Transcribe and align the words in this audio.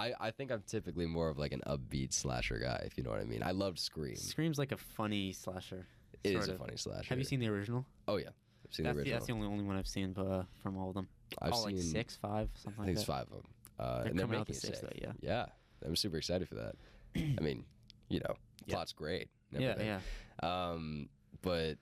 I, 0.00 0.12
I 0.20 0.30
think 0.30 0.50
I'm 0.50 0.62
typically 0.66 1.06
more 1.06 1.28
of 1.28 1.38
like 1.38 1.52
an 1.52 1.62
upbeat 1.66 2.12
slasher 2.12 2.58
guy, 2.58 2.82
if 2.86 2.96
you 2.96 3.04
know 3.04 3.10
what 3.10 3.20
I 3.20 3.24
mean. 3.24 3.42
I 3.42 3.50
loved 3.50 3.78
Scream. 3.78 4.16
Scream's 4.16 4.58
like 4.58 4.72
a 4.72 4.76
funny 4.76 5.32
slasher. 5.32 5.86
It 6.24 6.34
is 6.34 6.48
a 6.48 6.52
of. 6.52 6.58
funny 6.58 6.76
slasher. 6.76 7.08
Have 7.08 7.18
you 7.18 7.24
seen 7.24 7.40
the 7.40 7.48
original? 7.48 7.84
Oh 8.08 8.16
yeah, 8.16 8.28
I've 8.66 8.74
seen 8.74 8.84
That's 8.84 8.96
the 8.96 9.02
the, 9.04 9.10
original. 9.10 9.14
that's 9.18 9.26
the 9.26 9.32
only 9.34 9.46
only 9.46 9.64
one 9.64 9.76
I've 9.76 9.86
seen 9.86 10.14
uh, 10.16 10.44
from 10.62 10.76
all 10.76 10.88
of 10.88 10.94
them. 10.94 11.08
I've 11.40 11.52
all 11.52 11.64
like 11.64 11.76
seen- 11.76 11.90
six, 11.90 12.16
five, 12.16 12.48
something 12.54 12.82
I 12.82 12.86
think 12.86 12.96
like 12.96 13.02
it's 13.02 13.04
five 13.04 13.22
of 13.26 13.30
them. 13.30 13.46
Uh, 13.78 13.98
They're 14.02 14.06
and 14.10 14.18
they're 14.18 14.26
coming 14.26 14.40
out 14.40 14.46
the 14.46 14.54
sixth. 14.54 14.82
though, 14.82 15.12
Yeah, 15.20 15.46
I'm 15.84 15.96
super 15.96 16.16
excited 16.18 16.48
for 16.48 16.56
that. 16.56 16.74
I 17.16 17.40
mean, 17.40 17.64
you 18.08 18.20
know, 18.20 18.34
Yeah. 18.66 18.74
plot's 18.74 18.92
great. 18.92 19.28
Yeah, 19.52 19.70
everything. 19.70 19.98
Um, 20.42 21.08
but 21.42 21.78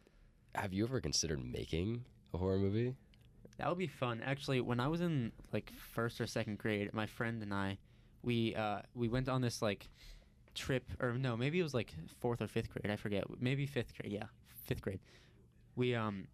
have 0.55 0.73
you 0.73 0.85
ever 0.85 1.01
considered 1.01 1.45
making 1.45 2.05
a 2.35 2.39
horror 2.39 2.59
movie? 2.59 2.95
That 3.59 3.69
would 3.69 3.79
be 3.79 3.89
fun. 3.89 4.23
Actually, 4.25 4.61
when 4.61 4.79
I 4.81 4.87
was 4.89 5.01
in 5.01 5.33
like 5.53 5.73
first 5.93 6.21
or 6.21 6.27
second 6.29 6.59
grade, 6.59 6.93
my 6.95 7.07
friend 7.07 7.43
and 7.43 7.53
I, 7.53 7.79
we 8.29 8.55
uh, 8.55 8.81
we 8.95 9.09
went 9.09 9.27
on 9.27 9.41
this 9.41 9.63
like 9.63 9.89
trip, 10.55 10.85
or 11.01 11.15
no, 11.15 11.35
maybe 11.35 11.59
it 11.59 11.63
was 11.63 11.73
like 11.73 11.95
fourth 12.21 12.43
or 12.43 12.47
fifth 12.47 12.69
grade. 12.69 12.93
I 12.93 12.97
forget. 12.97 13.25
Maybe 13.41 13.65
fifth 13.65 13.97
grade. 13.97 14.13
Yeah, 14.13 14.27
fifth 14.67 14.83
grade. 14.83 15.01
We 15.77 15.95
um 15.95 16.29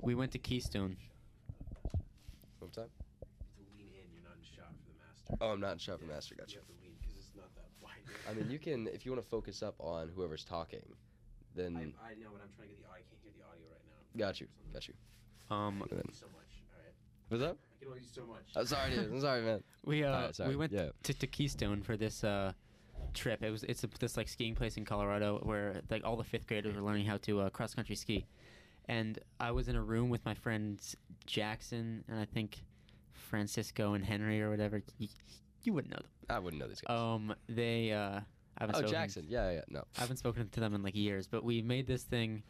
we 0.00 0.14
went 0.14 0.32
to 0.32 0.38
Keystone. 0.38 0.98
What 2.58 2.74
time? 2.74 2.90
to 3.56 3.64
lean 3.78 3.88
in. 3.88 4.12
You're 4.12 4.22
not 4.28 4.36
in 4.36 4.44
shot 4.44 4.68
for 4.76 4.84
the 4.92 4.98
master. 5.00 5.38
Oh, 5.40 5.52
I'm 5.52 5.60
not 5.60 5.72
in 5.72 5.78
shot 5.78 5.98
for 5.98 6.04
Yeah, 6.04 6.12
master. 6.12 6.34
You 6.34 6.44
Gotcha. 6.44 6.58
have 6.58 6.66
to 6.66 6.72
lean 6.84 6.92
because 7.00 7.16
it's 7.16 7.32
not 7.34 7.48
that 7.54 7.70
wide. 7.80 8.04
I 8.28 8.34
mean, 8.34 8.50
you 8.50 8.58
can 8.58 8.86
if 8.88 9.06
you 9.06 9.12
want 9.12 9.24
to 9.24 9.28
focus 9.30 9.62
up 9.62 9.76
on 9.80 10.10
whoever's 10.14 10.44
talking, 10.44 10.84
then 11.56 11.94
I, 12.04 12.10
I 12.10 12.14
know, 12.20 12.28
but 12.36 12.42
I'm 12.44 12.52
trying 12.54 12.68
to 12.68 12.74
get 12.74 12.84
the. 12.84 12.88
I 12.92 13.00
can't 13.08 13.22
hear 13.24 13.32
the 13.32 13.48
audio 13.48 13.64
right 13.72 13.84
now. 13.88 14.26
got 14.26 14.42
you, 14.42 14.46
got 14.74 14.86
you. 14.88 14.94
Um, 15.48 15.82
I 15.82 15.88
can 15.88 16.12
so 16.12 16.26
much. 16.36 16.49
All 17.30 17.38
right. 17.38 17.46
What's 17.46 17.52
up? 17.52 17.58
I 17.72 17.78
can 17.78 17.88
only 17.88 18.00
do 18.00 18.06
so 18.12 18.26
much. 18.26 18.42
I'm 18.56 18.66
sorry, 18.66 18.90
dude. 18.90 19.12
I'm 19.12 19.20
sorry, 19.20 19.42
man. 19.42 19.62
we 19.84 20.04
uh 20.04 20.12
Alright, 20.12 20.36
sorry, 20.36 20.50
we 20.50 20.56
went 20.56 20.72
yeah. 20.72 20.88
to, 21.02 21.14
to 21.14 21.26
Keystone 21.26 21.82
for 21.82 21.96
this 21.96 22.24
uh 22.24 22.52
trip. 23.14 23.42
It 23.42 23.50
was 23.50 23.64
it's 23.64 23.84
a, 23.84 23.88
this 23.98 24.16
like 24.16 24.28
skiing 24.28 24.54
place 24.54 24.76
in 24.76 24.84
Colorado 24.84 25.40
where 25.42 25.80
like 25.90 26.04
all 26.04 26.16
the 26.16 26.24
fifth 26.24 26.46
graders 26.46 26.74
were 26.74 26.82
learning 26.82 27.06
how 27.06 27.16
to 27.18 27.40
uh, 27.40 27.50
cross 27.50 27.74
country 27.74 27.96
ski, 27.96 28.26
and 28.88 29.18
I 29.38 29.50
was 29.52 29.68
in 29.68 29.76
a 29.76 29.82
room 29.82 30.10
with 30.10 30.24
my 30.24 30.34
friends 30.34 30.96
Jackson 31.26 32.04
and 32.08 32.18
I 32.18 32.24
think 32.24 32.62
Francisco 33.12 33.94
and 33.94 34.04
Henry 34.04 34.42
or 34.42 34.50
whatever. 34.50 34.82
You, 34.98 35.08
you 35.62 35.72
wouldn't 35.72 35.92
know 35.92 36.00
them. 36.00 36.36
I 36.36 36.38
wouldn't 36.38 36.60
know 36.60 36.68
these 36.68 36.80
guys. 36.80 36.98
Um, 36.98 37.34
they 37.48 37.92
uh, 37.92 38.20
I 38.58 38.62
haven't 38.62 38.76
oh, 38.76 38.78
spoken- 38.80 38.92
Jackson. 38.92 39.26
Yeah, 39.28 39.50
yeah. 39.50 39.60
No. 39.68 39.84
I 39.96 40.00
haven't 40.00 40.18
spoken 40.18 40.48
to 40.48 40.60
them 40.60 40.74
in 40.74 40.82
like 40.82 40.96
years, 40.96 41.26
but 41.26 41.44
we 41.44 41.62
made 41.62 41.86
this 41.86 42.02
thing 42.02 42.42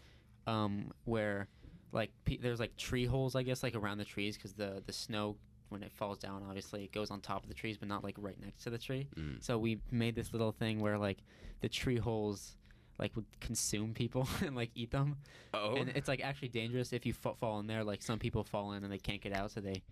um, 0.47 0.91
where 1.05 1.49
like 1.93 2.11
pe- 2.25 2.37
there's 2.39 2.61
like 2.61 2.77
tree 2.77 3.05
holes, 3.07 3.35
I 3.35 3.43
guess, 3.43 3.63
like 3.63 3.75
around 3.75 3.99
the 3.99 4.05
trees 4.05 4.37
because 4.37 4.53
the 4.55 4.83
the 4.87 4.93
snow 4.93 5.37
when 5.69 5.83
it 5.83 5.93
falls 5.93 6.19
down, 6.19 6.43
obviously 6.49 6.83
it 6.85 6.93
goes 6.93 7.11
on 7.11 7.21
top 7.21 7.43
of 7.45 7.49
the 7.49 7.55
trees, 7.55 7.79
but 7.79 7.89
not 7.89 8.03
like 8.03 8.17
right 8.19 8.37
next 8.45 8.65
to 8.65 8.71
the 8.71 8.79
tree. 8.79 9.09
Mm. 9.17 9.43
So 9.43 9.57
we 9.59 9.81
made 9.91 10.15
this 10.17 10.33
little 10.33 10.51
thing 10.53 10.81
where 10.81 10.99
like 10.99 11.19
the 11.61 11.69
tree 11.69 11.99
holes 11.99 12.57
like 12.99 13.15
would 13.17 13.25
consume 13.41 13.95
people 13.95 14.29
and 14.45 14.55
like 14.57 14.71
eat 14.75 14.91
them. 14.91 15.17
Oh. 15.55 15.77
and 15.77 15.89
it's 15.91 16.09
like 16.09 16.23
actually 16.23 16.49
dangerous 16.49 16.93
if 16.93 17.07
you 17.07 17.13
fa- 17.13 17.35
fall 17.39 17.61
in 17.61 17.67
there. 17.67 17.85
Like 17.85 18.03
some 18.03 18.19
people 18.19 18.45
fall 18.45 18.73
in 18.73 18.83
and 18.85 18.93
they 18.93 18.99
can't 18.99 19.21
get 19.21 19.33
out, 19.33 19.53
so 19.53 19.61
they 19.61 19.83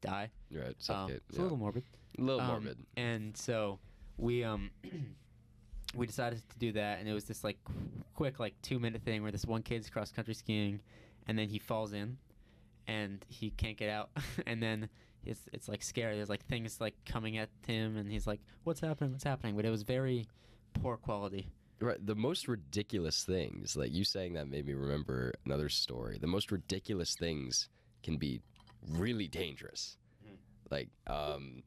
die. 0.00 0.30
Right. 0.52 0.74
Um, 0.90 1.10
it's 1.10 1.36
yeah. 1.36 1.40
a 1.40 1.42
little 1.42 1.56
morbid. 1.58 1.84
A 2.18 2.22
little 2.22 2.40
Um, 2.40 2.48
morbid. 2.48 2.78
And 2.96 3.36
so 3.36 3.78
we 4.18 4.42
um 4.44 4.70
we 5.94 6.06
decided 6.06 6.42
to 6.48 6.58
do 6.58 6.72
that, 6.72 6.98
and 7.00 7.08
it 7.08 7.12
was 7.12 7.24
this 7.24 7.42
like 7.44 7.58
qu- 7.64 7.74
quick 8.14 8.38
like 8.40 8.54
two 8.62 8.78
minute 8.78 9.02
thing 9.02 9.22
where 9.22 9.32
this 9.32 9.44
one 9.46 9.62
kid's 9.62 9.88
cross 9.88 10.12
country 10.12 10.34
skiing, 10.34 10.80
and 11.26 11.38
then 11.38 11.48
he 11.48 11.58
falls 11.58 11.92
in, 11.92 12.18
and 12.86 13.24
he 13.28 13.50
can't 13.50 13.76
get 13.76 13.90
out, 13.90 14.10
and 14.46 14.62
then 14.62 14.88
it's 15.24 15.40
it's 15.52 15.68
like 15.68 15.82
scary. 15.82 16.16
There's 16.16 16.30
like 16.30 16.46
things 16.46 16.80
like 16.80 16.94
coming 17.04 17.38
at 17.38 17.48
him, 17.66 17.96
and 17.96 18.10
he's 18.10 18.26
like, 18.26 18.40
"What's 18.64 18.80
happening? 18.80 19.12
What's 19.12 19.24
happening?" 19.24 19.56
But 19.56 19.64
it 19.64 19.70
was 19.70 19.82
very 19.82 20.26
poor 20.74 20.96
quality. 20.96 21.48
Right. 21.80 22.04
The 22.04 22.14
most 22.14 22.46
ridiculous 22.46 23.24
things, 23.24 23.74
like 23.74 23.92
you 23.92 24.04
saying 24.04 24.34
that 24.34 24.48
made 24.48 24.66
me 24.66 24.74
remember 24.74 25.32
another 25.46 25.70
story. 25.70 26.18
The 26.20 26.26
most 26.26 26.52
ridiculous 26.52 27.14
things 27.14 27.68
can 28.02 28.18
be 28.18 28.42
really 28.88 29.28
dangerous. 29.28 29.96
Like, 30.70 30.88
um, 31.06 31.62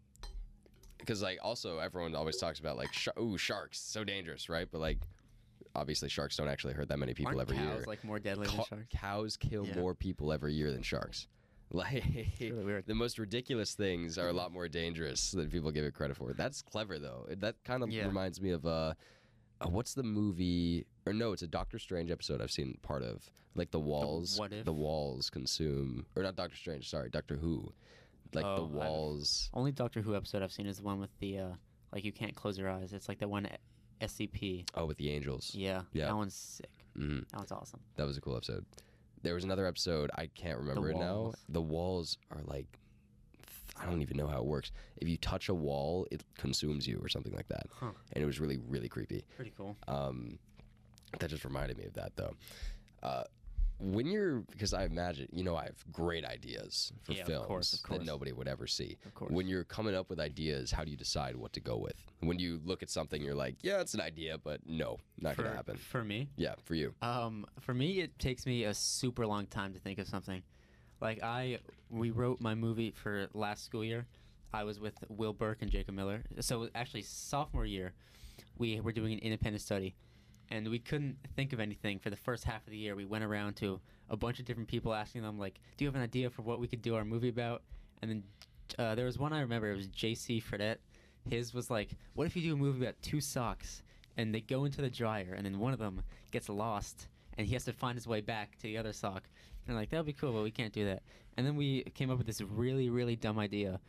because 0.98 1.22
like 1.22 1.40
also 1.42 1.80
everyone 1.80 2.16
always 2.16 2.38
talks 2.38 2.60
about 2.60 2.78
like, 2.78 2.94
sh- 2.94 3.10
ooh, 3.20 3.38
sharks, 3.38 3.80
so 3.80 4.04
dangerous, 4.04 4.50
right? 4.50 4.68
But 4.72 4.80
like, 4.80 5.00
obviously 5.76 6.10
sharks 6.10 6.36
don't 6.38 6.48
actually 6.48 6.74
hurt 6.74 6.88
that 6.90 7.00
many 7.00 7.14
people 7.14 7.30
Aren't 7.30 7.42
every 7.42 7.58
cows 7.58 7.66
year. 7.78 7.84
like 7.88 8.04
more 8.04 8.20
deadly 8.20 8.48
than 8.48 8.56
sharks? 8.56 8.86
Cows 8.96 9.38
kill 9.38 9.66
Yeah. 9.68 9.80
more 9.80 9.96
people 9.96 10.32
every 10.32 10.54
year 10.54 10.72
than 10.72 10.82
sharks. 10.82 11.28
Like 11.72 12.04
really 12.40 12.64
weird. 12.64 12.86
the 12.86 12.94
most 12.94 13.18
ridiculous 13.18 13.74
things 13.74 14.20
are 14.20 14.28
a 14.28 14.34
lot 14.34 14.52
more 14.52 14.68
dangerous 14.68 15.32
than 15.32 15.50
people 15.50 15.72
give 15.72 15.86
it 15.86 15.96
credit 15.96 16.16
for. 16.18 16.32
That's 16.34 16.62
clever 16.62 17.00
though. 17.00 17.26
That 17.38 17.56
kind 17.64 17.82
of 17.82 17.90
Yeah. 17.90 18.06
reminds 18.06 18.40
me 18.40 18.52
of 18.52 18.64
uh, 18.68 18.94
uh, 19.60 19.70
what's 19.70 19.96
the 19.96 20.04
movie? 20.04 20.86
Or 21.08 21.14
no, 21.14 21.32
it's 21.32 21.42
a 21.42 21.48
Doctor 21.48 21.80
Strange 21.80 22.12
episode 22.12 22.42
I've 22.42 22.52
seen 22.52 22.78
part 22.84 23.02
of. 23.02 23.28
Like 23.56 23.72
the 23.72 23.80
walls, 23.80 24.38
What 24.38 24.54
If? 24.54 24.66
the 24.66 24.74
walls 24.74 25.32
consume, 25.32 26.06
or 26.16 26.22
not 26.22 26.36
Doctor 26.36 26.56
Strange. 26.56 26.88
Sorry, 26.88 27.10
Doctor 27.10 27.38
Who. 27.38 27.74
Like 28.36 28.46
Oh, 28.46 28.50
the 28.50 28.54
I 28.54 28.58
don't- 28.66 28.74
walls. 28.74 29.50
Only 29.56 29.72
Doctor 29.72 30.02
Who 30.04 30.16
episode 30.16 30.44
I've 30.44 30.52
seen 30.52 30.68
is 30.68 30.78
the 30.78 30.84
one 30.84 31.00
with 31.00 31.18
the 31.20 31.40
uh 31.40 31.52
like 31.92 32.04
you 32.04 32.12
can't 32.12 32.36
close 32.36 32.56
your 32.58 32.70
eyes. 32.70 32.94
It's 32.94 33.10
like 33.10 33.18
the 33.20 33.28
one 33.28 33.48
SCP. 34.04 34.66
Oh, 34.76 34.86
with 34.86 34.98
the 34.98 35.10
angels. 35.10 35.52
Yeah, 35.56 35.84
Yeah. 35.94 36.08
that 36.08 36.16
one's 36.16 36.36
sick. 36.36 36.70
Mhm. 36.98 37.28
That 37.30 37.38
one's 37.38 37.52
awesome. 37.52 37.80
That 37.96 38.06
was 38.06 38.18
a 38.18 38.22
cool 38.22 38.36
episode. 38.36 38.66
There 39.24 39.34
was 39.34 39.44
another 39.44 39.66
episode 39.66 40.12
I 40.16 40.28
can't 40.28 40.60
remember 40.60 40.90
it 40.92 40.98
now. 40.98 41.34
The 41.50 41.62
walls 41.62 42.18
are 42.32 42.42
like 42.44 42.68
I 43.76 43.86
don't 43.88 44.04
even 44.04 44.18
know 44.18 44.28
how 44.28 44.38
it 44.38 44.46
works. 44.46 44.72
If 44.98 45.08
you 45.08 45.18
touch 45.18 45.50
a 45.50 45.54
wall, 45.54 46.06
it 46.12 46.24
consumes 46.38 46.88
you 46.88 47.00
or 47.02 47.10
something 47.10 47.34
like 47.34 47.48
that. 47.48 47.66
Huh. 47.72 47.92
And 48.12 48.22
it 48.24 48.26
was 48.28 48.40
really 48.40 48.58
really 48.58 48.88
creepy. 48.90 49.26
Pretty 49.36 49.54
cool. 49.58 49.76
Um, 49.88 50.38
that 51.20 51.30
just 51.30 51.44
reminded 51.46 51.78
me 51.78 51.86
of 51.86 51.94
that 51.94 52.16
though. 52.16 52.36
Uh, 53.02 53.24
when 53.80 54.08
you're 54.08 54.42
because 54.52 54.74
I 54.74 54.86
imagine 54.86 55.28
you 55.32 55.44
know 55.44 55.56
I 55.56 55.66
have 55.66 55.84
great 55.92 56.26
ideas 56.26 56.92
for 57.04 57.14
Yeah, 57.14 57.22
of 57.22 57.28
films 57.28 57.48
course, 57.48 57.74
of 57.74 57.90
that 57.90 58.06
nobody 58.06 58.32
would 58.32 58.48
ever 58.48 58.68
see. 58.68 58.98
Of 59.06 59.14
course. 59.14 59.32
When 59.32 59.48
you're 59.48 59.64
coming 59.64 59.96
up 59.96 60.10
with 60.10 60.20
ideas, 60.20 60.72
how 60.72 60.84
do 60.84 60.92
you 60.92 60.98
decide 60.98 61.36
what 61.36 61.54
to 61.54 61.60
go 61.60 61.78
with? 61.78 61.96
When 62.20 62.40
you 62.40 62.62
look 62.64 62.84
at 62.84 62.90
something, 62.90 63.22
you're 63.22 63.36
like, 63.36 63.56
yeah, 63.62 63.82
it's 63.82 63.94
an 63.94 64.02
idea, 64.02 64.38
but 64.38 64.62
no, 64.66 64.98
not 65.20 65.36
for, 65.36 65.44
gonna 65.44 65.56
happen. 65.56 65.78
For 65.78 66.04
me, 66.04 66.30
yeah, 66.38 66.56
for 66.64 66.76
you. 66.76 66.94
um, 67.02 67.46
for 67.60 67.74
me, 67.74 68.00
it 68.00 68.18
takes 68.20 68.46
me 68.46 68.64
a 68.66 68.74
super 68.74 69.26
long 69.28 69.46
time 69.48 69.74
to 69.74 69.80
think 69.80 70.00
of 70.00 70.08
something. 70.08 70.42
Like 71.02 71.22
I, 71.22 71.60
we 71.90 72.12
wrote 72.12 72.40
my 72.40 72.56
movie 72.56 72.92
for 72.92 73.28
last 73.34 73.66
school 73.66 73.84
year. 73.84 74.06
I 74.54 74.64
was 74.64 74.80
with 74.80 74.94
Will 75.10 75.34
Burke 75.34 75.62
and 75.62 75.72
Jacob 75.72 75.96
Miller. 75.96 76.24
So 76.40 76.70
actually, 76.76 77.02
sophomore 77.02 77.66
year, 77.66 77.94
we 78.58 78.80
were 78.80 78.92
doing 78.92 79.14
an 79.14 79.20
independent 79.20 79.62
study, 79.62 79.96
and 80.54 80.70
we 80.70 80.78
couldn't 80.78 81.18
think 81.36 81.52
of 81.52 81.60
anything 81.60 81.98
for 81.98 82.12
the 82.12 82.16
first 82.16 82.44
half 82.44 82.66
of 82.66 82.70
the 82.72 82.78
year. 82.78 82.96
We 82.96 83.06
went 83.06 83.24
around 83.24 83.56
to 83.58 83.80
a 84.10 84.16
bunch 84.16 84.40
of 84.40 84.46
different 84.46 84.70
people, 84.70 84.94
asking 84.94 85.24
them 85.24 85.40
like, 85.40 85.60
"Do 85.78 85.84
you 85.84 85.88
have 85.88 85.96
an 85.96 86.02
idea 86.02 86.30
for 86.30 86.44
what 86.44 86.60
we 86.60 86.68
could 86.68 86.82
do 86.82 86.96
our 86.96 87.04
movie 87.04 87.30
about?" 87.30 87.64
And 88.02 88.12
then 88.12 88.24
uh, 88.78 88.96
there 88.96 89.06
was 89.06 89.18
one 89.18 89.34
I 89.34 89.42
remember. 89.42 89.72
It 89.72 89.76
was 89.76 89.88
J.C. 89.88 90.42
Fredette. 90.42 90.78
His 91.28 91.54
was 91.54 91.72
like, 91.72 91.90
"What 92.14 92.28
if 92.28 92.36
you 92.36 92.44
do 92.44 92.54
a 92.54 92.58
movie 92.58 92.84
about 92.84 93.02
two 93.02 93.20
socks 93.20 93.82
and 94.16 94.34
they 94.34 94.42
go 94.42 94.66
into 94.66 94.82
the 94.82 94.90
dryer, 94.92 95.34
and 95.36 95.44
then 95.46 95.58
one 95.58 95.74
of 95.74 95.80
them 95.80 96.04
gets 96.32 96.50
lost?" 96.50 97.08
and 97.38 97.48
he 97.48 97.54
has 97.54 97.66
to 97.66 97.74
find 97.74 97.96
his 97.96 98.08
way 98.08 98.22
back 98.22 98.56
to 98.58 98.64
the 98.64 98.78
other 98.78 98.94
sock. 98.94 99.24
And 99.68 99.76
like, 99.76 99.90
that 99.90 99.98
would 99.98 100.06
be 100.06 100.14
cool, 100.14 100.34
but 100.34 100.44
we 100.44 100.52
can't 100.52 100.74
do 100.74 100.86
that. 100.86 101.04
And 101.38 101.48
then 101.48 101.56
we 101.56 101.84
came 101.96 102.12
up 102.12 102.18
with 102.18 102.28
this 102.28 102.42
really, 102.42 102.90
really 102.90 103.16
dumb 103.16 103.40
idea 103.40 103.80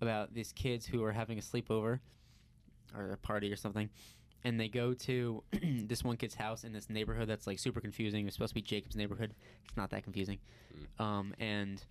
about 0.00 0.32
these 0.32 0.52
kids 0.52 0.86
who 0.86 1.04
are 1.04 1.12
having 1.12 1.38
a 1.38 1.42
sleepover 1.42 2.00
or 2.96 3.12
a 3.12 3.16
party 3.18 3.52
or 3.52 3.56
something. 3.56 3.90
And 4.44 4.60
they 4.60 4.68
go 4.68 4.92
to 4.92 5.42
this 5.62 6.04
one 6.04 6.16
kid's 6.16 6.34
house 6.34 6.64
in 6.64 6.72
this 6.72 6.90
neighborhood 6.90 7.28
that's 7.28 7.46
like 7.46 7.58
super 7.58 7.80
confusing. 7.80 8.26
It's 8.26 8.36
supposed 8.36 8.50
to 8.50 8.54
be 8.54 8.62
Jacob's 8.62 8.96
neighborhood. 8.96 9.34
It's 9.66 9.76
not 9.76 9.90
that 9.90 10.04
confusing. 10.04 10.38
Mm. 11.00 11.04
Um, 11.04 11.34
and 11.38 11.82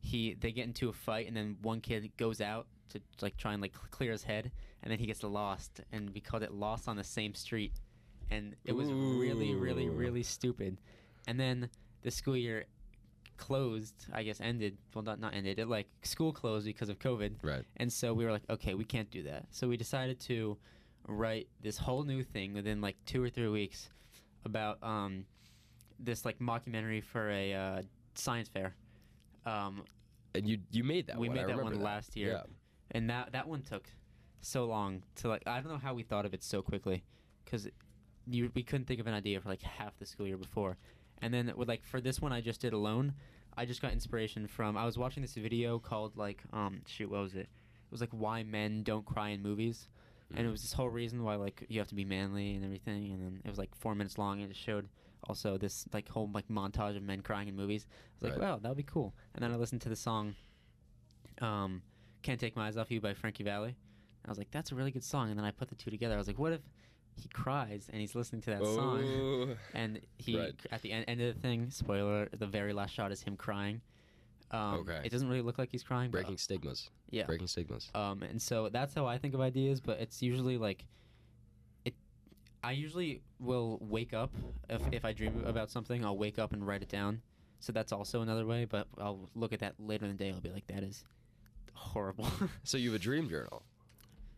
he 0.00 0.34
they 0.34 0.52
get 0.52 0.66
into 0.66 0.88
a 0.88 0.92
fight, 0.92 1.26
and 1.26 1.36
then 1.36 1.56
one 1.62 1.80
kid 1.80 2.10
goes 2.16 2.40
out 2.40 2.66
to 2.90 3.00
like 3.20 3.36
try 3.36 3.52
and 3.52 3.60
like 3.60 3.72
clear 3.90 4.12
his 4.12 4.22
head, 4.22 4.52
and 4.82 4.90
then 4.90 4.98
he 4.98 5.06
gets 5.06 5.22
lost, 5.22 5.80
and 5.92 6.10
we 6.10 6.20
called 6.20 6.42
it 6.42 6.52
"Lost 6.52 6.88
on 6.88 6.96
the 6.96 7.04
Same 7.04 7.34
Street." 7.34 7.72
And 8.30 8.56
it 8.64 8.72
was 8.72 8.88
really, 8.90 9.54
really, 9.54 9.88
really 9.88 10.24
stupid. 10.24 10.78
And 11.28 11.38
then 11.38 11.70
the 12.02 12.10
school 12.10 12.36
year 12.36 12.66
closed, 13.36 13.94
I 14.12 14.22
guess 14.22 14.40
ended. 14.40 14.76
Well, 14.94 15.02
not 15.02 15.20
not 15.20 15.34
ended. 15.34 15.58
It 15.58 15.68
like 15.68 15.86
school 16.02 16.32
closed 16.32 16.66
because 16.66 16.88
of 16.88 16.98
COVID. 16.98 17.34
Right. 17.42 17.64
And 17.76 17.92
so 17.92 18.12
we 18.14 18.24
were 18.24 18.32
like, 18.32 18.48
okay, 18.50 18.74
we 18.74 18.84
can't 18.84 19.10
do 19.10 19.22
that. 19.24 19.46
So 19.50 19.68
we 19.68 19.76
decided 19.76 20.20
to 20.20 20.56
write 21.08 21.48
this 21.62 21.78
whole 21.78 22.02
new 22.04 22.22
thing 22.22 22.52
within 22.54 22.80
like 22.80 22.96
two 23.06 23.22
or 23.22 23.28
three 23.30 23.48
weeks 23.48 23.88
about 24.44 24.82
um, 24.82 25.24
this 25.98 26.24
like 26.24 26.38
mockumentary 26.38 27.02
for 27.02 27.30
a 27.30 27.54
uh, 27.54 27.82
science 28.14 28.48
fair. 28.48 28.74
Um, 29.44 29.84
And 30.34 30.48
you 30.48 30.58
you 30.70 30.84
made 30.84 31.06
that 31.06 31.16
one. 31.16 31.20
we 31.22 31.28
one. 31.28 31.36
made 31.36 31.48
that 31.48 31.62
one 31.62 31.80
last 31.80 32.16
year, 32.16 32.32
Yeah. 32.32 32.42
and 32.90 33.08
that 33.10 33.32
that 33.32 33.46
one 33.48 33.62
took 33.62 33.88
so 34.40 34.66
long 34.66 35.02
to 35.16 35.28
like. 35.28 35.42
I 35.46 35.60
don't 35.60 35.72
know 35.72 35.78
how 35.78 35.94
we 35.94 36.02
thought 36.02 36.26
of 36.26 36.34
it 36.34 36.42
so 36.42 36.62
quickly, 36.62 37.04
because 37.44 37.68
you 38.26 38.50
we 38.54 38.62
couldn't 38.62 38.86
think 38.86 39.00
of 39.00 39.06
an 39.06 39.14
idea 39.14 39.40
for 39.40 39.48
like 39.48 39.62
half 39.62 39.96
the 39.98 40.06
school 40.06 40.26
year 40.26 40.36
before, 40.36 40.76
and 41.22 41.32
then 41.32 41.52
with 41.56 41.68
like 41.68 41.84
for 41.84 42.00
this 42.00 42.20
one 42.20 42.32
I 42.32 42.40
just 42.40 42.60
did 42.60 42.72
alone. 42.72 43.14
I 43.58 43.64
just 43.64 43.80
got 43.80 43.92
inspiration 43.92 44.46
from 44.46 44.76
I 44.76 44.84
was 44.84 44.98
watching 44.98 45.22
this 45.22 45.34
video 45.34 45.78
called 45.78 46.16
like 46.18 46.42
um 46.52 46.82
shoot 46.86 47.08
what 47.10 47.22
was 47.22 47.34
it? 47.34 47.48
it 47.48 47.92
was 47.92 48.00
like 48.02 48.10
why 48.10 48.42
men 48.42 48.82
don't 48.82 49.06
cry 49.06 49.28
in 49.30 49.42
movies, 49.42 49.88
and 50.34 50.46
it 50.46 50.50
was 50.50 50.62
this 50.62 50.72
whole 50.72 50.88
reason 50.88 51.22
why 51.22 51.36
like 51.36 51.64
you 51.68 51.78
have 51.78 51.88
to 51.88 51.94
be 51.94 52.04
manly 52.04 52.54
and 52.54 52.64
everything, 52.64 53.12
and 53.12 53.22
then 53.22 53.40
it 53.44 53.48
was 53.48 53.58
like 53.58 53.74
four 53.74 53.94
minutes 53.94 54.18
long, 54.18 54.40
and 54.42 54.50
it 54.50 54.56
showed 54.56 54.88
also 55.24 55.56
this 55.56 55.86
like 55.92 56.08
whole 56.08 56.30
like 56.32 56.48
montage 56.48 56.96
of 56.96 57.02
men 57.02 57.20
crying 57.20 57.48
in 57.48 57.56
movies. 57.56 57.86
I 57.88 57.94
was 58.14 58.22
like, 58.32 58.40
Right. 58.40 58.48
wow, 58.50 58.58
that 58.58 58.68
would 58.68 58.76
be 58.76 58.82
cool. 58.82 59.14
And 59.34 59.42
then 59.42 59.52
I 59.52 59.56
listened 59.56 59.82
to 59.82 59.88
the 59.88 59.96
song, 59.96 60.34
um, 61.40 61.82
"Can't 62.22 62.40
Take 62.40 62.56
My 62.56 62.66
Eyes 62.68 62.76
Off 62.76 62.90
You" 62.90 63.00
by 63.00 63.14
Frankie 63.14 63.44
Valli. 63.44 63.76
I 64.24 64.28
was 64.28 64.38
like, 64.38 64.50
that's 64.50 64.72
a 64.72 64.74
really 64.74 64.90
good 64.90 65.04
song. 65.04 65.30
And 65.30 65.38
then 65.38 65.44
I 65.44 65.52
put 65.52 65.68
the 65.68 65.76
two 65.76 65.90
together. 65.90 66.14
I 66.14 66.18
was 66.18 66.26
like, 66.26 66.38
what 66.38 66.52
if 66.52 66.60
he 67.14 67.28
cries 67.28 67.88
and 67.92 68.00
he's 68.00 68.16
listening 68.16 68.42
to 68.42 68.50
that 68.50 68.64
song? 68.64 69.04
Oh. 69.04 69.56
And 69.72 70.00
he 70.18 70.36
Right. 70.36 70.52
at 70.72 70.82
the 70.82 70.90
end, 70.90 71.04
end 71.06 71.20
of 71.20 71.34
the 71.36 71.40
thing, 71.40 71.70
spoiler, 71.70 72.28
the 72.36 72.46
very 72.46 72.72
last 72.72 72.92
shot 72.92 73.12
is 73.12 73.22
him 73.22 73.36
crying. 73.36 73.80
Um, 74.50 74.74
Okay. 74.80 75.00
It 75.04 75.10
doesn't 75.10 75.28
really 75.28 75.42
look 75.42 75.58
like 75.58 75.70
he's 75.70 75.82
crying. 75.82 76.10
but- 76.10 76.18
Breaking 76.18 76.38
stigmas. 76.38 76.90
yeah. 77.10 77.24
Breaking 77.26 77.46
stigmas. 77.46 77.90
Um, 77.94 78.22
and 78.22 78.40
so 78.40 78.68
that's 78.68 78.94
how 78.94 79.06
I 79.06 79.18
think 79.18 79.34
of 79.34 79.40
ideas, 79.40 79.80
but 79.80 79.98
it's 80.00 80.22
usually 80.22 80.56
like, 80.56 80.84
it. 81.84 81.94
I 82.62 82.72
usually 82.72 83.22
will 83.40 83.78
wake 83.80 84.14
up 84.14 84.32
if 84.70 84.80
if 84.92 85.04
I 85.04 85.12
dream 85.12 85.44
about 85.44 85.70
something, 85.70 86.04
I'll 86.04 86.16
wake 86.18 86.38
up 86.38 86.52
and 86.52 86.66
write 86.66 86.82
it 86.82 86.88
down. 86.88 87.22
So 87.60 87.72
that's 87.72 87.90
also 87.92 88.22
another 88.22 88.46
way. 88.46 88.64
But 88.66 88.86
I'll 88.98 89.28
look 89.34 89.52
at 89.52 89.60
that 89.60 89.74
later 89.78 90.04
in 90.04 90.12
the 90.12 90.16
day. 90.16 90.30
I'll 90.30 90.40
be 90.40 90.50
like, 90.50 90.66
that 90.68 90.82
is 90.82 91.04
horrible. 91.74 92.28
So 92.64 92.78
you 92.78 92.92
have 92.92 93.00
a 93.00 93.02
dream 93.02 93.28
journal. 93.28 93.62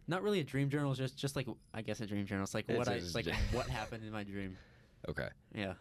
Not 0.07 0.23
really 0.23 0.41
a 0.41 0.45
dream 0.45 0.71
journal. 0.71 0.91
It's 0.93 0.99
just 0.99 1.17
just 1.19 1.37
like 1.37 1.47
I 1.75 1.83
guess 1.83 2.01
a 2.01 2.07
dream 2.07 2.25
journal. 2.27 2.45
It's 2.45 2.55
like 2.55 2.65
It's 2.69 2.79
what 2.79 2.89
a- 2.89 2.93
I 2.93 2.95
it's 2.95 3.15
like 3.15 3.27
what 3.53 3.67
happened 3.69 4.05
in 4.05 4.11
my 4.13 4.25
dream. 4.25 4.57
Okay. 5.09 5.29
Yeah. 5.55 5.75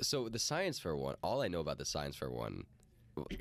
So 0.00 0.28
the 0.30 0.38
science 0.38 0.78
fair 0.78 0.96
one, 0.96 1.16
all 1.22 1.42
I 1.42 1.48
know 1.48 1.60
about 1.60 1.76
the 1.78 1.84
science 1.84 2.16
fair 2.16 2.30
one 2.30 2.64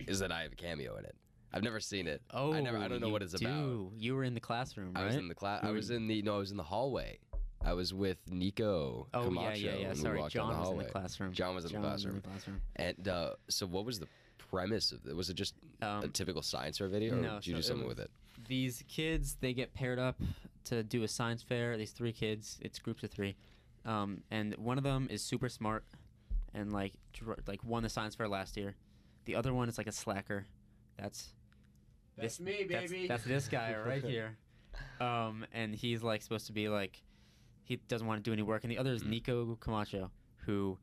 is 0.07 0.19
that 0.19 0.31
I 0.31 0.43
have 0.43 0.51
a 0.51 0.55
cameo 0.55 0.95
in 0.97 1.05
it. 1.05 1.15
I've 1.53 1.63
never 1.63 1.79
seen 1.79 2.07
it. 2.07 2.21
Oh, 2.33 2.53
I 2.53 2.61
never 2.61 2.77
I 2.77 2.87
don't 2.87 3.01
know 3.01 3.09
what 3.09 3.21
it's 3.21 3.33
about. 3.39 3.91
You 3.97 4.15
were 4.15 4.23
in 4.23 4.33
the 4.33 4.39
classroom, 4.39 4.93
right? 4.93 5.01
I 5.03 5.05
was 5.05 5.15
in 5.15 5.27
the 5.27 5.35
class. 5.35 5.61
I 5.63 5.71
was 5.71 5.89
in 5.89 6.07
the 6.07 6.21
no, 6.21 6.35
I 6.35 6.39
was 6.39 6.51
in 6.51 6.57
the 6.57 6.63
hallway. 6.63 7.19
I 7.63 7.73
was 7.73 7.93
with 7.93 8.17
Nico 8.29 9.07
Oh 9.13 9.23
Camacho. 9.25 9.59
yeah, 9.59 9.73
yeah, 9.75 9.87
yeah. 9.89 9.93
Sorry, 9.93 10.23
John 10.29 10.57
was 10.59 10.69
in 10.71 10.77
the 10.79 10.83
classroom. 10.85 11.31
John 11.33 11.53
was 11.55 11.65
in 11.65 11.73
the 11.73 11.79
classroom. 11.79 12.15
Was 12.15 12.15
in 12.15 12.21
the 12.21 12.27
classroom. 12.27 12.61
And 12.77 13.07
uh, 13.07 13.33
so, 13.49 13.67
what 13.67 13.85
was 13.85 13.99
the 13.99 14.07
premise 14.37 14.91
of 14.91 15.05
it? 15.05 15.15
Was 15.15 15.29
it 15.29 15.35
just 15.35 15.53
a 15.81 15.87
Um, 15.87 16.11
typical 16.11 16.41
science 16.41 16.77
fair 16.79 16.87
video, 16.87 17.13
or 17.13 17.21
no, 17.21 17.35
did 17.35 17.47
you 17.47 17.53
so 17.53 17.57
do 17.57 17.61
something 17.63 17.87
was- 17.87 17.97
with 17.97 18.05
it? 18.05 18.11
these 18.47 18.83
kids 18.87 19.35
they 19.39 19.53
get 19.53 19.71
paired 19.75 19.99
up 19.99 20.19
to 20.63 20.81
do 20.83 21.03
a 21.03 21.07
science 21.07 21.43
fair 21.43 21.77
these 21.77 21.91
three 21.91 22.11
kids 22.11 22.57
it's 22.61 22.79
groups 22.79 23.03
of 23.03 23.11
three 23.11 23.35
um, 23.85 24.23
and 24.31 24.55
one 24.57 24.79
of 24.79 24.83
them 24.83 25.05
is 25.11 25.21
super 25.21 25.47
smart 25.47 25.83
and 26.55 26.73
like 26.73 26.93
dr- 27.13 27.37
like 27.45 27.63
won 27.63 27.83
the 27.83 27.89
science 27.89 28.15
fair 28.15 28.27
last 28.27 28.57
year 28.57 28.73
the 29.25 29.35
other 29.35 29.53
one 29.53 29.69
is 29.69 29.77
like 29.77 29.87
a 29.87 29.91
slacker 29.91 30.45
that's 30.97 31.33
That's 32.17 32.37
this- 32.37 32.45
me, 32.45 32.65
that's, 32.69 32.91
baby. 32.91 33.07
that's 33.07 33.23
this 33.23 33.47
guy 33.47 33.75
right 33.85 34.03
here 34.03 34.37
um, 34.99 35.45
and 35.53 35.75
he's 35.75 36.01
like 36.03 36.21
supposed 36.21 36.47
to 36.47 36.53
be 36.53 36.69
like 36.69 37.01
he 37.63 37.75
doesn't 37.87 38.07
want 38.07 38.23
to 38.23 38.27
do 38.29 38.33
any 38.33 38.41
work 38.41 38.63
and 38.63 38.71
the 38.71 38.77
other 38.77 38.91
is 38.93 39.03
Mm. 39.03 39.09
nico 39.09 39.55
camacho 39.59 40.11
who 40.45 40.77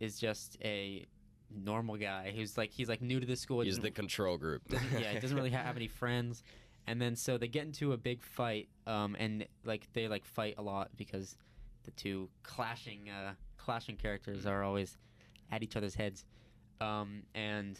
is 0.00 0.18
just 0.18 0.56
a 0.64 1.06
normal 1.52 1.96
guy 1.96 2.32
who's 2.34 2.56
like 2.56 2.70
he's 2.70 2.88
like 2.88 3.02
new 3.02 3.20
to 3.20 3.26
the 3.26 3.36
school 3.36 3.60
He's 3.62 3.78
the 3.78 3.90
control 3.90 4.38
group. 4.38 4.62
yeah, 4.70 5.12
he 5.12 5.18
doesn't 5.18 5.36
really 5.36 5.50
have 5.62 5.76
any 5.76 5.88
friends. 5.88 6.42
And 6.86 7.00
then 7.00 7.14
so 7.16 7.36
they 7.38 7.48
get 7.48 7.66
into 7.66 7.92
a 7.92 7.96
big 7.96 8.22
fight, 8.22 8.68
um, 8.86 9.14
and 9.18 9.46
like 9.64 9.86
they 9.92 10.08
like 10.08 10.24
fight 10.24 10.54
a 10.58 10.62
lot 10.62 10.88
because 10.96 11.36
the 11.84 11.90
two 11.92 12.28
clashing 12.42 13.10
uh, 13.10 13.34
clashing 13.58 13.96
characters 13.96 14.46
are 14.46 14.62
always 14.64 14.96
at 15.52 15.62
each 15.62 15.76
other's 15.76 15.94
heads. 15.94 16.24
Um, 16.80 17.22
and 17.34 17.78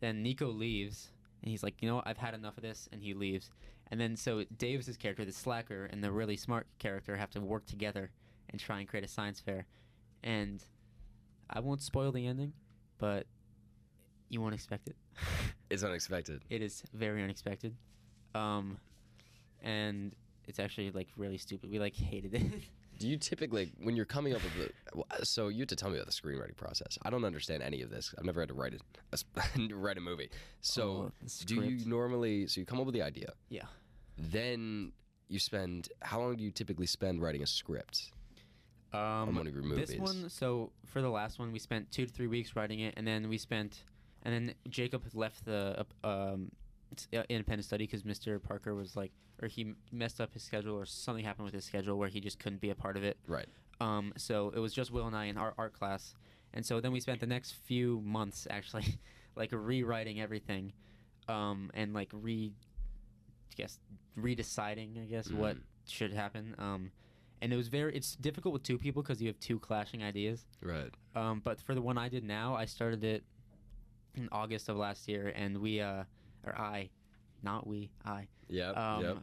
then 0.00 0.22
Nico 0.22 0.48
leaves, 0.48 1.10
and 1.42 1.50
he's 1.50 1.62
like, 1.62 1.82
you 1.82 1.88
know, 1.88 1.96
what? 1.96 2.06
I've 2.06 2.18
had 2.18 2.34
enough 2.34 2.56
of 2.56 2.62
this, 2.62 2.88
and 2.92 3.02
he 3.02 3.14
leaves. 3.14 3.50
And 3.90 4.00
then 4.00 4.16
so 4.16 4.44
Davis's 4.56 4.96
character, 4.96 5.24
the 5.24 5.32
slacker, 5.32 5.86
and 5.86 6.02
the 6.02 6.12
really 6.12 6.36
smart 6.36 6.66
character 6.78 7.16
have 7.16 7.30
to 7.30 7.40
work 7.40 7.66
together 7.66 8.10
and 8.50 8.60
try 8.60 8.80
and 8.80 8.88
create 8.88 9.04
a 9.04 9.08
science 9.08 9.40
fair. 9.40 9.66
And 10.22 10.62
I 11.50 11.60
won't 11.60 11.82
spoil 11.82 12.12
the 12.12 12.26
ending, 12.26 12.52
but 12.98 13.26
you 14.28 14.40
won't 14.40 14.54
expect 14.54 14.88
it. 14.88 14.96
It's 15.70 15.82
unexpected. 15.82 16.40
It 16.48 16.62
is 16.62 16.82
very 16.94 17.22
unexpected. 17.22 17.76
Um, 18.34 18.78
and 19.62 20.14
it's 20.46 20.58
actually 20.58 20.90
like 20.92 21.08
really 21.14 21.36
stupid. 21.36 21.70
We 21.70 21.78
like 21.78 21.94
hated 21.94 22.32
it. 22.32 22.42
Do 22.98 23.06
you 23.06 23.16
typically, 23.16 23.72
when 23.80 23.94
you're 23.94 24.04
coming 24.04 24.34
up 24.34 24.40
with 24.42 24.72
the, 25.18 25.24
so 25.24 25.48
you 25.48 25.60
have 25.60 25.68
to 25.68 25.76
tell 25.76 25.88
me 25.90 25.96
about 25.96 26.06
the 26.06 26.12
screenwriting 26.12 26.56
process. 26.56 26.98
I 27.02 27.10
don't 27.10 27.24
understand 27.24 27.62
any 27.62 27.80
of 27.82 27.90
this. 27.90 28.12
I've 28.18 28.24
never 28.24 28.40
had 28.40 28.48
to 28.48 28.54
write 28.54 28.74
a, 28.74 29.74
write 29.74 29.98
a 29.98 30.00
movie. 30.00 30.30
So 30.60 31.12
Oh, 31.12 31.26
do 31.46 31.62
you 31.62 31.84
normally, 31.86 32.46
so 32.48 32.60
you 32.60 32.66
come 32.66 32.80
up 32.80 32.86
with 32.86 32.94
the 32.94 33.02
idea, 33.02 33.32
Yeah. 33.50 33.66
then 34.16 34.92
you 35.28 35.38
spend, 35.38 35.88
how 36.02 36.20
long 36.20 36.36
do 36.36 36.42
you 36.42 36.50
typically 36.50 36.86
spend 36.86 37.22
writing 37.22 37.42
a 37.42 37.46
script 37.46 38.10
on 38.92 39.28
Um, 39.28 39.36
one 39.36 39.46
of 39.46 39.54
your 39.54 39.62
movies? 39.62 39.88
this 39.90 39.98
one, 39.98 40.28
so 40.28 40.72
for 40.86 41.00
the 41.00 41.10
last 41.10 41.38
one, 41.38 41.52
we 41.52 41.58
spent 41.58 41.90
two 41.92 42.06
to 42.06 42.12
three 42.12 42.26
weeks 42.26 42.56
writing 42.56 42.80
it, 42.80 42.94
and 42.96 43.06
then 43.06 43.28
we 43.28 43.38
spent, 43.38 43.84
and 44.22 44.34
then 44.34 44.54
Jacob 44.68 45.04
left 45.14 45.44
the 45.44 45.84
uh, 46.02 46.08
um, 46.32 46.50
independent 47.28 47.64
study 47.64 47.84
because 47.86 48.02
Mr. 48.02 48.42
Parker 48.42 48.74
was 48.74 48.96
like, 48.96 49.12
or 49.42 49.48
he 49.48 49.74
messed 49.92 50.20
up 50.20 50.32
his 50.34 50.42
schedule, 50.42 50.74
or 50.74 50.84
something 50.86 51.24
happened 51.24 51.44
with 51.44 51.54
his 51.54 51.64
schedule 51.64 51.96
where 51.98 52.08
he 52.08 52.20
just 52.20 52.38
couldn't 52.38 52.60
be 52.60 52.70
a 52.70 52.74
part 52.74 52.96
of 52.96 53.04
it. 53.04 53.16
Right. 53.26 53.46
Um, 53.80 54.12
so 54.16 54.52
it 54.54 54.58
was 54.58 54.72
just 54.72 54.90
Will 54.90 55.06
and 55.06 55.14
I 55.16 55.26
in 55.26 55.36
our 55.36 55.54
art 55.56 55.72
class, 55.72 56.14
and 56.54 56.64
so 56.66 56.80
then 56.80 56.90
we 56.92 57.00
spent 57.00 57.20
the 57.20 57.26
next 57.26 57.52
few 57.64 58.00
months 58.04 58.46
actually, 58.50 58.98
like 59.36 59.50
rewriting 59.52 60.20
everything, 60.20 60.72
um, 61.28 61.70
and 61.74 61.94
like 61.94 62.08
re, 62.12 62.52
I 63.52 63.54
guess 63.54 63.78
redeciding, 64.18 65.00
I 65.02 65.06
guess 65.06 65.30
what 65.30 65.56
Mhm. 65.56 65.62
should 65.86 66.12
happen. 66.12 66.54
Um, 66.58 66.90
and 67.40 67.52
it 67.52 67.56
was 67.56 67.68
very, 67.68 67.94
it's 67.94 68.16
difficult 68.16 68.52
with 68.52 68.64
two 68.64 68.78
people 68.78 69.00
because 69.02 69.22
you 69.22 69.28
have 69.28 69.38
two 69.38 69.60
clashing 69.60 70.02
ideas. 70.02 70.44
Right. 70.60 70.90
Um, 71.14 71.40
but 71.44 71.60
for 71.60 71.74
the 71.76 71.80
one 71.82 71.96
I 71.96 72.08
did 72.08 72.24
now, 72.24 72.56
I 72.56 72.64
started 72.64 73.04
it 73.04 73.22
in 74.16 74.28
August 74.32 74.68
of 74.68 74.76
last 74.76 75.06
year, 75.06 75.32
and 75.36 75.58
we, 75.58 75.80
uh, 75.80 76.02
or 76.48 76.58
I, 76.58 76.90
not 77.42 77.66
we, 77.66 77.90
I, 78.04 78.26
Yeah. 78.48 78.70
um, 78.70 79.02
yep. 79.04 79.18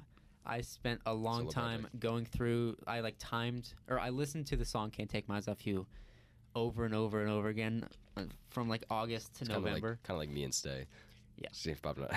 I 0.45 0.61
spent 0.61 1.01
a 1.05 1.13
long 1.13 1.49
time 1.49 1.87
going 1.99 2.25
through. 2.25 2.77
I 2.85 2.99
like 2.99 3.15
timed, 3.17 3.73
or 3.89 3.99
I 3.99 4.09
listened 4.09 4.45
to 4.47 4.55
the 4.55 4.65
song 4.65 4.91
"Can't 4.91 5.09
Take 5.09 5.27
My 5.27 5.37
Eyes 5.37 5.47
Off 5.47 5.65
You" 5.65 5.87
over 6.55 6.85
and 6.85 6.93
over 6.93 7.21
and 7.21 7.29
over 7.31 7.47
again 7.47 7.87
uh, 8.15 8.23
from 8.51 8.69
like 8.69 8.83
August 8.91 9.33
to 9.35 9.41
It's 9.41 9.49
November. 9.49 9.99
Kind 10.03 10.15
of 10.15 10.19
like 10.21 10.29
me 10.29 10.43
and 10.43 10.53
Stay. 10.53 10.85
Yeah. 11.37 11.49
Steve 11.51 11.81
popping 11.81 12.03
out. 12.05 12.11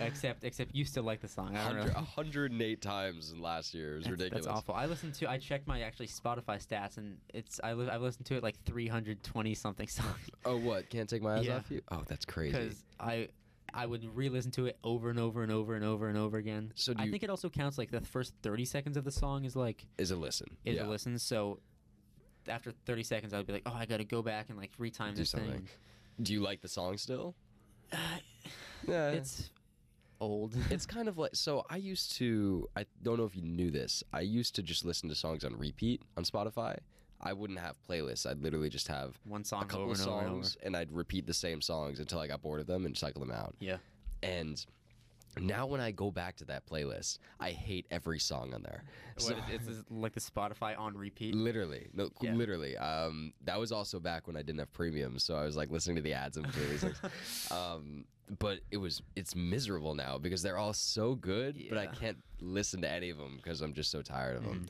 except, 0.00 0.42
except 0.44 0.74
you 0.74 0.84
still 0.84 1.02
like 1.02 1.20
the 1.20 1.28
song. 1.28 1.54
I 1.56 1.68
don't 1.68 1.76
know. 1.86 1.92
100 1.92 2.50
108 2.52 2.80
times 2.80 3.30
in 3.30 3.40
last 3.42 3.74
year. 3.74 3.92
It 3.92 3.96
was 3.96 4.04
That's, 4.04 4.10
ridiculous. 4.12 4.46
that's 4.46 4.56
awful. 4.58 4.74
I 4.74 4.86
listened 4.86 5.14
to. 5.16 5.30
I 5.30 5.38
checked 5.38 5.66
my 5.68 5.82
actually 5.82 6.06
Spotify 6.08 6.64
stats, 6.66 6.96
and 6.96 7.18
it's 7.34 7.60
I 7.62 7.74
li- 7.74 7.88
I've 7.90 8.00
listened 8.02 8.26
to 8.26 8.36
it 8.36 8.42
like 8.42 8.56
320 8.64 9.54
something 9.54 9.86
songs 9.88 10.16
Oh, 10.44 10.56
what? 10.56 10.88
Can't 10.90 11.08
take 11.08 11.22
my 11.22 11.36
eyes 11.36 11.46
Yeah. 11.46 11.56
off 11.56 11.70
you? 11.70 11.82
Oh, 11.90 12.02
that's 12.08 12.24
crazy. 12.24 12.52
because 12.56 12.82
I. 12.98 13.28
I 13.74 13.86
would 13.86 14.04
re-listen 14.16 14.50
to 14.52 14.66
it 14.66 14.78
over 14.84 15.08
and 15.10 15.18
over 15.18 15.42
and 15.42 15.50
over 15.50 15.74
and 15.74 15.84
over 15.84 16.08
and 16.08 16.18
over 16.18 16.36
again. 16.36 16.72
So 16.74 16.92
I 16.96 17.04
you- 17.04 17.10
think 17.10 17.22
it 17.22 17.30
also 17.30 17.48
counts 17.48 17.78
like 17.78 17.90
the 17.90 18.00
first 18.02 18.34
30 18.42 18.64
seconds 18.64 18.96
of 18.96 19.04
the 19.04 19.10
song 19.10 19.44
is 19.44 19.56
like 19.56 19.86
Is 19.98 20.10
a 20.10 20.16
listen. 20.16 20.56
is 20.64 20.76
yeah. 20.76 20.86
a 20.86 20.88
listen. 20.88 21.18
So 21.18 21.58
after 22.48 22.72
30 22.86 23.02
seconds, 23.02 23.32
I'd 23.34 23.46
be 23.46 23.52
like, 23.52 23.62
oh, 23.66 23.72
I 23.74 23.86
got 23.86 23.98
to 23.98 24.04
go 24.04 24.20
back 24.22 24.50
and 24.50 24.58
like 24.58 24.76
retime 24.78 25.10
Do 25.10 25.16
this 25.18 25.30
something. 25.30 25.50
thing. 25.50 25.68
Do 26.22 26.32
you 26.32 26.40
like 26.42 26.60
the 26.60 26.68
song 26.68 26.98
still? 26.98 27.34
Uh, 27.92 27.96
Yeah. 28.86 29.10
it's 29.10 29.50
old. 30.20 30.54
it's 30.70 30.86
kind 30.86 31.08
of 31.08 31.18
like 31.18 31.34
so 31.34 31.64
i 31.68 31.76
used 31.76 32.12
to 32.14 32.68
i 32.76 32.86
don't 33.02 33.18
know 33.18 33.24
if 33.24 33.34
you 33.34 33.42
knew 33.42 33.72
this 33.72 34.04
i 34.12 34.20
used 34.20 34.54
to 34.54 34.62
just 34.62 34.84
listen 34.84 35.08
to 35.08 35.16
songs 35.16 35.44
on 35.44 35.52
repeat 35.58 36.00
on 36.16 36.22
spotify 36.22 36.76
i 37.22 37.32
wouldn't 37.32 37.58
have 37.58 37.76
playlists 37.88 38.26
i'd 38.28 38.42
literally 38.42 38.68
just 38.68 38.88
have 38.88 39.18
one 39.24 39.44
song, 39.44 39.62
a 39.62 39.66
couple 39.66 39.82
over 39.84 39.92
of 39.92 40.00
and 40.00 40.08
over 40.08 40.20
and 40.20 40.28
over. 40.30 40.42
songs 40.42 40.56
and, 40.62 40.76
i'd 40.76 40.92
repeat 40.92 41.26
the 41.26 41.34
same 41.34 41.60
songs 41.60 42.00
until 42.00 42.18
i 42.18 42.26
got 42.26 42.42
bored 42.42 42.60
of 42.60 42.66
them 42.66 42.84
and 42.86 42.96
cycle 42.96 43.20
them 43.20 43.30
out 43.32 43.54
Yeah. 43.60 43.76
and 44.22 44.64
now 45.40 45.66
when 45.66 45.80
i 45.80 45.90
go 45.90 46.10
back 46.10 46.36
to 46.36 46.44
that 46.46 46.66
playlist 46.66 47.18
i 47.40 47.50
hate 47.50 47.86
every 47.90 48.18
song 48.18 48.52
on 48.54 48.62
there 48.62 48.82
What, 49.20 49.36
it's 49.50 49.66
just 49.66 49.90
like 49.90 50.12
the 50.14 50.20
Spotify 50.20 50.78
on 50.78 50.96
repeat. 50.96 51.34
Literally, 51.34 51.88
no, 51.92 52.08
Yeah. 52.22 52.34
literally. 52.34 52.78
Um, 52.78 53.34
that 53.44 53.58
was 53.60 53.70
also 53.70 54.00
back 54.00 54.26
when 54.26 54.36
I 54.38 54.42
didn't 54.42 54.60
have 54.60 54.72
premium, 54.72 55.18
so 55.18 55.36
I 55.36 55.44
was 55.44 55.54
like 55.54 55.70
listening 55.70 55.96
to 55.96 56.02
the 56.02 56.14
ads 56.14 56.38
between 56.38 56.78
things. 56.78 57.00
Um, 57.50 58.06
but 58.38 58.60
it 58.70 58.78
was 58.78 59.02
it's 59.14 59.36
miserable 59.36 59.94
now 59.94 60.16
because 60.16 60.40
they're 60.42 60.56
all 60.56 60.72
so 60.72 61.14
good, 61.14 61.62
but 61.68 61.76
I 61.76 61.86
can't 61.88 62.16
listen 62.40 62.80
to 62.82 62.88
any 62.90 63.10
of 63.10 63.18
them 63.18 63.36
because 63.36 63.60
I'm 63.60 63.74
just 63.74 63.90
so 63.90 64.00
tired 64.00 64.36
of 64.38 64.44
them. 64.44 64.66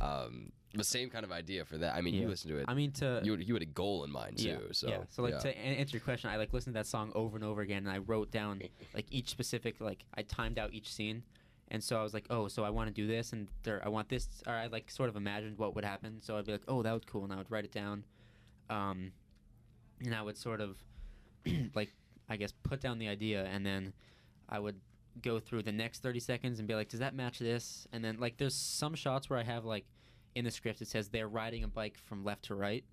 Um, 0.00 0.52
the 0.74 0.84
same 0.84 1.10
kind 1.10 1.24
of 1.24 1.32
idea 1.32 1.64
for 1.64 1.76
that. 1.78 1.94
I 1.94 2.00
mean, 2.00 2.14
you 2.14 2.22
Yeah. 2.22 2.28
listen 2.28 2.50
to 2.50 2.58
it. 2.58 2.64
I 2.68 2.74
mean, 2.74 2.92
to 2.92 3.20
you 3.22 3.32
had, 3.32 3.46
you 3.46 3.54
had 3.54 3.62
a 3.62 3.66
goal 3.66 4.04
in 4.04 4.10
mind 4.10 4.38
too. 4.38 4.48
yeah, 4.48 4.58
So 4.72 4.88
yeah. 4.88 4.98
So 5.10 5.22
like 5.22 5.34
yeah. 5.34 5.38
to 5.40 5.58
answer 5.58 5.96
your 5.96 6.02
question, 6.04 6.30
I 6.30 6.36
like 6.36 6.52
listened 6.52 6.74
to 6.74 6.78
that 6.80 6.86
song 6.86 7.12
over 7.14 7.36
and 7.36 7.44
over 7.44 7.60
again, 7.60 7.86
and 7.86 7.90
I 7.90 7.98
wrote 7.98 8.30
down 8.30 8.62
like 8.94 9.06
each 9.10 9.28
specific 9.28 9.80
like 9.80 10.04
I 10.14 10.22
timed 10.22 10.58
out 10.58 10.72
each 10.72 10.92
scene, 10.92 11.22
and 11.68 11.82
so 11.84 11.98
I 11.98 12.02
was 12.02 12.14
like, 12.14 12.26
oh, 12.30 12.48
so 12.48 12.64
I 12.64 12.70
want 12.70 12.88
to 12.88 12.92
do 12.94 13.06
this, 13.06 13.32
and 13.32 13.48
there 13.64 13.82
I 13.84 13.88
want 13.88 14.08
this, 14.08 14.28
or 14.46 14.54
I 14.54 14.66
like 14.68 14.90
sort 14.90 15.08
of 15.08 15.16
imagined 15.16 15.58
what 15.58 15.74
would 15.74 15.84
happen. 15.84 16.20
So 16.22 16.36
I'd 16.38 16.46
be 16.46 16.52
like, 16.52 16.64
oh, 16.68 16.82
that 16.82 16.92
was 16.92 17.02
cool, 17.06 17.24
and 17.24 17.32
I 17.32 17.36
would 17.36 17.50
write 17.50 17.64
it 17.64 17.72
down, 17.72 18.04
um, 18.70 19.12
and 20.00 20.14
I 20.14 20.22
would 20.22 20.38
sort 20.38 20.60
of 20.60 20.76
like 21.74 21.92
I 22.28 22.36
guess 22.36 22.52
put 22.62 22.80
down 22.80 22.98
the 22.98 23.08
idea, 23.08 23.44
and 23.44 23.64
then 23.66 23.92
I 24.48 24.58
would 24.58 24.80
go 25.20 25.38
through 25.38 25.62
the 25.62 25.72
next 25.72 26.02
30 26.02 26.20
seconds 26.20 26.58
and 26.58 26.66
be 26.66 26.74
like, 26.74 26.88
does 26.88 27.00
that 27.00 27.14
match 27.14 27.38
this? 27.38 27.86
And 27.92 28.02
then 28.02 28.18
like 28.18 28.38
there's 28.38 28.54
some 28.54 28.94
shots 28.94 29.28
where 29.28 29.38
I 29.38 29.42
have 29.42 29.66
like 29.66 29.84
in 30.34 30.44
the 30.44 30.50
script 30.50 30.80
it 30.80 30.88
says 30.88 31.08
they're 31.08 31.28
riding 31.28 31.64
a 31.64 31.68
bike 31.68 31.96
from 31.96 32.24
left 32.24 32.44
to 32.44 32.54
right. 32.54 32.84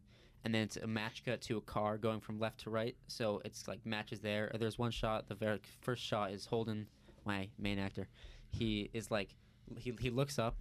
And 0.45 0.55
then 0.55 0.61
it's 0.61 0.77
a 0.77 0.87
match 0.87 1.23
cut 1.25 1.41
to 1.41 1.57
a 1.57 1.61
car 1.61 1.97
going 1.97 2.21
from 2.21 2.39
left 2.39 2.61
to 2.61 2.69
right, 2.69 2.95
so 3.07 3.41
it's 3.43 3.67
like 3.67 3.85
matches 3.85 4.21
there. 4.21 4.49
There's 4.57 4.79
one 4.79 4.91
shot. 4.91 5.27
The 5.27 5.35
very 5.35 5.59
first 5.81 6.01
shot 6.01 6.31
is 6.31 6.45
Holden, 6.45 6.87
my 7.25 7.49
main 7.57 7.77
actor. 7.77 8.07
He 8.49 8.89
is 8.93 9.11
like, 9.11 9.35
he, 9.77 9.93
he 9.99 10.09
looks 10.09 10.39
up, 10.39 10.55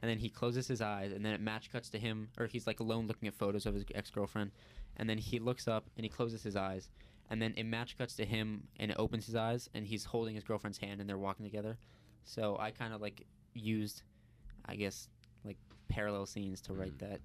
and 0.00 0.10
then 0.10 0.18
he 0.18 0.28
closes 0.28 0.68
his 0.68 0.82
eyes, 0.82 1.12
and 1.12 1.24
then 1.24 1.32
it 1.32 1.40
match 1.40 1.72
cuts 1.72 1.88
to 1.90 1.98
him, 1.98 2.28
or 2.38 2.46
he's 2.46 2.66
like 2.66 2.80
alone 2.80 3.06
looking 3.06 3.26
at 3.26 3.34
photos 3.34 3.64
of 3.64 3.72
his 3.72 3.84
ex 3.94 4.10
girlfriend, 4.10 4.50
and 4.98 5.08
then 5.08 5.16
he 5.16 5.38
looks 5.38 5.66
up 5.66 5.88
and 5.96 6.04
he 6.04 6.10
closes 6.10 6.42
his 6.42 6.56
eyes, 6.56 6.90
and 7.30 7.40
then 7.40 7.54
it 7.56 7.64
match 7.64 7.96
cuts 7.96 8.14
to 8.16 8.26
him, 8.26 8.64
and 8.78 8.90
it 8.90 8.98
opens 8.98 9.24
his 9.24 9.34
eyes, 9.34 9.70
and 9.72 9.86
he's 9.86 10.04
holding 10.04 10.34
his 10.34 10.44
girlfriend's 10.44 10.78
hand, 10.78 11.00
and 11.00 11.08
they're 11.08 11.16
walking 11.16 11.46
together. 11.46 11.78
So 12.24 12.58
I 12.60 12.70
kind 12.70 12.92
of 12.92 13.00
like 13.00 13.24
used, 13.54 14.02
I 14.66 14.76
guess, 14.76 15.08
parallel 15.88 16.26
scenes 16.26 16.60
to 16.62 16.74
write 16.74 16.96
mm-hmm. 16.98 17.10
that. 17.10 17.20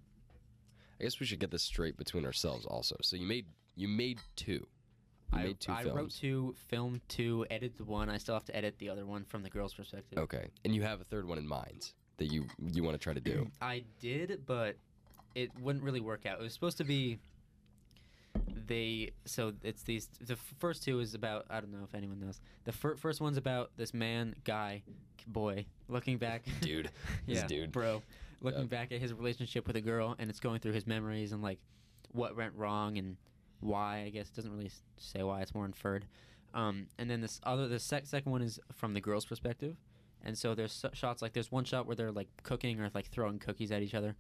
I 1.00 1.04
guess 1.04 1.20
we 1.20 1.26
should 1.26 1.40
get 1.40 1.52
this 1.52 1.64
straight 1.64 1.98
between 1.98 2.26
ourselves 2.26 2.66
also. 2.66 2.96
So 3.02 3.16
you 3.16 3.28
made 3.28 3.46
you 3.76 3.88
made 3.88 4.20
two. 4.36 4.66
You 5.34 5.40
I, 5.40 5.44
made 5.44 5.60
two 5.60 5.72
I 5.72 5.84
films. 5.84 5.96
wrote 5.96 6.12
two, 6.12 6.56
filmed 6.68 7.02
two, 7.08 7.46
edited 7.52 7.86
one. 7.86 8.10
I 8.10 8.18
still 8.18 8.34
have 8.34 8.46
to 8.46 8.56
edit 8.56 8.76
the 8.80 8.90
other 8.90 9.06
one 9.06 9.26
from 9.26 9.44
the 9.44 9.50
girl's 9.50 9.74
perspective. 9.74 10.18
Okay, 10.18 10.48
and 10.64 10.74
you 10.74 10.84
have 10.84 11.02
a 11.02 11.04
third 11.04 11.28
one 11.28 11.38
in 11.38 11.48
mind 11.48 11.92
that 12.18 12.26
you 12.26 12.46
you 12.60 12.84
want 12.84 12.96
to 12.96 13.04
try 13.04 13.14
to 13.14 13.20
do. 13.20 13.48
I 13.62 13.84
did, 14.00 14.44
but 14.46 14.78
it 15.36 15.52
wouldn't 15.60 15.84
really 15.84 16.00
work 16.00 16.26
out. 16.26 16.40
It 16.40 16.44
was 16.44 16.54
supposed 16.54 16.78
to 16.78 16.84
be. 16.84 17.20
They 18.68 19.12
so 19.26 19.54
it's 19.64 19.84
these. 19.84 20.10
The 20.22 20.36
first 20.60 20.84
two 20.84 21.00
is 21.00 21.14
about 21.14 21.46
I 21.50 21.60
don't 21.60 21.72
know 21.72 21.84
if 21.84 21.94
anyone 21.94 22.20
knows. 22.20 22.42
The 22.66 22.72
fir- 22.72 22.96
first 22.96 23.22
one's 23.22 23.38
about 23.38 23.72
this 23.78 23.94
man, 23.94 24.36
guy, 24.44 24.84
boy, 25.28 25.66
looking 25.88 26.18
back. 26.18 26.44
Dude, 26.62 26.90
this 27.28 27.40
yeah, 27.40 27.48
dude. 27.48 27.72
bro, 27.72 28.02
looking 28.42 28.62
Yep. 28.62 28.70
back 28.70 28.92
at 28.92 29.00
his 29.02 29.14
relationship 29.14 29.68
with 29.68 29.76
a 29.76 29.82
girl, 29.82 30.16
and 30.20 30.30
it's 30.30 30.40
going 30.40 30.60
through 30.60 30.74
his 30.74 30.86
memories 30.88 31.32
and 31.32 31.42
like 31.42 31.60
what 32.12 32.36
went 32.36 32.54
wrong 32.56 32.98
and 32.98 33.18
why. 33.60 34.02
I 34.04 34.10
guess 34.10 34.30
it 34.30 34.36
doesn't 34.36 34.52
really 34.52 34.72
say 34.98 35.24
why. 35.24 35.42
It's 35.42 35.54
more 35.56 35.66
inferred. 35.66 36.06
Um, 36.54 36.88
and 36.98 37.10
then 37.10 37.22
this 37.22 37.40
other, 37.44 37.68
the 37.68 37.80
sec- 37.80 38.06
second 38.06 38.32
one 38.32 38.42
is 38.42 38.60
from 38.74 38.94
the 38.94 39.02
girl's 39.02 39.26
perspective, 39.26 39.76
and 40.24 40.38
so 40.38 40.56
there's 40.56 40.84
shots 40.94 41.22
like 41.22 41.34
there's 41.34 41.52
one 41.52 41.66
shot 41.66 41.86
where 41.88 41.96
they're 41.96 42.12
like 42.12 42.30
cooking 42.44 42.80
or 42.80 42.90
like 42.94 43.08
throwing 43.08 43.40
cookies 43.40 43.72
at 43.72 43.82
each 43.82 43.94
other. 43.94 44.16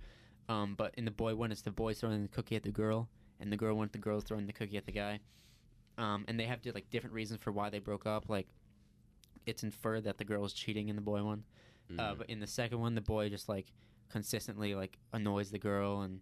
Um, 0.49 0.75
but 0.75 0.93
in 0.95 1.05
the 1.05 1.11
boy 1.11 1.35
one, 1.35 1.51
it's 1.51 1.61
the 1.61 1.71
boy 1.71 1.93
throwing 1.93 2.21
the 2.23 2.27
cookie 2.29 2.55
at 2.55 2.63
the 2.63 2.71
girl, 2.71 3.09
and 3.39 3.51
the 3.51 3.57
girl 3.57 3.75
one, 3.75 3.89
the 3.91 3.97
girl 3.97 4.19
throwing 4.19 4.45
the 4.47 4.53
cookie 4.53 4.77
at 4.77 4.85
the 4.85 4.91
guy. 4.91 5.19
Um, 5.97 6.25
and 6.27 6.39
they 6.39 6.45
have 6.45 6.61
di- 6.61 6.71
like 6.71 6.89
different 6.89 7.13
reasons 7.15 7.41
for 7.41 7.51
why 7.51 7.69
they 7.69 7.79
broke 7.79 8.05
up. 8.05 8.29
Like, 8.29 8.47
it's 9.47 9.63
inferred 9.63 10.03
that 10.03 10.17
the 10.19 10.23
girl 10.25 10.41
was 10.41 10.53
cheating 10.53 10.89
in 10.89 10.95
the 10.95 11.01
boy 11.01 11.23
one. 11.23 11.43
Uh, 11.97 12.13
Mhm. 12.13 12.17
but 12.19 12.29
in 12.29 12.39
the 12.39 12.47
second 12.47 12.79
one, 12.79 12.93
the 12.95 13.01
boy 13.01 13.29
just 13.29 13.47
like 13.49 13.71
consistently 14.09 14.75
like 14.75 14.97
annoys 15.13 15.51
the 15.51 15.59
girl 15.59 16.01
and 16.01 16.19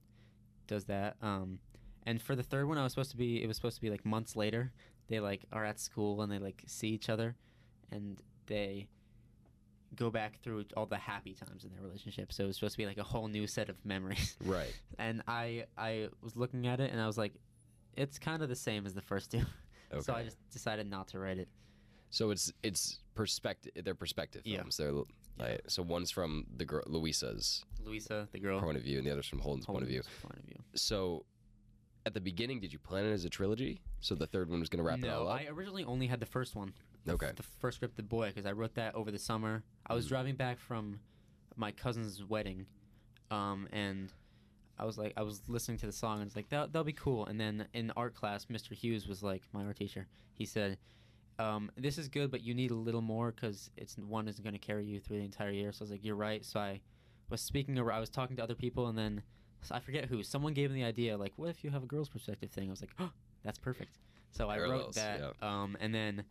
does 0.67 0.85
that. 0.85 1.15
Um, 1.21 1.59
and 2.05 2.21
for 2.21 2.35
the 2.35 2.43
third 2.43 2.67
one, 2.67 2.77
I 2.77 2.83
was 2.83 2.91
supposed 2.93 3.11
to 3.11 3.17
be. 3.17 3.41
It 3.43 3.47
was 3.47 3.55
supposed 3.55 3.75
to 3.77 3.81
be 3.81 3.89
like 3.89 4.05
months 4.05 4.35
later. 4.35 4.71
They 5.07 5.19
like 5.19 5.45
are 5.51 5.65
at 5.65 5.79
school 5.79 6.21
and 6.21 6.31
they 6.31 6.39
like 6.39 6.63
see 6.67 6.89
each 6.89 7.09
other, 7.09 7.35
and 7.91 8.19
they 8.47 8.87
go 9.95 10.09
back 10.09 10.39
through 10.41 10.65
all 10.75 10.85
the 10.85 10.97
happy 10.97 11.33
times 11.33 11.63
in 11.63 11.71
their 11.71 11.81
relationship. 11.81 12.33
So 12.33 12.43
it 12.43 12.47
was 12.47 12.57
supposed 12.57 12.73
to 12.73 12.77
be 12.77 12.85
like 12.85 12.97
a 12.97 13.03
whole 13.03 13.27
new 13.27 13.47
set 13.47 13.69
of 13.69 13.77
memories. 13.85 14.35
right. 14.45 14.73
And 14.99 15.21
I 15.27 15.65
I 15.77 16.09
was 16.21 16.35
looking 16.35 16.67
at 16.67 16.79
it 16.79 16.91
and 16.91 16.99
I 17.01 17.07
was 17.07 17.17
like, 17.17 17.33
it's 17.95 18.19
kind 18.19 18.41
of 18.43 18.49
the 18.49 18.55
same 18.55 18.85
as 18.85 18.93
the 18.93 19.01
first 19.01 19.31
two. 19.31 19.37
Okay. 19.37 19.45
So 20.01 20.13
I 20.13 20.23
just 20.23 20.37
decided 20.51 20.89
not 20.89 21.07
to 21.09 21.19
write 21.19 21.37
it. 21.37 21.47
So 22.09 22.31
it's 22.31 22.51
it's 22.63 22.99
perspective. 23.13 23.71
They're 23.85 23.95
perspective 23.95 24.41
Yeah. 24.43 24.57
films. 24.57 24.75
They're 25.37 25.49
like, 25.49 25.61
so 25.67 25.83
one's 25.83 26.11
from 26.11 26.45
the 26.55 26.65
girl 26.65 26.83
Louisa's 26.87 27.63
Louisa, 27.83 28.27
the 28.31 28.39
girl. 28.39 28.59
point 28.61 28.77
of 28.77 28.83
view, 28.83 28.97
and 28.97 29.05
the 29.07 29.11
other's 29.11 29.27
from 29.27 29.39
Holden's 29.39 29.65
point 29.65 29.81
of 29.83 29.87
view. 29.89 30.01
Point 30.21 30.39
of 30.39 30.45
view. 30.45 30.57
So, 30.75 31.25
at 32.05 32.13
the 32.13 32.21
beginning, 32.21 32.59
did 32.59 32.71
you 32.71 32.79
plan 32.79 33.05
it 33.05 33.11
as 33.11 33.25
a 33.25 33.29
trilogy? 33.29 33.81
So 33.99 34.15
the 34.15 34.27
third 34.27 34.49
one 34.49 34.59
was 34.59 34.69
going 34.69 34.77
to 34.83 34.87
wrap 34.87 34.99
it 34.99 35.09
all 35.09 35.25
no, 35.25 35.29
up. 35.29 35.39
I 35.41 35.47
originally 35.47 35.83
only 35.85 36.07
had 36.07 36.19
the 36.19 36.25
first 36.25 36.55
one. 36.55 36.73
Okay. 37.07 37.31
The 37.35 37.43
first 37.43 37.77
script, 37.77 37.97
The 37.97 38.03
Boy, 38.03 38.27
because 38.27 38.45
I 38.45 38.51
wrote 38.51 38.75
that 38.75 38.95
over 38.95 39.11
the 39.11 39.19
summer. 39.19 39.63
I 39.87 39.93
was 39.93 40.05
Mm. 40.05 40.09
driving 40.09 40.35
back 40.35 40.59
from 40.59 40.99
my 41.55 41.71
cousin's 41.71 42.23
wedding, 42.23 42.65
um, 43.31 43.67
and 43.71 44.11
I 44.77 44.85
was 44.85 44.97
like, 44.97 45.13
I 45.17 45.21
was 45.23 45.41
listening 45.47 45.77
to 45.79 45.85
the 45.85 45.91
song, 45.91 46.19
and 46.19 46.27
it's 46.27 46.35
like 46.35 46.49
that 46.49 46.73
that'll 46.73 46.83
be 46.83 46.93
cool. 46.93 47.25
And 47.25 47.39
then 47.39 47.67
in 47.73 47.91
art 47.95 48.13
class, 48.15 48.45
Mr. 48.45 48.73
Hughes 48.73 49.07
was 49.07 49.21
like, 49.23 49.43
my 49.53 49.63
art 49.65 49.77
teacher. 49.77 50.07
He 50.33 50.45
said, 50.45 50.77
um, 51.39 51.71
"This 51.77 51.97
is 51.97 52.07
good, 52.07 52.31
but 52.31 52.41
you 52.41 52.53
need 52.53 52.71
a 52.71 52.75
little 52.75 53.01
more 53.01 53.31
because 53.31 53.69
it's 53.77 53.97
one 53.97 54.27
isn't 54.27 54.43
going 54.43 54.53
to 54.53 54.59
carry 54.59 54.85
you 54.85 54.99
through 54.99 55.17
the 55.19 55.25
entire 55.25 55.51
year." 55.51 55.71
So 55.71 55.81
I 55.81 55.85
was 55.85 55.91
like, 55.91 56.03
"You're 56.03 56.15
right." 56.15 56.45
So 56.45 56.59
I 56.59 56.81
was 57.29 57.41
speaking, 57.41 57.77
I 57.79 57.99
was 57.99 58.09
talking 58.09 58.35
to 58.37 58.43
other 58.43 58.55
people, 58.55 58.87
and 58.87 58.97
then 58.97 59.21
I 59.71 59.79
forget 59.79 60.05
who. 60.05 60.23
Someone 60.23 60.53
gave 60.53 60.71
me 60.71 60.81
the 60.81 60.87
idea, 60.87 61.17
like, 61.17 61.33
"What 61.37 61.49
if 61.49 61.63
you 61.63 61.69
have 61.71 61.83
a 61.83 61.87
girl's 61.87 62.09
perspective 62.09 62.51
thing?" 62.51 62.67
I 62.67 62.71
was 62.71 62.81
like, 62.81 62.93
"Oh, 62.99 63.11
that's 63.43 63.57
perfect." 63.57 63.97
So 64.31 64.49
I 64.49 64.57
wrote 64.59 64.93
Parallels, 64.93 64.95
that, 64.95 65.33
um, 65.41 65.77
and 65.79 65.95
then 65.95 66.25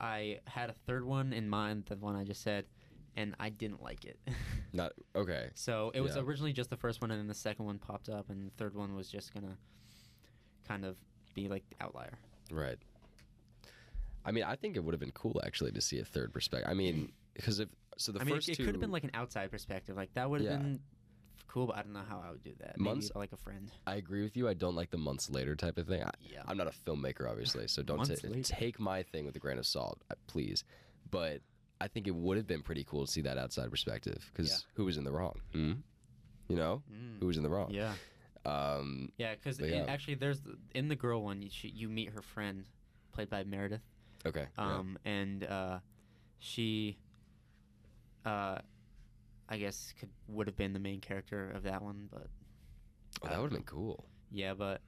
I 0.00 0.40
had 0.46 0.68
a 0.68 0.74
third 0.86 1.04
one 1.04 1.32
in 1.32 1.48
mind, 1.48 1.84
the 1.86 1.96
one 1.96 2.16
I 2.16 2.24
just 2.24 2.42
said, 2.42 2.66
and 3.16 3.34
I 3.38 3.48
didn't 3.50 3.82
like 3.82 4.04
it. 4.04 4.18
Not 4.72 4.92
okay. 5.14 5.50
so 5.54 5.90
it 5.94 6.00
was 6.00 6.16
Yeah. 6.16 6.22
originally 6.22 6.52
just 6.52 6.70
the 6.70 6.76
first 6.76 7.00
one, 7.00 7.10
and 7.10 7.18
then 7.20 7.28
the 7.28 7.34
second 7.34 7.64
one 7.64 7.78
popped 7.78 8.08
up, 8.08 8.28
and 8.30 8.46
the 8.46 8.50
third 8.56 8.74
one 8.74 8.94
was 8.94 9.08
just 9.08 9.32
gonna 9.32 9.56
kind 10.64 10.84
of 10.84 10.96
be 11.34 11.48
like 11.48 11.64
the 11.70 11.76
outlier. 11.80 12.18
Right. 12.50 12.78
I 14.26 14.32
mean, 14.32 14.44
I 14.44 14.56
think 14.56 14.76
it 14.76 14.84
would 14.84 14.92
have 14.92 15.00
been 15.00 15.12
cool 15.12 15.40
actually 15.46 15.72
to 15.72 15.80
see 15.80 15.98
a 16.00 16.04
third 16.04 16.32
perspective. 16.32 16.68
I 16.70 16.74
mean, 16.74 17.12
because 17.34 17.60
if 17.60 17.68
so, 17.96 18.12
the 18.12 18.20
I 18.20 18.24
mean, 18.24 18.34
first 18.34 18.48
it, 18.48 18.52
it 18.52 18.56
two 18.56 18.64
could 18.66 18.74
have 18.74 18.80
been 18.80 18.90
like 18.90 19.04
an 19.04 19.12
outside 19.14 19.50
perspective, 19.50 19.96
like 19.96 20.12
that 20.14 20.28
would 20.28 20.40
have 20.42 20.50
Yeah. 20.50 20.56
been 20.58 20.80
cool, 21.48 21.66
but 21.68 21.76
I 21.76 21.82
don't 21.82 21.92
know 21.94 22.02
how 22.06 22.22
I 22.26 22.30
would 22.32 22.42
do 22.42 22.52
that. 22.58 22.78
Maybe 22.78 22.84
Months- 22.90 23.12
like 23.14 23.32
a 23.32 23.36
friend. 23.36 23.70
I 23.86 23.94
agree 23.94 24.22
with 24.24 24.36
you. 24.36 24.48
I 24.48 24.54
don't 24.54 24.74
like 24.74 24.90
the 24.90 24.98
months 24.98 25.30
later 25.30 25.54
type 25.56 25.78
of 25.78 25.86
thing. 25.86 26.02
I, 26.02 26.10
Yeah. 26.20 26.42
I'm 26.46 26.56
not 26.58 26.66
a 26.66 26.72
filmmaker, 26.72 27.30
obviously, 27.30 27.68
so 27.68 27.82
don't 27.82 27.98
Months 27.98 28.20
ta- 28.20 28.28
later. 28.28 28.42
take 28.42 28.78
my 28.80 29.02
thing 29.04 29.24
with 29.24 29.36
a 29.36 29.38
grain 29.38 29.56
of 29.58 29.64
salt, 29.66 30.02
uh, 30.10 30.14
please. 30.26 30.64
But 31.10 31.40
I 31.80 31.88
think 31.88 32.06
it 32.06 32.14
would 32.14 32.36
have 32.36 32.46
been 32.46 32.62
pretty 32.62 32.84
cool 32.84 33.06
to 33.06 33.10
see 33.10 33.20
that 33.22 33.38
outside 33.38 33.70
perspective 33.70 34.28
because 34.32 34.50
Yeah. 34.50 34.56
who 34.74 34.84
was 34.86 34.96
in 34.98 35.04
the 35.04 35.12
wrong? 35.12 35.40
Hmm? 35.52 35.72
You 36.48 36.56
know, 36.56 36.82
Mm. 36.92 37.20
who 37.20 37.26
was 37.26 37.36
in 37.36 37.42
the 37.42 37.50
wrong? 37.50 37.70
Yeah, 37.70 37.94
Um, 38.44 39.10
yeah, 39.18 39.34
because 39.34 39.58
But 39.58 39.70
yeah. 39.70 39.84
actually, 39.88 40.14
there's 40.14 40.40
the, 40.40 40.56
in 40.74 40.88
the 40.88 40.96
girl 40.96 41.22
one, 41.22 41.42
you, 41.42 41.50
she, 41.50 41.68
you 41.68 41.88
meet 41.88 42.10
her 42.10 42.22
friend, 42.22 42.64
played 43.12 43.28
by 43.28 43.42
Meredith. 43.44 43.82
Okay. 44.26 44.46
yeah. 44.58 44.64
um, 44.78 44.98
and 45.04 45.44
uh, 45.44 45.78
she, 46.38 46.98
uh, 48.24 48.58
I 49.48 49.56
guess 49.58 49.92
could 49.98 50.10
would 50.28 50.46
have 50.46 50.56
been 50.56 50.72
the 50.72 50.78
main 50.78 51.00
character 51.00 51.50
of 51.50 51.62
that 51.64 51.82
one, 51.82 52.08
but 52.10 52.26
Oh, 53.22 53.28
that 53.28 53.36
would 53.40 53.50
have 53.52 53.58
been 53.58 53.62
cool. 53.62 54.04
yeah, 54.30 54.52
but 54.54 54.80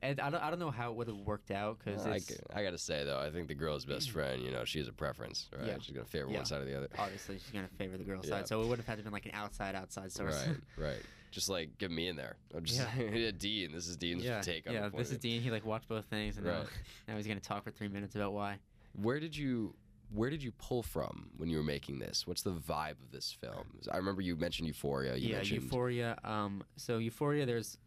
and 0.00 0.20
I 0.20 0.28
don't, 0.30 0.42
I 0.42 0.50
don't 0.50 0.58
know 0.58 0.70
how 0.70 0.90
it 0.90 0.96
would 0.96 1.08
have 1.08 1.16
worked 1.16 1.50
out 1.50 1.78
because 1.78 2.06
I, 2.06 2.20
I 2.54 2.62
gotta 2.62 2.78
say 2.78 3.04
though, 3.04 3.18
I 3.18 3.30
think 3.30 3.48
the 3.48 3.54
girl's 3.54 3.84
best 3.84 4.10
friend. 4.10 4.42
You 4.42 4.50
know, 4.50 4.64
she 4.64 4.78
has 4.78 4.88
a 4.88 4.92
preference, 4.92 5.48
right? 5.56 5.66
Yeah. 5.66 5.76
She's 5.80 5.94
gonna 5.94 6.06
favor 6.06 6.28
Yeah. 6.30 6.36
one 6.36 6.44
side 6.46 6.62
or 6.62 6.64
the 6.66 6.76
other. 6.76 6.88
obviously 6.98 7.38
she's 7.38 7.50
gonna 7.50 7.68
favor 7.78 7.96
the 7.96 8.04
girl 8.04 8.20
Yeah. 8.24 8.30
side, 8.30 8.48
so 8.48 8.62
it 8.62 8.66
would 8.68 8.78
have 8.78 8.86
had 8.86 8.98
to 8.98 9.04
been 9.04 9.12
like 9.12 9.26
an 9.26 9.32
outside 9.34 9.74
outside 9.74 10.12
source. 10.12 10.46
Right, 10.46 10.56
right. 10.76 11.02
Just 11.34 11.48
like 11.48 11.76
get 11.78 11.90
me 11.90 12.06
in 12.06 12.14
there. 12.14 12.36
I'm 12.54 12.64
just 12.64 12.80
Yeah. 12.96 13.10
yeah. 13.12 13.30
Dean. 13.36 13.72
This 13.72 13.88
is 13.88 13.96
Dean's 13.96 14.24
yeah, 14.24 14.40
take 14.40 14.68
on 14.68 14.74
yeah. 14.74 14.88
This 14.88 15.10
is. 15.10 15.18
Dean. 15.18 15.42
He 15.42 15.50
like 15.50 15.66
watched 15.66 15.88
both 15.88 16.04
things, 16.04 16.36
and 16.36 16.46
now, 16.46 16.58
Right. 16.60 16.66
now 17.08 17.16
he's 17.16 17.26
gonna 17.26 17.40
talk 17.40 17.64
for 17.64 17.72
three 17.72 17.88
minutes 17.88 18.14
about 18.14 18.32
why. 18.32 18.58
Where 18.92 19.18
did 19.18 19.36
you 19.36 19.74
where 20.12 20.30
did 20.30 20.44
you 20.44 20.52
pull 20.52 20.84
from 20.84 21.30
when 21.36 21.48
you 21.48 21.56
were 21.56 21.64
making 21.64 21.98
this? 21.98 22.24
What's 22.24 22.42
the 22.42 22.52
vibe 22.52 23.02
of 23.02 23.10
this 23.10 23.32
film? 23.32 23.66
I 23.90 23.96
remember 23.96 24.22
you 24.22 24.36
mentioned 24.36 24.68
Euphoria. 24.68 25.16
You 25.16 25.30
yeah, 25.30 25.36
mentioned 25.36 25.62
Euphoria. 25.62 26.16
Um, 26.22 26.62
so 26.76 26.98
Euphoria, 26.98 27.46
there's 27.46 27.78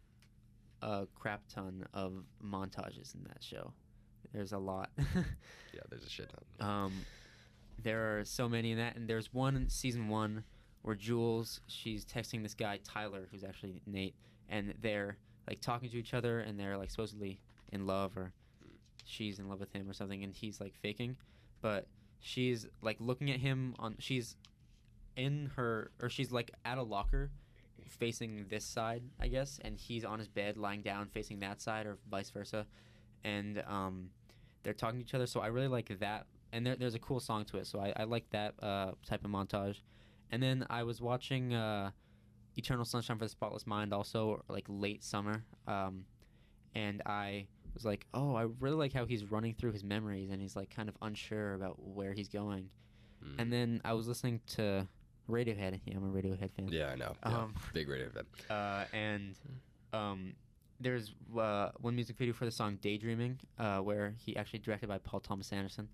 a 0.82 1.06
crap 1.14 1.40
ton 1.48 1.86
of 1.94 2.24
montages 2.44 3.14
in 3.14 3.24
that 3.28 3.42
show. 3.42 3.72
There's 4.34 4.52
a 4.52 4.58
lot. 4.58 4.90
yeah. 4.98 5.80
There's 5.88 6.04
a 6.04 6.10
shit 6.10 6.30
ton. 6.60 6.68
um, 6.68 6.92
there 7.82 8.18
are 8.18 8.24
so 8.24 8.46
many 8.46 8.72
in 8.72 8.78
that, 8.78 8.96
and 8.96 9.08
there's 9.08 9.32
one 9.32 9.56
in 9.56 9.70
season 9.70 10.08
one 10.08 10.44
where 10.88 10.96
Jules 10.96 11.60
she's 11.66 12.06
texting 12.06 12.42
this 12.42 12.54
guy 12.54 12.80
Tyler, 12.82 13.28
who's 13.30 13.44
actually 13.44 13.82
Nate, 13.84 14.14
and 14.48 14.72
they're 14.80 15.18
like 15.46 15.60
talking 15.60 15.90
to 15.90 15.98
each 15.98 16.14
other, 16.14 16.40
and 16.40 16.58
they're 16.58 16.78
like 16.78 16.90
supposedly 16.90 17.38
in 17.70 17.86
love, 17.86 18.16
or 18.16 18.32
she's 19.04 19.38
in 19.38 19.50
love 19.50 19.60
with 19.60 19.70
him 19.74 19.86
or 19.86 19.92
something, 19.92 20.24
and 20.24 20.32
he's 20.32 20.62
like 20.62 20.74
faking, 20.74 21.14
but 21.60 21.86
she's 22.20 22.66
like 22.80 22.96
looking 23.00 23.30
at 23.30 23.38
him 23.38 23.74
on 23.78 23.96
she's 23.98 24.36
in 25.14 25.50
her 25.56 25.90
or 26.00 26.08
she's 26.08 26.32
like 26.32 26.52
at 26.64 26.78
a 26.78 26.82
locker 26.82 27.30
facing 27.86 28.46
this 28.48 28.64
side 28.64 29.02
i 29.20 29.28
guess 29.28 29.60
and 29.62 29.78
he's 29.78 30.04
on 30.04 30.18
his 30.18 30.26
bed 30.26 30.56
lying 30.56 30.82
down 30.82 31.06
facing 31.06 31.38
that 31.38 31.60
side 31.60 31.86
or 31.86 31.96
vice 32.10 32.30
versa. 32.30 32.66
And 33.24 33.62
um 33.68 34.10
they're 34.62 34.72
talking 34.72 34.98
to 34.98 35.04
each 35.04 35.14
other 35.14 35.26
so 35.26 35.40
i 35.40 35.48
really 35.48 35.68
like 35.68 35.96
that. 36.00 36.26
And 36.50 36.66
there, 36.66 36.76
there's 36.76 36.94
a 36.94 36.98
cool 36.98 37.20
song 37.20 37.44
to 37.46 37.58
it 37.58 37.66
so 37.66 37.78
i, 37.78 37.92
I 37.94 38.04
like 38.04 38.28
that 38.30 38.54
uh, 38.62 38.92
type 39.06 39.24
of 39.24 39.30
montage 39.30 39.76
and 40.30 40.42
then 40.42 40.66
i 40.70 40.82
was 40.82 41.00
watching 41.00 41.54
uh, 41.54 41.90
eternal 42.56 42.84
sunshine 42.84 43.18
for 43.18 43.24
the 43.24 43.30
spotless 43.30 43.66
mind 43.66 43.92
also 43.92 44.42
like 44.48 44.64
late 44.68 45.02
summer 45.02 45.44
um, 45.66 46.04
and 46.74 47.02
i 47.06 47.46
was 47.74 47.84
like 47.84 48.06
oh 48.14 48.34
i 48.34 48.46
really 48.60 48.76
like 48.76 48.92
how 48.92 49.04
he's 49.04 49.24
running 49.24 49.54
through 49.54 49.72
his 49.72 49.84
memories 49.84 50.30
and 50.30 50.40
he's 50.40 50.56
like 50.56 50.70
kind 50.74 50.88
of 50.88 50.96
unsure 51.02 51.54
about 51.54 51.76
where 51.78 52.12
he's 52.12 52.28
going 52.28 52.68
Mm. 53.24 53.34
And 53.38 53.52
then 53.52 53.80
I 53.84 53.92
was 53.92 54.06
listening 54.06 54.40
to 54.48 54.86
Radiohead. 55.28 55.80
Yeah, 55.84 55.96
I'm 55.96 56.04
a 56.04 56.12
Radiohead 56.12 56.52
fan. 56.52 56.68
Yeah, 56.68 56.88
I 56.88 56.96
know. 56.96 57.14
Yeah. 57.24 57.38
Um, 57.38 57.54
Big 57.72 57.88
Radiohead 57.88 58.12
fan. 58.12 58.24
uh, 58.56 58.84
and 58.92 59.38
um, 59.92 60.34
there's 60.80 61.14
uh, 61.38 61.70
one 61.80 61.94
music 61.94 62.16
video 62.16 62.34
for 62.34 62.44
the 62.44 62.50
song 62.50 62.78
"Daydreaming," 62.80 63.38
uh, 63.58 63.78
where 63.78 64.14
he 64.18 64.36
actually 64.36 64.60
directed 64.60 64.88
by 64.88 64.98
Paul 64.98 65.20
Thomas 65.20 65.52
Anderson, 65.52 65.88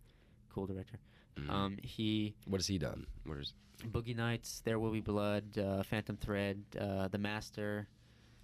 cool 0.53 0.67
director. 0.67 0.99
Mhm. 1.37 1.51
Um, 1.51 1.79
he 1.83 2.35
what 2.47 2.59
has 2.61 2.67
he 2.67 2.79
done? 2.79 3.07
What 3.25 3.39
is? 3.39 3.55
Boogie 3.87 4.17
Nights, 4.17 4.63
There 4.65 4.79
Will 4.79 4.93
Be 4.93 5.01
Blood, 5.01 5.59
uh, 5.59 5.83
Phantom 5.83 6.17
Thread, 6.17 6.63
uh, 6.81 7.09
The 7.09 7.19
Master, 7.19 7.89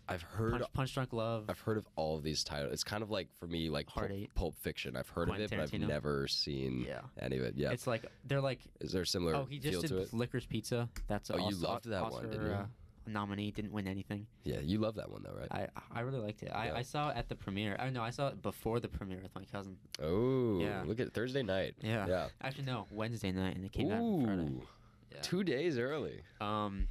I've 0.09 0.23
heard. 0.23 0.53
Punch, 0.53 0.65
Punch 0.73 0.95
Drunk 0.95 1.13
Love. 1.13 1.45
I've 1.49 1.61
heard 1.61 1.77
of 1.79 1.87
all 1.95 2.17
of 2.17 2.25
these 2.25 2.43
titles. 2.43 2.73
It's 2.73 2.83
kind 2.83 3.03
of 3.05 3.11
like 3.13 3.29
for 3.39 3.47
me, 3.47 3.71
like 3.71 3.87
Pulp, 3.87 4.11
Pulp 4.35 4.57
Fiction. 4.57 4.97
I've 4.97 5.09
heard 5.09 5.29
Quentin 5.29 5.45
of 5.45 5.53
it, 5.53 5.57
but 5.57 5.63
I've 5.75 5.89
never 5.89 6.27
seen 6.27 6.81
Yeah. 6.81 7.03
any 7.21 7.39
of 7.39 7.45
it. 7.45 7.55
Yeah. 7.57 7.71
It's 7.71 7.87
like 7.87 8.05
they're 8.27 8.41
like 8.41 8.59
is 8.81 8.91
there 8.91 9.03
a 9.03 9.07
similar 9.07 9.37
oh 9.37 9.45
he 9.45 9.61
just 9.61 9.83
did 9.83 9.93
it? 9.93 10.13
Licorice 10.13 10.49
Pizza. 10.49 10.89
That's 11.07 11.31
Oh, 11.31 11.39
you 11.49 11.55
loved 11.57 11.85
that 11.89 12.11
one, 12.11 12.29
didn't 12.29 12.45
you? 12.47 12.53
Uh, 12.53 12.67
nominee 13.11 13.51
didn't 13.51 13.73
win 13.73 13.87
anything. 13.89 14.27
Yeah, 14.45 14.61
you 14.61 14.79
love 14.79 14.95
that 14.97 15.11
one 15.11 15.23
though, 15.23 15.35
right? 15.39 15.49
I 15.51 15.67
I 15.93 16.01
really 16.01 16.21
liked 16.21 16.43
it. 16.43 16.51
I, 16.55 16.67
Yeah. 16.67 16.75
I 16.77 16.83
saw 16.83 17.11
it 17.11 17.17
at 17.17 17.29
the 17.29 17.35
premiere. 17.37 17.77
I 17.79 17.91
know 17.91 18.03
I 18.03 18.11
saw 18.11 18.29
it 18.29 18.41
before 18.43 18.81
the 18.81 18.89
premiere 18.89 19.21
with 19.23 19.35
my 19.35 19.45
cousin. 19.45 19.77
oh, 20.03 20.59
Yeah. 20.61 20.83
look 20.87 21.01
at 21.01 21.13
Thursday 21.13 21.43
night. 21.43 21.75
Yeah. 21.83 22.07
Yeah. 22.07 22.29
Actually 22.43 22.65
no, 22.65 22.87
Wednesday 22.91 23.33
night 23.33 23.57
and 23.57 23.65
it 23.65 23.73
came 23.73 23.91
out 23.91 24.01
on 24.01 24.25
Friday. 24.25 24.43
Ooh, 24.43 24.63
Yeah. 25.13 25.21
two 25.23 25.43
days 25.45 25.79
early. 25.79 26.23
Um, 26.41 26.87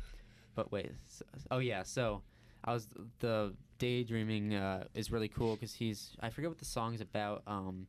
but 0.56 0.72
wait. 0.72 0.92
So, 1.08 1.26
oh 1.52 1.60
yeah. 1.60 1.84
So 1.84 2.22
I 2.64 2.74
was 2.74 2.88
the 3.20 3.56
daydreaming 3.78 4.54
uh, 4.56 4.84
is 4.94 5.10
really 5.12 5.30
cool 5.30 5.56
because 5.56 5.74
he's 5.74 6.16
I 6.20 6.30
forget 6.30 6.50
what 6.50 6.60
the 6.60 6.66
song's 6.66 7.00
about. 7.02 7.44
Um, 7.48 7.88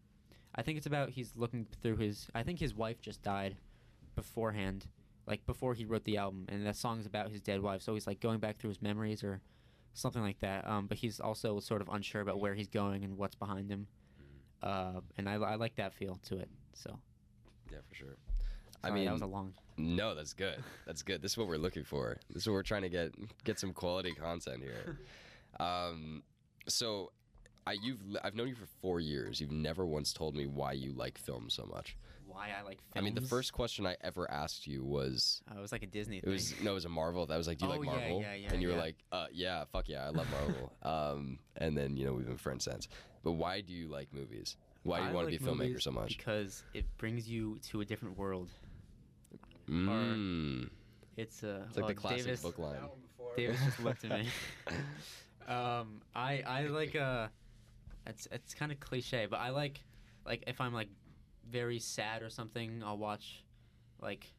I 0.54 0.62
think 0.62 0.78
it's 0.78 0.86
about 0.86 1.10
he's 1.10 1.36
looking 1.36 1.66
through 1.82 1.96
his. 1.96 2.28
I 2.34 2.42
think 2.44 2.58
his 2.60 2.74
wife 2.74 3.00
just 3.00 3.22
died 3.22 3.56
beforehand, 4.16 4.86
like 5.30 5.46
before 5.46 5.74
he 5.74 5.84
wrote 5.84 6.04
the 6.04 6.16
album, 6.16 6.46
and 6.48 6.66
that 6.66 6.76
song's 6.76 7.06
about 7.06 7.30
his 7.30 7.40
dead 7.40 7.62
wife. 7.62 7.82
So 7.82 7.94
he's 7.94 8.06
like 8.06 8.20
going 8.20 8.40
back 8.40 8.58
through 8.58 8.70
his 8.70 8.82
memories 8.82 9.22
or 9.22 9.40
something 9.94 10.22
like 10.22 10.40
that. 10.40 10.66
Um, 10.66 10.88
but 10.88 10.98
he's 10.98 11.20
also 11.20 11.60
sort 11.60 11.80
of 11.80 11.88
unsure 11.88 12.20
about 12.20 12.40
where 12.40 12.54
he's 12.54 12.68
going 12.68 13.04
and 13.04 13.16
what's 13.16 13.36
behind 13.36 13.70
him. 13.70 13.86
Uh, 14.60 15.00
and 15.16 15.28
I, 15.28 15.34
I 15.34 15.54
like 15.54 15.76
that 15.76 15.94
feel 15.94 16.18
to 16.26 16.38
it. 16.38 16.50
So 16.74 16.98
Yeah, 17.70 17.78
for 17.88 17.94
sure. 17.94 18.16
I 18.82 18.90
mean, 18.90 19.04
that 19.04 19.12
was 19.12 19.22
a 19.22 19.26
long. 19.26 19.52
no, 19.76 20.14
that's 20.14 20.32
good. 20.32 20.56
That's 20.86 21.02
good. 21.02 21.22
This 21.22 21.32
is 21.32 21.38
what 21.38 21.46
we're 21.46 21.58
looking 21.58 21.84
for. 21.84 22.18
This 22.30 22.42
is 22.42 22.48
what 22.48 22.54
we're 22.54 22.62
trying 22.62 22.82
to 22.82 22.88
get 22.88 23.14
get 23.44 23.58
some 23.58 23.72
quality 23.72 24.12
content 24.12 24.62
here. 24.62 24.98
Um, 25.58 26.22
so, 26.68 27.10
I 27.66 27.72
you've 27.72 27.98
I've 28.22 28.36
known 28.36 28.46
you 28.48 28.54
for 28.54 28.68
four 28.80 29.00
years. 29.00 29.40
You've 29.40 29.50
never 29.50 29.84
once 29.84 30.12
told 30.12 30.36
me 30.36 30.46
why 30.46 30.72
you 30.72 30.92
like 30.92 31.18
film 31.18 31.50
so 31.50 31.68
much. 31.70 31.96
Why 32.32 32.48
I 32.58 32.62
like 32.62 32.78
films. 32.78 32.96
I 32.96 33.00
mean, 33.00 33.14
the 33.14 33.20
first 33.20 33.52
question 33.52 33.86
I 33.86 33.96
ever 34.02 34.30
asked 34.30 34.66
you 34.66 34.84
was 34.84 35.42
Uh, 35.50 35.58
it 35.58 35.60
was 35.60 35.72
like 35.72 35.82
a 35.82 35.86
Disney 35.86 36.18
It 36.18 36.24
thing. 36.24 36.32
was 36.32 36.60
no, 36.62 36.70
it 36.72 36.74
was 36.74 36.84
a 36.84 36.88
Marvel. 36.88 37.26
That 37.26 37.36
was 37.36 37.46
like, 37.48 37.58
do 37.58 37.66
you 37.66 37.72
Oh, 37.72 37.76
like 37.76 37.86
yeah, 37.86 37.92
Marvel? 37.92 38.20
yeah, 38.20 38.34
yeah, 38.34 38.34
yeah, 38.34 38.52
and 38.52 38.62
you 38.62 38.68
were 38.68 38.76
like, 38.76 38.96
uh, 39.12 39.26
yeah, 39.32 39.64
fuck 39.64 39.88
yeah, 39.88 40.06
I 40.06 40.10
love 40.10 40.28
Marvel. 40.30 40.72
um, 40.82 41.38
and 41.56 41.76
then 41.76 41.96
you 41.96 42.04
know 42.06 42.12
we've 42.14 42.26
been 42.26 42.36
friends 42.36 42.64
since. 42.64 42.88
But 43.22 43.32
why 43.32 43.60
do 43.60 43.72
you 43.72 43.88
like 43.88 44.12
movies? 44.14 44.56
Why 44.82 44.98
do 44.98 45.04
you 45.04 45.10
I 45.10 45.12
want 45.12 45.30
to 45.30 45.38
be 45.38 45.44
a 45.44 45.48
filmmaker 45.48 45.82
so 45.82 45.90
much? 45.90 46.16
Because 46.16 46.62
it 46.72 46.86
brings 46.96 47.28
you 47.28 47.58
to 47.68 47.80
a 47.82 47.84
different 47.84 48.16
world. 48.16 48.48
Mm. 49.68 50.70
It's 51.16 51.42
uh, 51.44 51.64
It's 51.68 51.76
like 51.76 51.86
the 51.88 51.94
classic 51.94 52.24
Davis, 52.24 52.40
book 52.40 52.58
line. 52.58 52.72
That 52.74 52.88
one 52.90 53.00
before. 53.00 53.36
Davis 53.36 53.60
just 53.64 53.80
looked 53.80 54.04
at 54.04 54.10
me. 54.20 54.28
Um, 55.48 56.00
I 56.14 56.42
I 56.46 56.62
like 56.68 56.94
uh, 56.94 57.26
it's 58.06 58.28
it's 58.30 58.54
kind 58.54 58.70
of 58.70 58.78
cliche, 58.78 59.26
but 59.28 59.40
I 59.40 59.50
like 59.50 59.80
like 60.24 60.44
if 60.46 60.60
I'm 60.60 60.72
like 60.72 60.88
very 61.50 61.78
sad 61.78 62.22
or 62.22 62.30
something, 62.30 62.82
I'll 62.84 62.98
watch 62.98 63.44
like 64.00 64.32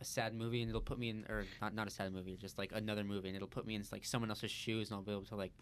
a 0.00 0.04
sad 0.04 0.34
movie 0.34 0.60
and 0.62 0.68
it'll 0.68 0.80
put 0.80 0.98
me 0.98 1.08
in 1.10 1.24
or 1.28 1.44
not 1.60 1.74
not 1.74 1.86
a 1.86 1.90
sad 1.90 2.12
movie, 2.12 2.36
just 2.36 2.58
like 2.58 2.72
another 2.74 3.04
movie 3.04 3.28
and 3.28 3.36
it'll 3.36 3.48
put 3.48 3.66
me 3.66 3.74
in 3.74 3.84
like 3.90 4.04
someone 4.04 4.30
else's 4.30 4.50
shoes 4.50 4.90
and 4.90 4.96
I'll 4.96 5.02
be 5.02 5.12
able 5.12 5.24
to 5.24 5.36
like 5.36 5.52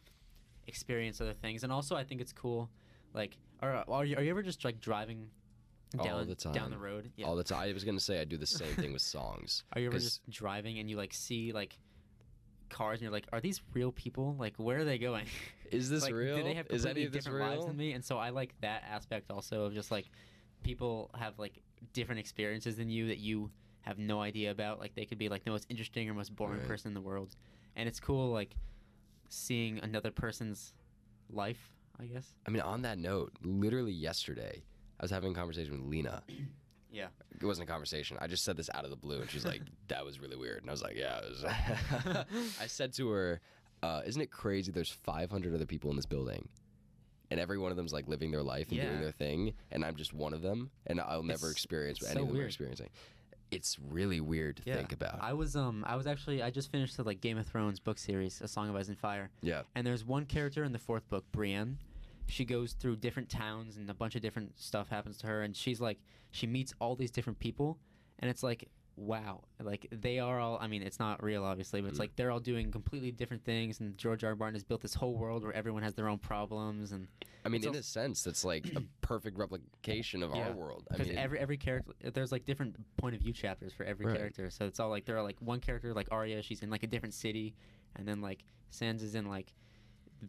experience 0.67 1.21
other 1.21 1.33
things. 1.35 1.63
And 1.63 1.73
also 1.73 1.97
I 1.97 2.05
think 2.05 2.21
it's 2.21 2.33
cool, 2.33 2.71
like 3.15 3.37
are 3.61 3.85
are 3.89 4.05
you, 4.05 4.17
are 4.17 4.23
you 4.23 4.31
ever 4.31 4.43
just 4.43 4.65
like 4.65 4.81
driving 4.81 5.29
All 5.99 6.05
down 6.05 6.29
the 6.29 6.35
time. 6.35 6.53
down 6.53 6.71
the 6.71 6.79
road? 6.79 7.11
Yeah. 7.17 7.27
All 7.27 7.37
the 7.37 7.45
time. 7.45 7.69
I 7.69 7.73
was 7.73 7.85
gonna 7.85 8.01
say 8.01 8.21
I 8.21 8.25
do 8.25 8.37
the 8.37 8.47
same 8.47 8.75
thing 8.75 8.93
with 8.93 9.03
songs. 9.03 9.65
Are 9.73 9.81
you 9.81 9.89
ever 9.89 9.99
just 9.99 10.29
driving 10.29 10.79
and 10.79 10.91
you 10.91 10.97
like 10.97 11.15
see 11.15 11.53
like 11.53 11.79
cars 12.69 12.99
and 12.99 13.03
you're 13.03 13.13
like, 13.13 13.27
are 13.33 13.41
these 13.41 13.63
real 13.73 13.93
people? 13.93 14.37
Like, 14.39 14.55
where 14.57 14.79
are 14.79 14.85
they 14.85 14.99
going? 14.99 15.27
Is 15.71 15.89
this 15.89 16.03
like, 16.05 16.13
real? 16.13 16.37
Do 16.37 16.43
they 16.43 16.55
have 16.55 16.67
Is 16.67 16.83
completely 16.83 17.03
any 17.03 17.07
of 17.07 17.13
this 17.13 17.25
different 17.25 17.47
lives 17.47 17.59
real? 17.59 17.67
than 17.69 17.77
me? 17.77 17.93
And 17.93 18.05
so 18.05 18.19
I 18.19 18.31
like 18.31 18.55
that 18.61 18.83
aspect 18.91 19.31
also 19.31 19.65
of 19.65 19.75
just 19.75 19.91
like 19.91 20.07
people 20.67 21.11
have 21.19 21.39
like 21.39 21.63
different 21.93 22.19
experiences 22.19 22.77
than 22.77 22.89
you 22.91 23.09
that 23.09 23.19
you 23.19 23.51
have 23.83 23.99
no 23.99 24.21
idea 24.21 24.51
about. 24.51 24.81
Like 24.81 24.95
they 24.95 25.05
could 25.05 25.19
be 25.19 25.29
like 25.29 25.45
the 25.45 25.51
most 25.51 25.67
interesting 25.69 26.09
or 26.11 26.15
most 26.15 26.35
boring 26.35 26.59
Right. 26.59 26.69
person 26.69 26.89
in 26.89 26.95
the 26.95 27.01
world, 27.01 27.37
and 27.77 27.89
it's 27.89 28.01
cool 28.01 28.31
like 28.33 28.57
seeing 29.29 29.79
another 29.81 30.11
person's 30.11 30.73
life. 31.31 31.73
I 31.99 32.05
guess. 32.05 32.35
I 32.47 32.51
mean, 32.51 32.61
on 32.63 32.83
that 32.83 32.99
note, 32.99 33.33
literally 33.43 33.93
yesterday, 33.93 34.63
I 35.01 35.05
was 35.05 35.11
having 35.11 35.33
a 35.33 35.35
conversation 35.35 35.73
with 35.73 35.83
Lena. 35.91 36.23
Yeah. 36.93 37.09
It 37.39 37.45
wasn't 37.45 37.69
a 37.69 37.71
conversation. 37.71 38.17
I 38.21 38.27
just 38.27 38.43
said 38.43 38.57
this 38.57 38.71
out 38.73 38.85
of 38.85 38.91
the 38.91 38.97
blue, 38.97 39.21
and 39.21 39.29
she's 39.31 39.45
like, 39.45 39.61
"That 39.89 40.03
was 40.05 40.19
really 40.19 40.37
weird." 40.37 40.63
And 40.63 40.71
I 40.71 40.73
was 40.73 40.83
like, 40.83 40.97
"Yeah." 40.97 41.19
It 41.19 41.29
was. 41.31 41.45
I 42.61 42.67
said 42.69 42.95
to 42.95 43.11
her, 43.11 43.41
uh, 43.83 44.01
"Isn't 44.07 44.23
it 44.23 44.31
crazy? 44.31 44.73
There's 44.73 44.89
500 44.91 45.53
other 45.55 45.67
people 45.67 45.91
in 45.91 45.97
this 45.97 46.07
building, 46.07 46.49
and 47.31 47.41
every 47.41 47.59
one 47.59 47.71
of 47.71 47.77
them's 47.77 47.93
like 47.93 48.07
living 48.09 48.31
their 48.31 48.43
life 48.43 48.69
and 48.69 48.77
Yeah. 48.79 48.87
doing 48.89 49.01
their 49.01 49.13
thing, 49.13 49.55
and 49.71 49.85
I'm 49.85 49.97
just 49.97 50.13
one 50.15 50.33
of 50.33 50.43
them, 50.43 50.71
and 50.87 51.01
I'll 51.01 51.23
never 51.23 51.47
It's- 51.47 51.53
experience 51.53 52.01
what 52.03 52.11
any 52.13 52.21
so 52.21 52.27
of 52.27 52.33
them 52.33 52.41
are 52.41 52.47
experiencing." 52.47 52.89
It's 53.53 53.79
really 53.79 54.21
weird 54.21 54.57
to 54.57 54.63
think 54.65 54.93
about. 54.93 55.21
I 55.23 55.33
was 55.33 55.55
um 55.55 55.85
I 55.87 55.95
was 55.95 56.07
actually 56.09 56.43
I 56.43 56.51
just 56.51 56.71
finished 56.71 56.97
the 56.97 57.05
like 57.05 57.21
Game 57.21 57.39
of 57.39 57.47
Thrones 57.47 57.79
book 57.79 57.97
series, 57.99 58.41
A 58.41 58.49
Song 58.49 58.69
of 58.69 58.75
Ice 58.75 58.89
and 58.89 58.99
Fire. 58.99 59.31
yeah. 59.41 59.63
And 59.77 59.87
there's 59.87 60.05
one 60.05 60.27
character 60.27 60.65
in 60.65 60.73
the 60.73 60.79
fourth 60.81 61.09
book, 61.09 61.25
Brienne. 61.31 61.79
She 62.29 62.45
goes 62.45 62.73
through 62.73 62.97
different 62.97 63.29
towns 63.29 63.77
and 63.77 63.89
a 63.89 63.95
bunch 63.95 64.17
of 64.17 64.21
different 64.23 64.59
stuff 64.59 64.89
happens 64.89 65.17
to 65.19 65.29
her 65.29 65.43
and 65.43 65.55
she's 65.57 65.81
like 65.81 66.01
she 66.33 66.49
meets 66.49 66.75
all 66.81 66.97
these 66.97 67.13
different 67.13 67.39
people 67.39 67.79
and 68.19 68.29
it's 68.29 68.43
like 68.43 68.69
wow. 68.97 69.43
Like 69.63 69.87
they 69.93 70.19
are 70.19 70.41
all 70.41 70.59
I 70.61 70.67
mean, 70.67 70.83
it's 70.83 70.99
not 70.99 71.23
real 71.23 71.45
obviously, 71.45 71.81
but 71.81 71.89
it's 71.89 71.97
Mm. 71.97 72.01
like 72.01 72.17
they're 72.17 72.31
all 72.31 72.41
doing 72.41 72.71
completely 72.71 73.11
different 73.11 73.45
things 73.45 73.81
and 73.81 73.97
George 73.99 74.25
R. 74.25 74.31
R. 74.31 74.37
Martin 74.37 74.55
has 74.55 74.65
built 74.65 74.81
this 74.81 74.95
whole 74.95 75.15
world 75.15 75.43
where 75.43 75.53
everyone 75.53 75.83
has 75.83 75.95
their 75.95 76.09
own 76.09 76.19
problems 76.19 76.93
and 76.93 77.09
I 77.45 77.49
mean, 77.49 77.63
in 77.65 77.77
a 77.77 77.83
sense, 77.83 78.25
that's 78.25 78.45
like 78.45 78.67
a 78.75 78.83
perfect 79.03 79.39
replication 79.39 80.23
of 80.25 80.35
Yeah. 80.35 80.49
our 80.49 80.53
world. 80.53 80.89
I 80.91 80.95
because 80.97 81.09
mean, 81.11 81.19
every 81.19 81.39
every 81.39 81.57
character 81.57 81.93
there's 82.13 82.33
like 82.33 82.45
different 82.45 82.77
point 82.97 83.15
of 83.15 83.21
view 83.21 83.33
chapters 83.33 83.73
for 83.73 83.85
every 83.85 84.07
Right. 84.07 84.17
character 84.17 84.51
so 84.51 84.65
it's 84.67 84.81
all 84.81 84.91
like 84.91 85.05
there 85.05 85.17
are 85.17 85.23
like 85.23 85.37
one 85.41 85.61
character 85.61 85.93
like 85.95 86.09
Arya 86.11 86.43
she's 86.43 86.63
in 86.63 86.71
like 86.71 86.83
a 86.83 86.87
different 86.89 87.15
city 87.15 87.55
and 87.95 88.07
then 88.09 88.21
like 88.21 88.45
Sansa's 88.73 89.15
in 89.15 89.27
like 89.27 89.55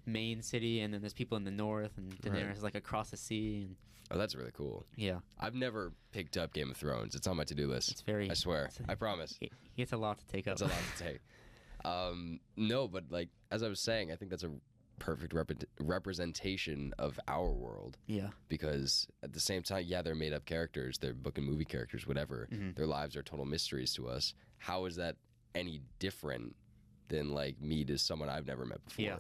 main 0.06 0.42
city 0.42 0.82
and 0.82 0.94
then 0.94 1.02
there's 1.02 1.14
people 1.14 1.38
in 1.38 1.44
the 1.44 1.52
north 1.52 1.98
and 1.98 2.16
Daenerys 2.22 2.48
Right. 2.48 2.58
is 2.58 2.64
like 2.64 2.76
across 2.76 3.10
the 3.10 3.18
sea 3.18 3.64
and 3.66 3.76
oh, 4.12 4.18
that's 4.18 4.36
really 4.36 4.52
cool. 4.54 4.86
yeah 4.96 5.20
I've 5.40 5.56
never 5.56 5.94
picked 6.12 6.38
up 6.38 6.54
Game 6.54 6.72
of 6.72 6.78
Thrones. 6.78 7.16
It's 7.16 7.28
on 7.28 7.38
my 7.38 7.44
to-do 7.44 7.68
list. 7.68 7.92
it's 7.92 8.02
very 8.02 8.30
I 8.30 8.34
swear. 8.34 8.66
it's- 8.66 8.80
I 8.88 8.96
promise. 8.96 9.38
it, 9.42 9.52
it's 9.76 9.94
a 9.94 9.98
lot 9.98 10.18
to 10.20 10.26
take 10.28 10.48
up 10.48 10.58
That's 10.58 10.62
a 10.72 10.74
lot 10.74 10.84
to 10.98 11.04
take. 11.04 11.20
Um, 11.86 12.40
no, 12.58 12.88
but 12.88 13.06
like 13.12 13.30
as 13.52 13.62
I 13.64 13.70
was 13.70 13.80
saying, 13.80 14.12
I 14.12 14.16
think 14.16 14.32
that's 14.32 14.44
a 14.44 14.50
perfect 15.00 15.32
rep- 15.32 15.52
representation 15.80 16.94
of 16.98 17.20
our 17.28 17.52
world 17.52 17.98
yeah 18.08 18.30
because 18.50 19.08
at 19.24 19.32
the 19.34 19.40
same 19.40 19.62
time, 19.62 19.84
yeah, 19.88 20.02
they're 20.02 20.16
made 20.16 20.34
up 20.34 20.46
characters, 20.46 20.98
they're 20.98 21.14
book 21.14 21.38
and 21.38 21.46
movie 21.48 21.66
characters, 21.66 22.08
whatever. 22.08 22.48
Mhm. 22.52 22.76
Their 22.76 22.88
lives 22.88 23.16
are 23.16 23.24
total 23.24 23.46
mysteries 23.46 23.94
to 23.94 24.08
us. 24.10 24.34
How 24.58 24.86
is 24.86 24.96
that 24.96 25.16
any 25.56 25.82
different 26.00 26.56
than 27.10 27.32
like 27.32 27.62
me 27.62 27.84
to 27.86 27.98
someone 27.98 28.30
I've 28.30 28.48
never 28.48 28.66
met 28.66 28.84
before? 28.86 29.06
Yeah. 29.06 29.16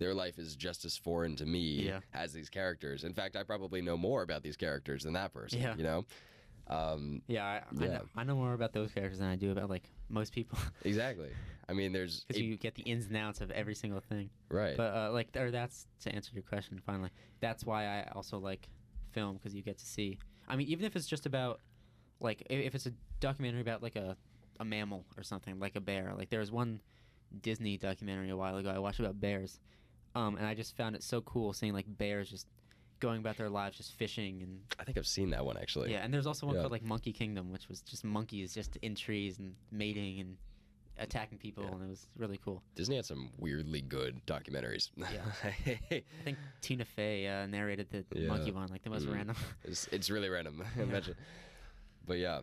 Their 0.00 0.14
life 0.14 0.38
is 0.38 0.56
just 0.56 0.84
as 0.86 0.96
foreign 0.96 1.36
to 1.36 1.46
me 1.46 1.82
Yeah. 1.86 2.00
as 2.14 2.32
these 2.32 2.48
characters. 2.48 3.04
In 3.04 3.12
fact, 3.12 3.36
I 3.36 3.42
probably 3.44 3.82
know 3.82 3.98
more 3.98 4.22
about 4.22 4.42
these 4.42 4.56
characters 4.56 5.04
than 5.04 5.12
that 5.12 5.32
person. 5.32 5.60
Yeah. 5.60 5.76
You 5.76 5.84
know, 5.84 6.04
um, 6.68 7.20
yeah 7.28 7.44
I, 7.44 7.56
I, 7.56 7.84
Yeah. 7.84 7.86
know, 7.98 8.06
I 8.16 8.24
know 8.24 8.34
more 8.34 8.54
about 8.54 8.72
those 8.72 8.92
characters 8.92 9.18
than 9.18 9.28
I 9.28 9.36
do 9.36 9.50
about 9.52 9.68
like 9.68 9.90
most 10.08 10.32
people 10.32 10.58
exactly. 10.84 11.28
I 11.68 11.74
mean, 11.74 11.92
there's 11.92 12.24
because 12.24 12.40
you 12.40 12.56
get 12.56 12.74
the 12.74 12.82
ins 12.82 13.06
and 13.06 13.16
outs 13.16 13.40
of 13.42 13.50
every 13.50 13.74
single 13.74 14.00
thing 14.00 14.30
right. 14.48 14.76
But 14.76 14.94
uh, 14.94 15.12
like, 15.12 15.28
or 15.36 15.50
that's 15.50 15.86
to 16.00 16.12
answer 16.14 16.32
your 16.34 16.42
question. 16.44 16.80
Finally, 16.84 17.10
that's 17.40 17.64
why 17.64 17.84
I 17.84 18.08
also 18.12 18.38
like 18.38 18.68
film 19.12 19.36
because 19.36 19.54
you 19.54 19.62
get 19.62 19.78
to 19.78 19.86
see. 19.86 20.18
I 20.48 20.56
mean, 20.56 20.66
even 20.68 20.84
if 20.86 20.96
it's 20.96 21.06
just 21.06 21.26
about, 21.26 21.60
like, 22.20 22.42
if 22.50 22.74
it's 22.74 22.86
a 22.86 22.92
documentary 23.20 23.60
about 23.60 23.82
like 23.84 23.94
a, 23.96 24.16
a 24.58 24.64
mammal 24.64 25.04
or 25.16 25.22
something, 25.22 25.60
like 25.60 25.76
a 25.76 25.80
bear. 25.80 26.12
Like 26.16 26.30
there 26.30 26.40
was 26.40 26.50
one 26.50 26.80
Disney 27.40 27.76
documentary 27.78 28.30
a 28.30 28.36
while 28.36 28.56
ago 28.56 28.70
I 28.70 28.78
watched 28.80 28.98
about 28.98 29.20
bears, 29.20 29.60
um, 30.14 30.36
and 30.36 30.46
I 30.46 30.54
just 30.54 30.76
found 30.76 30.94
it 30.96 31.02
so 31.02 31.20
cool 31.20 31.52
seeing 31.52 31.72
like 31.72 31.86
bears 31.88 32.28
just 32.30 32.46
going 33.00 33.18
about 33.20 33.36
their 33.38 33.48
lives, 33.48 33.76
just 33.76 33.94
fishing 33.94 34.42
and 34.42 34.60
I 34.78 34.84
think 34.84 34.98
I've 34.98 35.06
seen 35.06 35.30
that 35.30 35.44
one 35.44 35.56
actually. 35.56 35.90
yeah. 35.92 35.98
And 36.04 36.12
there's 36.12 36.26
also 36.26 36.46
one 36.46 36.54
Yeah. 36.56 36.62
called 36.62 36.72
like 36.72 36.82
Monkey 36.84 37.12
Kingdom, 37.12 37.50
which 37.50 37.68
was 37.68 37.80
just 37.80 38.04
monkeys 38.04 38.52
just 38.52 38.76
in 38.82 38.94
trees 38.94 39.38
and 39.38 39.54
mating 39.70 40.20
and 40.20 40.36
attacking 40.98 41.38
people, 41.38 41.64
Yeah. 41.64 41.74
and 41.76 41.82
it 41.84 41.88
was 41.88 42.08
really 42.16 42.36
cool. 42.44 42.62
Disney 42.74 42.96
had 42.96 43.06
some 43.06 43.30
weirdly 43.38 43.80
good 43.80 44.20
documentaries. 44.26 44.90
Yeah. 44.98 45.24
I 45.90 46.02
think 46.24 46.38
Tina 46.60 46.84
Fey 46.84 47.26
uh, 47.26 47.46
narrated 47.46 47.88
the 47.90 48.04
Yeah. 48.14 48.28
monkey 48.28 48.50
one, 48.52 48.68
like 48.68 48.82
the 48.82 48.90
most 48.90 49.06
Mhm. 49.06 49.14
random. 49.14 49.36
it's, 49.64 49.88
it's 49.92 50.10
really 50.10 50.28
random. 50.28 50.62
Imagine. 50.76 51.14
But 52.06 52.18
yeah, 52.18 52.40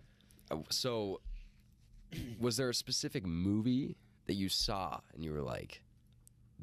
Uh, 0.50 0.64
So, 0.70 1.22
was 2.40 2.58
there 2.58 2.70
a 2.70 2.74
specific 2.74 3.26
movie 3.26 3.96
that 4.26 4.34
you 4.36 4.50
saw 4.50 5.02
and 5.14 5.24
you 5.24 5.32
were 5.34 5.42
like, 5.44 5.84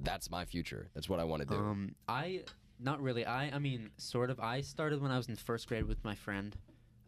"That's 0.03 0.31
my 0.31 0.45
future. 0.45 0.89
That's 0.95 1.09
what 1.09 1.21
I 1.21 1.25
want 1.25 1.43
to 1.43 1.49
do." 1.49 1.55
Um, 1.55 1.95
I 2.09 2.45
not 2.79 3.01
really. 3.03 3.25
I 3.25 3.55
I 3.55 3.59
mean, 3.59 3.91
sort 3.97 4.31
of. 4.31 4.41
I 4.41 4.61
started 4.61 5.01
when 5.01 5.11
I 5.11 5.17
was 5.17 5.29
in 5.29 5.37
first 5.37 5.69
grade 5.69 5.85
with 5.85 6.03
my 6.05 6.15
friend, 6.15 6.57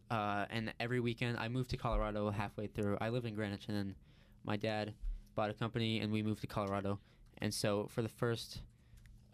uh, 0.09 0.45
and 0.49 0.73
every 0.79 0.99
weekend 0.99 1.37
I 1.37 1.47
moved 1.47 1.69
to 1.71 1.77
Colorado 1.77 2.29
halfway 2.29 2.67
through. 2.67 2.97
I 3.01 3.09
lived 3.09 3.25
in 3.25 3.35
Greenwich, 3.35 3.65
and 3.67 3.77
then 3.77 3.95
my 4.43 4.57
dad 4.57 4.93
bought 5.35 5.49
a 5.49 5.53
company, 5.53 5.99
and 5.99 6.11
we 6.11 6.23
moved 6.23 6.41
to 6.41 6.47
Colorado. 6.47 6.99
And 7.39 7.53
so 7.53 7.87
for 7.91 8.01
the 8.01 8.09
first 8.09 8.61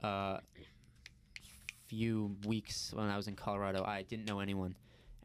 uh, 0.01 0.39
few 1.87 2.35
weeks 2.45 2.91
when 2.93 3.09
I 3.09 3.15
was 3.17 3.27
in 3.27 3.35
Colorado, 3.35 3.83
I 3.85 4.01
didn't 4.03 4.27
know 4.27 4.39
anyone. 4.39 4.75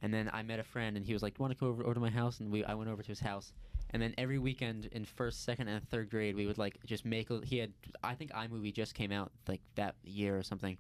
And 0.00 0.14
then 0.14 0.30
I 0.32 0.42
met 0.42 0.60
a 0.60 0.62
friend, 0.62 0.96
and 0.96 1.04
he 1.04 1.12
was 1.12 1.22
like, 1.22 1.34
Do 1.34 1.38
you 1.40 1.42
"Want 1.42 1.52
to 1.54 1.58
come 1.58 1.68
over, 1.68 1.82
over 1.82 1.94
to 1.94 2.00
my 2.00 2.10
house?" 2.10 2.38
And 2.40 2.52
we 2.52 2.64
I 2.64 2.74
went 2.74 2.88
over 2.88 3.02
to 3.02 3.08
his 3.08 3.20
house. 3.20 3.52
And 3.90 4.03
then 4.03 4.14
every 4.18 4.38
weekend 4.38 4.87
in 4.92 5.05
first, 5.05 5.44
second, 5.44 5.68
and 5.68 5.88
third 5.88 6.11
grade, 6.11 6.37
we 6.37 6.46
would 6.46 6.59
like 6.59 6.79
just 6.85 7.05
make. 7.05 7.29
He 7.44 7.59
had, 7.59 7.72
I 8.03 8.14
think, 8.14 8.33
iMovie 8.33 8.72
just 8.72 8.94
came 8.94 9.12
out 9.12 9.33
like 9.46 9.62
that 9.77 9.94
year 10.05 10.37
or 10.37 10.42
something, 10.42 10.77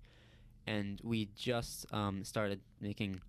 and 0.66 1.00
we 1.02 1.30
just 1.34 1.86
um, 1.92 2.22
started 2.22 2.60
making 2.80 3.20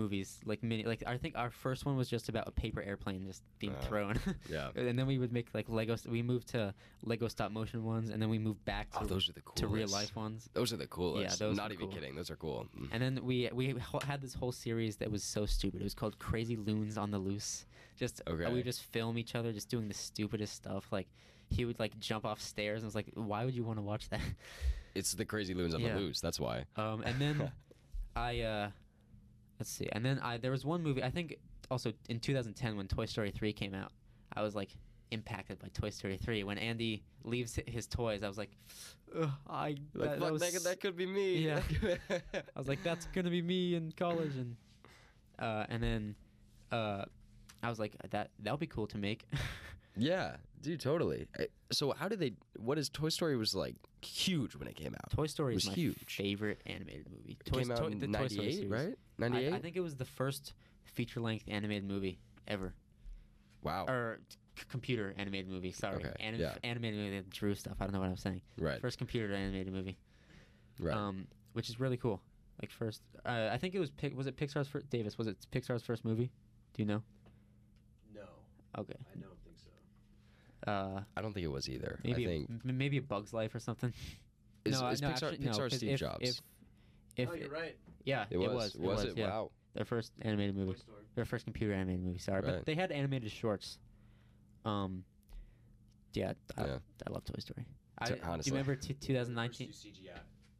movies 0.00 0.28
like 0.44 0.62
mini. 0.62 0.84
Like 0.92 1.02
I 1.06 1.16
think 1.16 1.34
our 1.36 1.50
first 1.50 1.84
one 1.86 1.96
was 1.96 2.08
just 2.08 2.28
about 2.28 2.46
a 2.46 2.50
paper 2.52 2.80
airplane 2.90 3.20
just 3.26 3.42
being 3.58 3.74
Uh, 3.74 3.80
thrown. 3.88 4.14
yeah. 4.50 4.70
and 4.76 4.96
then 4.98 5.06
we 5.06 5.16
would 5.18 5.32
make 5.32 5.48
like 5.58 5.68
Lego. 5.68 5.96
We 6.16 6.22
moved 6.22 6.48
to 6.56 6.72
Lego 7.02 7.26
stop 7.28 7.50
motion 7.50 7.82
ones, 7.84 8.10
and 8.10 8.18
then 8.22 8.28
we 8.28 8.38
moved 8.38 8.64
back 8.64 8.90
to 8.92 9.00
Oh, 9.00 9.06
those 9.06 9.28
are 9.28 9.32
the 9.32 9.40
coolest. 9.40 9.58
to 9.62 9.66
real 9.78 9.88
life 9.88 10.14
ones. 10.14 10.48
Those 10.52 10.72
are 10.72 10.76
the 10.76 10.86
coolest. 10.86 11.40
Yeah, 11.40 11.46
those 11.46 11.56
Not 11.56 11.72
even 11.72 11.86
cool. 11.86 11.94
kidding. 11.96 12.14
Those 12.14 12.30
are 12.30 12.36
cool. 12.36 12.68
Mm. 12.78 12.88
And 12.92 13.02
then 13.02 13.14
we 13.24 13.48
we 13.52 13.74
had 14.06 14.20
this 14.20 14.34
whole 14.34 14.52
series 14.52 14.96
that 14.98 15.10
was 15.10 15.24
so 15.24 15.46
stupid. 15.46 15.80
It 15.80 15.84
was 15.84 15.94
called 15.94 16.18
Crazy 16.18 16.56
Loons 16.56 16.96
on 16.98 17.10
the 17.10 17.18
Loose. 17.18 17.66
Just 17.96 18.20
uh, 18.28 18.34
we 18.34 18.44
would 18.56 18.64
just 18.72 18.82
film 18.94 19.16
each 19.18 19.34
other 19.34 19.50
just 19.52 19.68
doing 19.70 19.88
the 19.88 19.94
stupidest 19.94 20.54
stuff. 20.54 20.84
Like 20.92 21.08
he 21.48 21.64
would 21.64 21.78
like 21.78 21.98
jump 21.98 22.24
off 22.24 22.40
stairs, 22.40 22.78
and 22.82 22.86
I 22.86 22.88
was 22.92 22.94
like, 23.00 23.10
why 23.14 23.44
would 23.44 23.54
you 23.54 23.64
want 23.64 23.78
to 23.78 23.82
watch 23.92 24.08
that? 24.10 24.20
It's 24.94 25.12
the 25.12 25.24
crazy 25.26 25.54
loons 25.54 25.74
on 25.74 25.80
Yeah. 25.80 25.94
the 25.94 26.00
loose. 26.00 26.20
That's 26.20 26.40
why. 26.40 26.64
Um, 26.76 27.02
and 27.02 27.20
then 27.20 27.52
I 28.16 28.40
uh, 28.40 28.70
let's 29.58 29.70
see. 29.70 29.88
And 29.92 30.04
then 30.04 30.18
I 30.20 30.38
there 30.38 30.50
was 30.50 30.64
one 30.64 30.82
movie 30.82 31.02
I 31.02 31.10
think 31.10 31.36
also 31.70 31.92
in 32.08 32.20
2010 32.20 32.76
when 32.76 32.86
Toy 32.88 33.06
Story 33.06 33.30
3 33.30 33.52
came 33.52 33.74
out. 33.74 33.92
I 34.34 34.42
was 34.42 34.54
like 34.54 34.76
impacted 35.10 35.58
by 35.58 35.68
Toy 35.68 35.90
Story 35.90 36.16
3 36.16 36.44
when 36.44 36.58
Andy 36.58 37.02
leaves 37.24 37.58
his 37.66 37.86
toys. 37.86 38.22
I 38.22 38.28
was 38.28 38.38
like, 38.38 38.50
I 39.48 39.76
Like, 39.94 40.10
that, 40.10 40.20
that 40.20 40.32
was 40.32 40.42
that, 40.42 40.52
could, 40.52 40.62
that 40.64 40.80
could 40.80 40.96
be 40.96 41.06
me. 41.06 41.38
Yeah. 41.38 41.60
I 42.10 42.58
was 42.58 42.68
like, 42.68 42.82
that's 42.82 43.06
gonna 43.06 43.30
be 43.30 43.42
me 43.42 43.74
in 43.74 43.92
college, 43.92 44.36
and 44.36 44.56
uh, 45.38 45.64
and 45.68 45.82
then 45.82 46.14
uh, 46.72 47.04
I 47.62 47.68
was 47.68 47.78
like, 47.78 47.96
that 48.10 48.30
that 48.40 48.50
would 48.50 48.60
be 48.60 48.66
cool 48.66 48.86
to 48.88 48.98
make. 48.98 49.26
yeah, 49.96 50.36
dude, 50.60 50.80
totally. 50.80 51.26
So, 51.72 51.92
how 51.96 52.08
did 52.08 52.20
they? 52.20 52.32
What 52.56 52.78
is 52.78 52.88
Toy 52.88 53.08
Story 53.08 53.36
was 53.36 53.54
like 53.54 53.76
huge 54.02 54.54
when 54.56 54.68
it 54.68 54.76
came 54.76 54.94
out? 54.94 55.10
Toy 55.10 55.26
Story 55.26 55.54
It 55.54 55.58
is 55.58 55.64
was 55.64 55.70
my 55.72 55.74
huge. 55.74 56.04
favorite 56.06 56.60
animated 56.66 57.06
movie. 57.10 57.36
It 57.44 57.52
came 57.52 57.70
out 57.70 57.78
Toy- 57.78 57.86
in 57.88 57.98
the 57.98 58.06
Toy 58.06 58.28
Story 58.28 58.46
'98, 58.46 58.54
series. 58.54 58.70
right? 58.70 58.94
I, 59.18 59.28
'98. 59.28 59.52
I 59.54 59.58
think 59.58 59.76
it 59.76 59.80
was 59.80 59.96
the 59.96 60.04
first 60.04 60.52
feature-length 60.84 61.44
animated 61.48 61.84
movie 61.88 62.18
ever, 62.48 62.72
wow. 63.62 63.84
or 63.86 64.20
c- 64.58 64.64
computer 64.68 65.14
animated 65.18 65.50
movie. 65.50 65.72
Sorry, 65.72 65.96
Okay, 65.96 66.12
Anim- 66.20 66.40
yeah. 66.40 66.54
animated 66.64 66.98
movie 67.00 67.16
that 67.16 67.30
drew 67.30 67.54
stuff. 67.54 67.76
I 67.80 67.84
don't 67.84 67.92
know 67.92 68.00
what 68.00 68.08
I'm 68.08 68.16
saying. 68.16 68.40
right. 68.58 68.80
First 68.80 68.98
computer 68.98 69.34
animated 69.34 69.72
movie. 69.72 69.98
right. 70.80 70.94
Um, 70.96 71.26
which 71.52 71.68
is 71.68 71.80
really 71.80 71.96
cool. 71.96 72.20
Like 72.62 72.70
first, 72.70 73.02
uh, 73.26 73.50
I 73.52 73.58
think 73.58 73.74
it 73.74 73.78
was 73.78 73.90
was 74.14 74.26
it 74.26 74.36
Pixar's 74.36 74.68
first 74.68 74.88
Davis? 74.88 75.18
Was 75.18 75.26
it 75.26 75.36
Pixar's 75.52 75.82
first 75.82 76.04
movie? 76.04 76.30
Do 76.74 76.82
you 76.82 76.86
know? 76.86 77.02
No, 78.14 78.22
Okay. 78.78 78.94
I 78.98 79.02
don't 79.02 79.12
think 79.12 79.24
so. 79.24 79.35
Uh, 80.66 81.00
I 81.16 81.22
don't 81.22 81.32
think 81.32 81.44
it 81.44 81.50
was 81.50 81.68
either. 81.68 81.98
maybe 82.04 82.24
I 82.24 82.28
think 82.28 82.50
m- 82.50 82.78
maybe 82.78 82.98
a 82.98 83.02
Bug's 83.02 83.32
Life 83.32 83.54
or 83.54 83.58
something. 83.58 83.92
is, 84.64 84.80
no, 84.80 84.88
is 84.88 85.02
no, 85.02 85.08
Pixar, 85.08 85.32
actually, 85.32 85.38
no, 85.38 85.68
Steve 85.68 85.90
if, 85.90 86.00
Jobs. 86.00 86.28
If, 86.28 86.40
if 87.16 87.28
oh, 87.30 87.34
you're 87.34 87.48
right. 87.50 87.76
yeah, 88.04 88.24
it 88.30 88.38
was. 88.38 88.74
It 88.74 88.80
was 88.80 88.96
was, 88.96 89.04
it? 89.04 89.18
yeah. 89.18 89.28
Wow. 89.28 89.50
Their 89.74 89.84
first 89.84 90.12
animated 90.22 90.56
movie. 90.56 90.72
Toy 90.72 90.78
Story. 90.78 91.02
Their 91.14 91.24
first 91.24 91.44
computer 91.44 91.74
animated 91.74 92.04
movie. 92.04 92.18
Sorry, 92.18 92.40
Right. 92.40 92.56
but 92.56 92.66
they 92.66 92.74
had 92.74 92.90
animated 92.92 93.30
shorts. 93.30 93.78
Um, 94.64 95.04
yeah, 96.14 96.32
I, 96.56 96.64
Yeah. 96.64 96.78
I 97.06 97.10
love 97.10 97.24
Toy 97.24 97.38
Story. 97.38 97.66
I, 97.98 98.06
T- 98.06 98.14
do 98.14 98.20
you 98.44 98.52
remember 98.52 98.74
t- 98.76 98.94
First 98.94 99.06
2019? 99.06 99.72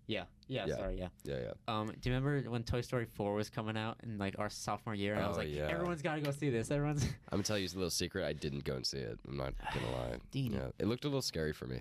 Yeah, 0.09 0.25
yeah, 0.47 0.67
Yeah. 0.67 0.77
sorry, 0.77 0.99
yeah. 0.99 1.09
Yeah, 1.25 1.39
yeah. 1.41 1.53
Um, 1.67 1.89
do 2.01 2.09
you 2.09 2.15
remember 2.15 2.49
when 2.49 2.63
Toy 2.63 2.81
Story 2.81 3.07
4 3.07 3.35
was 3.35 3.51
coming 3.51 3.77
out 3.77 3.97
in 4.05 4.19
like 4.19 4.39
our 4.39 4.49
sophomore 4.49 4.95
year? 4.95 5.15
And 5.15 5.25
I 5.25 5.29
was 5.29 5.37
Oh, 5.37 5.41
like, 5.41 5.51
yeah. 5.53 5.67
everyone's 5.69 6.01
got 6.03 6.15
to 6.15 6.21
go 6.21 6.31
see 6.31 6.49
this. 6.51 6.71
Everyone's 6.71 7.03
I'm 7.05 7.11
gonna 7.33 7.43
tell 7.43 7.59
you 7.59 7.67
a 7.67 7.75
little 7.75 7.91
secret. 7.91 8.25
I 8.25 8.33
didn't 8.33 8.63
go 8.65 8.75
and 8.77 8.87
see 8.87 8.99
it. 8.99 9.19
I'm 9.27 9.37
not 9.37 9.55
gonna 9.75 9.91
lie. 9.91 10.17
Yeah, 10.33 10.69
it 10.79 10.87
looked 10.87 11.05
a 11.05 11.09
little 11.09 11.23
scary 11.23 11.53
for 11.53 11.67
me. 11.67 11.81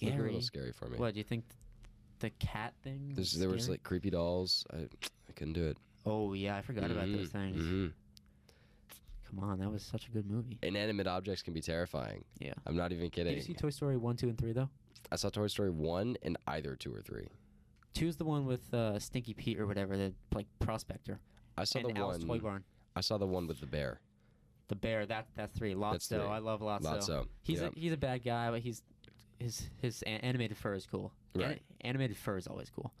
It 0.00 0.04
looked 0.06 0.18
a 0.18 0.22
little 0.22 0.40
scary 0.40 0.72
for 0.72 0.88
me. 0.88 0.98
What 0.98 1.14
do 1.14 1.18
you 1.18 1.24
think? 1.24 1.44
The 2.20 2.30
cat 2.30 2.74
thing. 2.84 3.12
There's, 3.14 3.32
there 3.32 3.48
was 3.48 3.68
like 3.68 3.82
creepy 3.82 4.10
dolls. 4.10 4.64
I, 4.72 4.76
I 5.28 5.32
couldn't 5.34 5.54
do 5.54 5.64
it. 5.66 5.76
Oh 6.06 6.32
yeah, 6.34 6.56
I 6.56 6.62
forgot 6.62 6.90
about 6.90 7.10
those 7.10 7.28
Mhm, 7.30 7.32
things. 7.32 7.62
mhm. 7.64 7.92
Come 9.28 9.40
on, 9.40 9.58
that 9.58 9.70
was 9.72 9.82
such 9.82 10.06
a 10.06 10.10
good 10.12 10.30
movie. 10.30 10.58
Inanimate 10.62 11.08
objects 11.08 11.42
can 11.42 11.54
be 11.54 11.60
terrifying. 11.60 12.24
Yeah. 12.38 12.52
I'm 12.66 12.76
not 12.76 12.92
even 12.92 13.10
kidding. 13.10 13.32
Did 13.34 13.38
you 13.38 13.42
see 13.42 13.54
Toy 13.54 13.70
Story 13.70 13.96
one, 13.96 14.16
two, 14.16 14.28
and 14.28 14.38
three 14.38 14.52
though? 14.52 14.68
I 15.10 15.16
saw 15.16 15.28
Toy 15.28 15.48
Story 15.48 15.70
one 15.70 16.16
and 16.22 16.36
either 16.46 16.76
two 16.76 16.94
or 16.94 17.00
three. 17.02 17.26
Two's 17.94 18.16
the 18.16 18.24
one 18.24 18.44
with 18.46 18.72
uh, 18.74 18.98
Stinky 18.98 19.34
Pete 19.34 19.58
or 19.58 19.66
whatever, 19.66 19.96
the 19.96 20.12
like 20.34 20.46
prospector, 20.58 21.20
I 21.56 21.64
saw 21.64 21.78
and 21.78 21.94
the 21.94 21.98
Alice 22.00 22.18
Toy 22.18 22.26
one. 22.26 22.38
Barn. 22.40 22.64
I 22.96 23.00
saw 23.00 23.18
the 23.18 23.26
one 23.26 23.46
with 23.46 23.60
the 23.60 23.66
bear. 23.66 24.00
The 24.68 24.74
bear. 24.76 25.06
That 25.06 25.26
that's 25.36 25.56
three. 25.56 25.74
That's 25.74 26.06
Lotso. 26.08 26.20
three. 26.20 26.28
I 26.28 26.38
love 26.38 26.60
Lotso. 26.60 26.82
Lotso. 26.82 27.26
He's 27.42 27.60
Yep. 27.60 27.76
a, 27.76 27.78
he's 27.78 27.92
a 27.92 27.96
bad 27.96 28.24
guy, 28.24 28.50
but 28.50 28.60
he's 28.60 28.82
his 29.38 29.68
his 29.80 30.02
animated 30.02 30.56
fur 30.56 30.74
is 30.74 30.86
cool. 30.86 31.12
Right. 31.34 31.62
animated 31.82 32.16
fur 32.16 32.36
is 32.36 32.46
always 32.46 32.70
cool. 32.70 32.92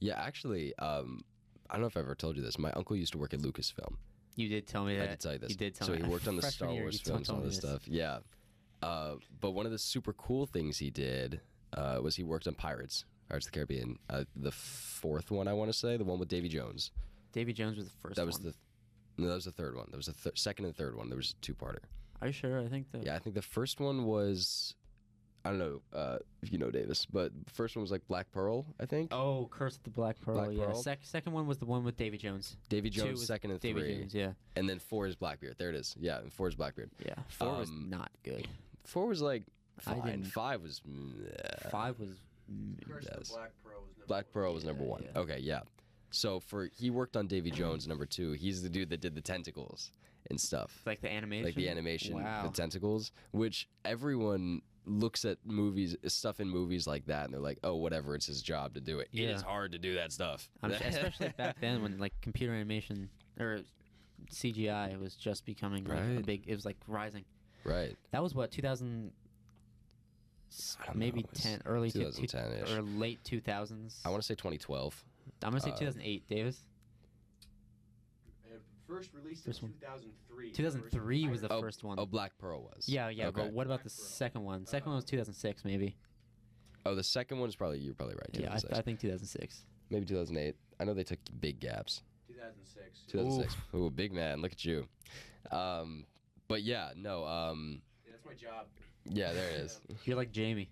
Yeah, 0.00 0.14
actually, 0.20 0.74
um, 0.78 1.20
I 1.68 1.74
don't 1.74 1.82
know 1.82 1.86
if 1.88 1.96
I 1.96 2.00
ever 2.00 2.14
told 2.14 2.36
you 2.36 2.42
this. 2.42 2.58
My 2.58 2.72
uncle 2.72 2.96
used 2.96 3.12
to 3.12 3.18
work 3.18 3.34
at 3.34 3.40
Lucasfilm. 3.40 3.94
You 4.36 4.48
did 4.48 4.66
tell 4.66 4.84
me 4.84 4.96
that. 4.96 5.02
I 5.02 5.06
did 5.08 5.20
tell 5.20 5.32
you 5.34 5.38
this. 5.38 5.50
You 5.50 5.56
did 5.56 5.74
tell 5.74 5.88
so 5.88 5.92
me. 5.94 6.02
he 6.02 6.08
worked 6.08 6.26
on 6.26 6.36
the 6.36 6.42
Freshman 6.42 6.68
Star 6.68 6.72
year, 6.74 6.82
Wars 6.82 7.00
films 7.00 7.28
and 7.28 7.36
all 7.36 7.42
me 7.42 7.48
this 7.48 7.58
stuff. 7.58 7.86
Yeah. 7.86 8.18
Uh, 8.82 9.16
but 9.40 9.50
one 9.50 9.66
of 9.66 9.72
the 9.72 9.78
super 9.78 10.12
cool 10.14 10.46
things 10.46 10.78
he 10.78 10.90
did 10.90 11.40
uh, 11.74 11.98
was 12.02 12.16
he 12.16 12.22
worked 12.22 12.46
on 12.46 12.54
Pirates, 12.54 13.04
Pirates 13.30 13.46
of 13.46 13.52
the 13.52 13.56
Caribbean. 13.56 13.98
Uh, 14.10 14.24
the 14.36 14.50
fourth 14.50 15.30
one, 15.30 15.46
I 15.48 15.52
want 15.52 15.70
to 15.72 15.78
say, 15.78 15.96
the 15.96 16.04
one 16.04 16.18
with 16.18 16.28
Davy 16.28 16.48
Jones. 16.48 16.90
Davy 17.32 17.52
Jones 17.52 17.76
was 17.78 17.86
the 17.86 17.96
first. 18.02 18.16
that 18.16 18.26
was 18.26 18.38
one. 18.40 18.48
the. 19.16 19.22
No, 19.22 19.28
that 19.28 19.34
was 19.34 19.44
the 19.44 19.52
third 19.52 19.76
one. 19.76 19.86
That 19.90 19.96
was 19.96 20.06
the 20.06 20.12
th- 20.14 20.38
second 20.38 20.64
and 20.64 20.74
third 20.76 20.96
one. 20.96 21.08
There 21.08 21.16
was 21.16 21.34
a 21.38 21.40
two-parter. 21.42 21.78
Are 22.20 22.26
you 22.26 22.32
sure? 22.32 22.60
I 22.60 22.66
think 22.68 22.90
the. 22.90 22.98
Yeah, 23.04 23.14
I 23.14 23.18
think 23.20 23.34
the 23.36 23.42
first 23.42 23.78
one 23.80 24.04
was, 24.04 24.74
I 25.44 25.50
don't 25.50 25.58
know 25.58 25.80
uh, 25.92 26.18
if 26.42 26.52
you 26.52 26.58
know 26.58 26.70
Davis, 26.70 27.06
but 27.06 27.30
the 27.44 27.50
first 27.52 27.76
one 27.76 27.82
was 27.82 27.90
like 27.92 28.06
Black 28.08 28.30
Pearl, 28.32 28.66
I 28.80 28.86
think. 28.86 29.12
Oh, 29.14 29.48
Curse 29.50 29.76
of 29.76 29.82
the 29.84 29.90
Black 29.90 30.20
Pearl. 30.20 30.34
Black 30.34 30.48
yeah. 30.52 30.64
Pearl? 30.66 30.74
Sec- 30.82 31.00
second 31.02 31.32
one 31.32 31.46
was 31.46 31.58
the 31.58 31.66
one 31.66 31.84
with 31.84 31.96
Davy 31.96 32.18
Jones. 32.18 32.56
Davy 32.68 32.90
Jones 32.90 33.12
was 33.20 33.26
second 33.26 33.52
and 33.52 33.60
Davy 33.60 33.80
three, 33.80 33.98
Jones. 34.00 34.14
Yeah. 34.14 34.32
and 34.56 34.68
then 34.68 34.78
four 34.80 35.06
is 35.06 35.14
Blackbeard. 35.16 35.56
There 35.58 35.68
it 35.70 35.76
is. 35.76 35.94
Yeah, 36.00 36.18
and 36.18 36.32
four 36.32 36.48
is 36.48 36.54
Blackbeard. 36.56 36.90
Yeah. 37.04 37.14
Four 37.28 37.58
was 37.58 37.68
Um, 37.68 37.86
not 37.90 38.10
good. 38.24 38.48
Four 38.84 39.06
was 39.06 39.22
like 39.22 39.44
I 39.86 39.94
fine. 39.94 40.02
didn't- 40.04 40.24
Five 40.26 40.62
was. 40.62 40.80
Five 41.70 42.00
was. 42.00 42.16
Mm, 42.52 42.86
Curse 42.86 43.06
Yes. 43.16 43.28
the 43.28 43.34
Black 43.34 43.52
Pearl 43.64 43.80
was 43.82 43.96
number 43.96 44.06
Black 44.06 44.24
one. 44.26 44.32
Pearl 44.32 44.54
was 44.54 44.64
number 44.64 44.82
Yeah, 44.84 44.88
one. 44.90 45.02
yeah. 45.04 45.20
Okay, 45.20 45.38
yeah. 45.40 45.60
So 46.10 46.40
for 46.40 46.68
he 46.76 46.90
worked 46.90 47.16
on 47.16 47.26
Davy 47.26 47.50
Jones 47.50 47.86
number 47.86 48.06
two. 48.06 48.32
He's 48.32 48.62
the 48.62 48.68
dude 48.68 48.90
that 48.90 49.00
did 49.00 49.14
the 49.14 49.20
tentacles 49.20 49.92
and 50.28 50.40
stuff, 50.40 50.82
Like 50.86 51.00
the 51.00 51.10
animation. 51.12 51.44
like 51.44 51.54
the 51.54 51.68
animation, 51.68 52.14
Wow. 52.14 52.42
the 52.46 52.50
tentacles, 52.52 53.12
which 53.32 53.68
everyone 53.84 54.62
looks 54.86 55.24
at 55.24 55.38
movies 55.44 55.94
stuff 56.08 56.40
in 56.40 56.48
movies 56.48 56.86
like 56.86 57.06
that 57.06 57.26
and 57.26 57.34
they're 57.34 57.40
like, 57.40 57.58
oh, 57.62 57.76
whatever, 57.76 58.14
it's 58.14 58.26
his 58.26 58.42
job 58.42 58.74
to 58.74 58.80
do 58.80 58.98
it. 58.98 59.08
It 59.12 59.20
Yeah. 59.20 59.30
is 59.36 59.42
hard 59.42 59.72
to 59.72 59.78
do 59.78 59.94
that 59.94 60.10
stuff. 60.12 60.48
Sure- 60.64 60.72
especially 60.72 61.28
back 61.36 61.60
then 61.60 61.82
when 61.82 61.98
like 61.98 62.12
computer 62.22 62.52
animation 62.54 63.08
or 63.38 63.60
CGI 64.30 64.98
was 64.98 65.14
just 65.14 65.44
becoming 65.44 65.84
like 65.84 65.98
a 65.98 66.22
big. 66.22 66.44
It 66.46 66.54
was 66.54 66.64
like 66.64 66.76
rising. 66.86 67.24
right. 67.64 67.96
That 68.10 68.22
was 68.22 68.34
what 68.34 68.50
2000. 68.50 69.12
I 70.80 70.86
don't 70.86 70.96
Maybe 70.96 71.22
know, 71.22 71.28
10 71.34 71.62
early 71.66 71.90
two- 71.90 72.10
two- 72.10 72.22
2010-ish. 72.26 72.70
or 72.72 72.82
late 72.82 73.22
2000s. 73.24 74.00
I 74.04 74.08
want 74.10 74.22
to 74.22 74.26
say 74.26 74.34
2012. 74.34 75.04
I'm 75.42 75.50
gonna 75.50 75.60
say 75.60 75.70
uh, 75.70 75.76
2008, 75.76 76.28
Davis. 76.28 76.64
Uh, 78.44 78.56
first 78.86 79.10
released 79.14 79.44
First 79.44 79.62
in 79.62 79.68
one. 79.68 79.74
2003. 79.80 80.50
2003 80.52 81.28
was 81.28 81.40
the 81.42 81.48
Pirates- 81.48 81.58
Oh, 81.58 81.62
first 81.66 81.84
one. 81.84 81.98
Oh, 82.00 82.06
Black 82.06 82.36
Pearl 82.38 82.62
was. 82.62 82.88
yeah, 82.88 83.08
yeah. 83.08 83.28
Okay. 83.28 83.42
But 83.42 83.52
what 83.52 83.66
about 83.66 83.82
Black 83.82 83.84
the 83.84 83.90
Pearl. 83.90 84.06
second 84.06 84.44
one? 84.44 84.66
Second 84.66 84.86
one 84.88 84.96
was 84.96 85.04
2006, 85.04 85.64
maybe. 85.64 85.96
Oh, 86.86 86.94
the 86.94 87.04
second 87.04 87.38
one 87.38 87.48
is 87.48 87.56
probably 87.56 87.78
you're 87.78 87.94
probably 87.94 88.16
right. 88.16 88.30
Yeah, 88.32 88.46
I, 88.52 88.56
2006. 88.58 88.78
I 88.78 88.82
think 88.82 89.00
2006. 89.00 89.64
Maybe 89.90 90.06
2008. 90.06 90.56
I 90.80 90.84
know 90.84 90.94
they 90.94 91.04
took 91.04 91.18
big 91.40 91.60
gaps. 91.60 92.02
2006. 92.28 93.00
2006. 93.08 93.56
Ooh, 93.74 93.90
big 93.90 94.12
man. 94.12 94.40
Look 94.40 94.52
at 94.52 94.64
you. 94.64 94.88
Um, 95.50 96.06
but 96.48 96.62
yeah, 96.62 96.90
no. 96.96 97.24
Um, 97.26 97.82
Yeah, 98.06 98.12
that's 98.12 98.24
my 98.24 98.34
job. 98.34 98.66
Yeah, 99.04 99.32
there 99.32 99.48
it 99.50 99.56
is. 99.60 99.80
You're 100.04 100.16
like 100.16 100.32
Jamie. 100.32 100.68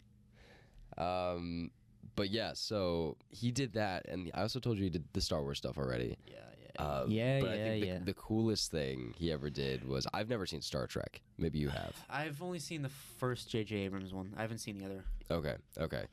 Um, 0.97 1.71
but 2.17 2.31
yeah, 2.31 2.53
so 2.55 3.17
he 3.31 3.51
did 3.51 3.75
that, 3.75 4.07
and 4.09 4.31
I 4.35 4.43
also 4.43 4.59
told 4.61 4.79
you 4.79 4.85
he 4.85 4.91
did 4.91 5.05
the 5.13 5.21
Star 5.21 5.43
Wars 5.43 5.59
stuff 5.59 5.79
already. 5.79 6.17
Yeah, 6.27 6.35
yeah. 6.79 6.83
Uh, 6.85 7.05
Yeah, 7.09 7.41
but 7.41 7.51
I 7.51 7.55
yeah, 7.55 7.65
think 7.65 7.81
the, 7.83 7.87
yeah. 7.89 7.99
the 8.05 8.15
coolest 8.15 8.71
thing 8.71 9.15
he 9.17 9.31
ever 9.33 9.51
did 9.51 9.87
was 9.87 10.07
I've 10.13 10.29
never 10.29 10.47
seen 10.47 10.61
Star 10.61 10.87
Trek. 10.87 11.21
Maybe 11.37 11.59
you 11.59 11.69
have. 11.69 11.95
I've 12.11 12.43
only 12.43 12.59
seen 12.59 12.83
the 12.83 12.89
first 12.89 13.51
J.J. 13.51 13.77
Abrams 13.77 14.13
one. 14.13 14.35
I 14.37 14.43
haven't 14.43 14.59
seen 14.59 14.79
the 14.79 14.87
other. 14.87 15.05
Okay, 15.31 15.55
okay. 15.79 16.05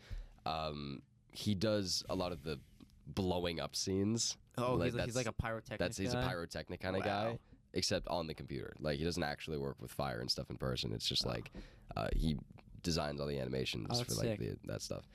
Um, 0.45 1.01
he 1.31 1.55
does 1.55 2.03
a 2.09 2.15
lot 2.15 2.31
of 2.31 2.43
the 2.43 2.59
blowing 3.07 3.59
up 3.59 3.75
scenes. 3.75 4.37
Oh, 4.57 4.75
Like, 4.75 4.85
he's, 4.87 4.95
like, 4.95 5.05
he's 5.05 5.13
that's- 5.15 5.15
like 5.15 5.25
a 5.27 5.31
pyrotechnic 5.41 5.79
That's 5.79 5.97
he's 5.97 6.13
guy. 6.13 6.23
a 6.23 6.27
pyrotechnic 6.29 6.79
kind 6.81 6.95
of 6.95 7.03
Wow. 7.05 7.31
guy, 7.31 7.39
except 7.73 8.07
on 8.09 8.27
the 8.27 8.33
computer. 8.35 8.73
Like 8.79 8.99
he 8.99 9.03
doesn't 9.03 9.23
actually 9.23 9.57
work 9.57 9.81
with 9.81 9.91
fire 9.91 10.19
and 10.21 10.29
stuff 10.29 10.49
in 10.51 10.57
person. 10.57 10.93
It's 10.93 11.07
just 11.07 11.25
Oh. 11.25 11.29
like 11.29 11.51
uh, 11.95 12.07
he 12.15 12.37
designs 12.83 13.19
all 13.19 13.27
the 13.27 13.39
animations 13.39 13.87
Oh, 13.91 14.03
for 14.03 14.13
like 14.25 14.39
the, 14.39 14.55
that 14.65 14.81
stuff. 14.81 15.07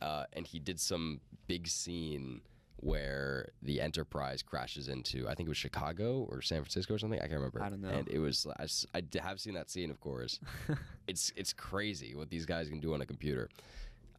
Uh, 0.00 0.24
and 0.32 0.46
he 0.46 0.58
did 0.58 0.80
some 0.80 1.20
big 1.46 1.68
scene 1.68 2.40
where 2.76 3.50
the 3.62 3.78
Enterprise 3.80 4.42
crashes 4.42 4.88
into 4.88 5.28
I 5.28 5.34
think 5.34 5.46
it 5.46 5.50
was 5.50 5.58
Chicago 5.58 6.26
or 6.30 6.40
San 6.40 6.62
Francisco 6.62 6.94
or 6.94 6.98
something. 6.98 7.18
I 7.18 7.22
can't 7.24 7.34
remember. 7.34 7.62
I 7.62 7.68
don't 7.68 7.82
know. 7.82 7.90
And 7.90 8.08
it 8.08 8.18
was 8.18 8.46
I 8.58 9.02
have 9.20 9.38
seen 9.40 9.54
that 9.54 9.68
scene, 9.70 9.90
of 9.90 10.00
course. 10.00 10.40
it's 11.06 11.30
it's 11.36 11.52
crazy 11.52 12.14
what 12.14 12.30
these 12.30 12.46
guys 12.46 12.68
can 12.70 12.80
do 12.80 12.94
on 12.94 13.02
a 13.02 13.06
computer. 13.06 13.50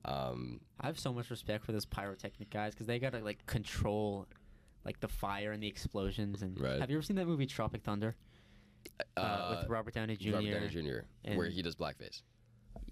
Um, 0.06 0.60
I 0.80 0.88
have 0.88 1.00
so 1.00 1.12
much 1.14 1.30
respect 1.30 1.66
for 1.66 1.72
those 1.72 1.86
pyrotechnic 1.86 2.50
guys 2.50 2.74
because 2.74 2.88
they 2.88 3.00
gotta 3.00 3.20
like 3.20 3.46
control 3.48 4.28
like 4.86 5.00
the 5.00 5.08
fire 5.08 5.52
and 5.52 5.62
the 5.62 5.68
explosions. 5.68 6.42
And 6.42 6.60
Right. 6.60 6.80
have 6.80 6.90
you 6.90 6.98
ever 6.98 7.04
seen 7.04 7.16
that 7.18 7.28
movie 7.28 7.46
Tropic 7.48 7.84
Thunder 7.84 8.16
uh, 9.18 9.20
uh, 9.20 9.58
with 9.62 9.70
Robert 9.70 9.94
Downey 9.94 10.16
Jr.? 10.18 10.34
Robert 10.36 10.52
Downey 10.52 10.70
Jr. 10.70 11.34
where 11.36 11.50
he 11.50 11.62
does 11.62 11.76
blackface. 11.76 12.22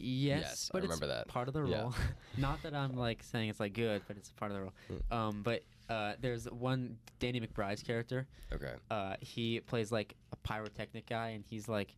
Yes, 0.02 0.42
Yes, 0.42 0.72
I 0.72 0.78
but 0.78 0.84
remember 0.84 1.06
it's 1.06 1.14
that. 1.14 1.28
part 1.28 1.48
of 1.48 1.54
the 1.54 1.64
Yeah. 1.66 1.82
role. 1.82 1.96
Not 2.38 2.62
that 2.64 2.74
I'm 2.74 2.96
like 2.96 3.22
saying 3.24 3.50
it's 3.50 3.60
like 3.60 3.74
good, 3.74 4.02
but 4.08 4.16
it's 4.18 4.30
a 4.30 4.34
part 4.34 4.52
of 4.52 4.58
the 4.58 4.64
role. 4.64 4.74
Hmm. 4.88 5.14
Um, 5.14 5.44
but 5.44 5.64
uh, 5.90 6.14
there's 6.22 6.46
one 6.50 6.98
Danny 7.20 7.42
McBride's 7.42 7.84
character. 7.84 8.28
Okay. 8.54 8.74
Uh, 8.90 9.16
he 9.20 9.60
plays 9.60 9.92
like 9.92 10.16
a 10.32 10.36
pyrotechnic 10.38 11.06
guy, 11.08 11.30
and 11.30 11.44
he's 11.50 11.68
like 11.68 11.96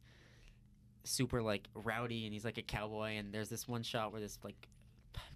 super 1.04 1.42
like 1.42 1.68
rowdy, 1.76 2.26
and 2.26 2.34
he's 2.34 2.46
like 2.46 2.58
a 2.58 2.62
cowboy. 2.64 3.18
And 3.18 3.34
there's 3.34 3.50
this 3.50 3.68
one 3.68 3.84
shot 3.84 4.12
where 4.12 4.22
this 4.22 4.40
like 4.44 4.68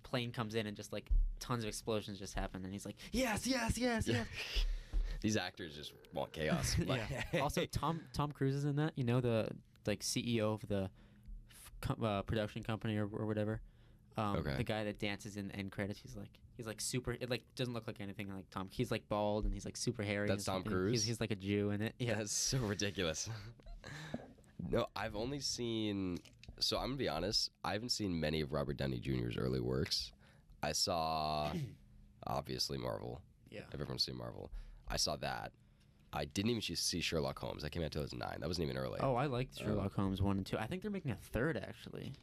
plane 0.03 0.31
comes 0.31 0.55
in, 0.55 0.65
and 0.67 0.75
just 0.75 0.93
like 0.93 1.09
tons 1.39 1.63
of 1.63 1.67
explosions 1.67 2.17
just 2.19 2.33
happen, 2.33 2.63
and 2.63 2.73
he's 2.73 2.85
like, 2.85 2.95
yes, 3.11 3.45
yes, 3.45 3.77
yes, 3.77 4.07
yes. 4.07 4.25
These 5.25 5.37
actors 5.37 5.75
just 5.75 5.93
want 6.13 6.31
chaos. 6.31 6.75
yeah. 6.87 7.23
Also, 7.41 7.65
Tom 7.65 7.99
Tom 8.13 8.31
Cruise 8.31 8.55
is 8.55 8.65
in 8.65 8.75
that. 8.77 8.93
You 8.95 9.03
know 9.03 9.19
the 9.21 9.49
like 9.85 9.99
CEO 10.01 10.53
of 10.53 10.67
the 10.67 10.89
uh, 12.03 12.21
production 12.23 12.63
company 12.63 12.97
or, 12.97 13.07
or 13.07 13.25
whatever. 13.25 13.61
Um, 14.17 14.37
Okay. 14.37 14.55
The 14.57 14.63
guy 14.63 14.83
that 14.85 14.97
dances 14.99 15.35
in 15.37 15.49
the 15.49 15.55
end 15.55 15.71
credits. 15.71 15.99
He's 15.99 16.15
like 16.15 16.29
he's 16.55 16.67
like 16.67 16.79
super. 16.79 17.11
It 17.13 17.29
like 17.29 17.43
doesn't 17.55 17.73
look 17.73 17.87
like 17.87 17.99
anything 17.99 18.33
like 18.33 18.49
Tom. 18.49 18.69
He's 18.71 18.91
like 18.91 19.07
bald 19.09 19.45
and 19.45 19.53
he's 19.53 19.65
like 19.65 19.75
super 19.77 20.03
hairy. 20.03 20.27
That's 20.27 20.45
Tom 20.45 20.61
stuff, 20.61 20.73
and 20.73 20.89
He's, 20.91 21.01
Cruise? 21.01 21.03
he's 21.05 21.19
like 21.19 21.31
a 21.31 21.35
Jew 21.35 21.71
in 21.71 21.81
it. 21.81 21.93
Yeah, 21.99 22.09
Yeah. 22.09 22.15
that's 22.19 22.33
so 22.33 22.57
ridiculous. 22.59 23.29
no, 24.69 24.87
I've 24.95 25.15
only 25.15 25.39
seen. 25.39 26.17
So 26.59 26.77
I'm 26.77 26.85
gonna 26.89 26.95
be 26.97 27.09
honest. 27.09 27.49
I 27.63 27.73
haven't 27.73 27.89
seen 27.89 28.17
many 28.19 28.41
of 28.41 28.53
Robert 28.53 28.77
Downey 28.77 28.99
Jr.'s 28.99 29.37
early 29.37 29.59
works. 29.59 30.11
I 30.63 30.71
saw, 30.71 31.51
obviously 32.27 32.77
Marvel. 32.77 33.21
Yeah. 33.51 33.61
Everyone's 33.73 34.03
seen 34.05 34.17
Marvel. 34.17 34.49
I 34.87 34.97
saw 34.97 35.15
that. 35.17 35.51
I 36.13 36.25
didn't 36.25 36.51
even 36.51 36.61
see 36.61 37.01
Sherlock 37.01 37.37
Holmes. 37.39 37.63
That 37.63 37.71
came 37.71 37.81
out 37.81 37.87
in 37.87 37.91
2009. 37.91 38.37
That 38.39 38.47
wasn't 38.47 38.65
even 38.69 38.77
early. 38.77 38.99
Oh, 39.01 39.15
I 39.15 39.25
liked 39.25 39.57
Oh. 39.61 39.65
Sherlock 39.65 39.93
Holmes 39.95 40.21
one 40.21 40.37
and 40.37 40.45
two. 40.45 40.57
I 40.57 40.65
think 40.67 40.81
they're 40.81 40.91
making 40.91 41.11
a 41.11 41.15
third 41.17 41.57
actually 41.57 42.13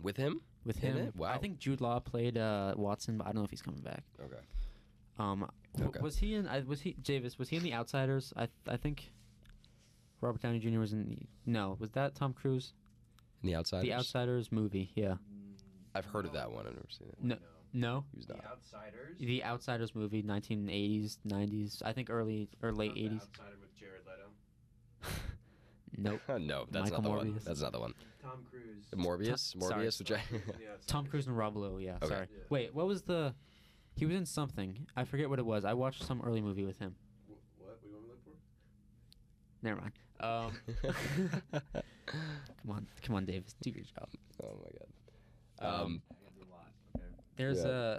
With 0.00 0.16
him? 0.16 0.40
with 0.64 0.78
him. 0.78 1.12
Wow. 1.16 1.32
I 1.34 1.38
think 1.38 1.58
Jude 1.58 1.80
Law 1.80 1.98
played 2.00 2.38
uh, 2.38 2.74
Watson, 2.76 3.18
but 3.18 3.24
I 3.26 3.30
don't 3.30 3.38
know 3.38 3.44
if 3.44 3.50
he's 3.50 3.60
coming 3.62 3.80
back. 3.80 4.04
Okay. 4.24 4.36
Um, 5.18 5.50
Okay. 5.80 6.00
was 6.00 6.16
he 6.18 6.34
in? 6.34 6.48
Was 6.66 6.80
he 6.82 6.92
Davis? 6.94 7.38
Was 7.38 7.48
he 7.48 7.56
in 7.56 7.62
The 7.62 7.72
Outsiders? 7.74 8.32
I 8.36 8.48
I 8.68 8.76
think 8.76 9.10
Robert 10.20 10.40
Downey 10.42 10.58
Jr. 10.58 10.78
was 10.78 10.92
in. 10.92 11.08
The, 11.08 11.18
no, 11.46 11.76
was 11.78 11.90
that 11.92 12.14
Tom 12.14 12.32
Cruise? 12.32 12.72
In 13.42 13.48
the 13.48 13.56
Outsiders. 13.56 13.84
The 13.84 13.92
Outsiders 13.94 14.52
movie. 14.52 14.92
Yeah. 14.94 15.14
I've 15.94 16.04
heard 16.06 16.24
of 16.24 16.32
that 16.32 16.50
one. 16.52 16.66
I've 16.66 16.74
never 16.74 16.86
seen 16.90 17.08
it. 17.08 17.16
No. 17.20 17.36
No. 17.72 18.04
He 18.12 18.18
was 18.18 18.26
The 18.26 18.34
not. 18.34 18.44
Outsiders. 18.46 19.18
The 19.18 19.44
Outsiders 19.44 19.94
movie, 19.94 20.22
1980s, 20.22 21.18
90s. 21.26 21.82
I 21.84 21.92
think 21.92 22.10
early 22.10 22.48
or 22.62 22.72
late 22.72 22.94
80s. 22.94 23.14
Outsider 23.22 23.56
with 23.60 23.76
Jared 23.76 24.02
Leto. 24.06 25.10
Nope. 25.98 26.20
no, 26.40 26.64
that's 26.70 26.90
Michael 26.90 27.02
not 27.02 27.20
the 27.20 27.30
one. 27.30 27.40
That's 27.44 27.60
not 27.60 27.72
the 27.72 27.80
one. 27.80 27.92
Tom 28.22 28.46
Cruise. 28.50 28.86
Morbius. 28.96 29.52
Tom- 29.52 29.60
sorry. 29.68 29.84
Morbius. 29.86 29.98
Which 29.98 30.12
I. 30.12 30.16
Tom 30.16 30.24
Cruise 30.40 30.86
Tom 30.86 31.06
Cruise 31.06 31.26
and 31.26 31.36
Rob 31.36 31.56
Lowe. 31.56 31.76
Yeah. 31.76 31.96
Okay. 31.96 32.06
Sorry. 32.06 32.26
Yeah. 32.30 32.42
Wait. 32.48 32.74
What 32.74 32.86
was 32.86 33.02
the? 33.02 33.34
He 33.94 34.06
was 34.06 34.16
in 34.16 34.24
something. 34.24 34.86
I 34.96 35.04
forget 35.04 35.28
what 35.28 35.38
it 35.38 35.44
was. 35.44 35.66
I 35.66 35.74
watched 35.74 36.02
some 36.04 36.22
early 36.24 36.40
movie 36.40 36.64
with 36.64 36.78
him. 36.78 36.94
What? 37.26 37.38
What 37.58 37.82
do 37.82 37.88
you 37.88 37.94
want 37.94 38.04
me 38.04 38.08
to 38.08 38.14
look 38.14 38.24
for? 38.24 38.32
Never 39.62 39.80
mind. 39.82 39.92
Um, 40.22 40.52
come 42.06 42.70
on, 42.70 42.86
come 43.02 43.16
on, 43.16 43.24
Davis, 43.24 43.54
do 43.60 43.70
your 43.70 43.82
job. 43.84 44.08
oh 44.42 44.56
my 44.62 44.70
god. 44.78 45.82
Um, 45.82 46.02
I 46.10 46.14
got 46.14 46.46
a 46.46 46.50
lot. 46.50 46.68
Okay. 46.96 47.04
There's 47.36 47.64
Yeah. 47.64 47.96
a. 47.96 47.98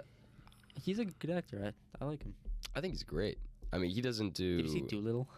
He's 0.82 0.98
a 0.98 1.04
good 1.04 1.30
actor. 1.30 1.72
I, 2.00 2.04
I 2.04 2.08
like 2.08 2.22
him. 2.22 2.34
I 2.74 2.80
think 2.80 2.94
he's 2.94 3.02
great. 3.04 3.38
I 3.72 3.78
mean, 3.78 3.90
he 3.90 4.00
doesn't 4.00 4.34
do. 4.34 4.56
Did 4.58 4.66
you 4.66 4.72
see 4.72 4.80
Dolittle? 4.82 5.28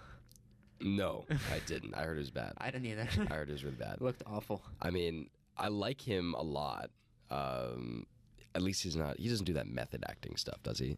No, 0.81 1.25
I 1.53 1.61
didn't. 1.67 1.95
I 1.95 2.03
heard 2.03 2.17
it 2.17 2.21
was 2.21 2.31
bad. 2.31 2.53
I 2.59 2.71
didn't 2.71 2.87
either. 2.87 3.09
I 3.31 3.35
heard 3.35 3.49
it 3.49 3.53
was 3.53 3.65
really 3.65 3.77
bad. 3.77 3.95
it 3.95 4.03
looked 4.03 4.23
awful. 4.27 4.63
I 4.81 4.91
mean, 4.91 5.29
I 5.57 5.69
like 5.69 6.01
him 6.01 6.35
a 6.35 6.43
lot. 6.43 6.91
Um, 7.31 8.07
at 8.55 8.63
least 8.63 8.83
he's 8.83 8.97
not. 8.97 9.19
He 9.19 9.29
doesn't 9.29 9.45
do 9.47 9.55
that 9.55 9.67
method 9.67 10.05
acting 10.09 10.37
stuff, 10.37 10.63
does 10.63 10.79
he? 10.79 10.97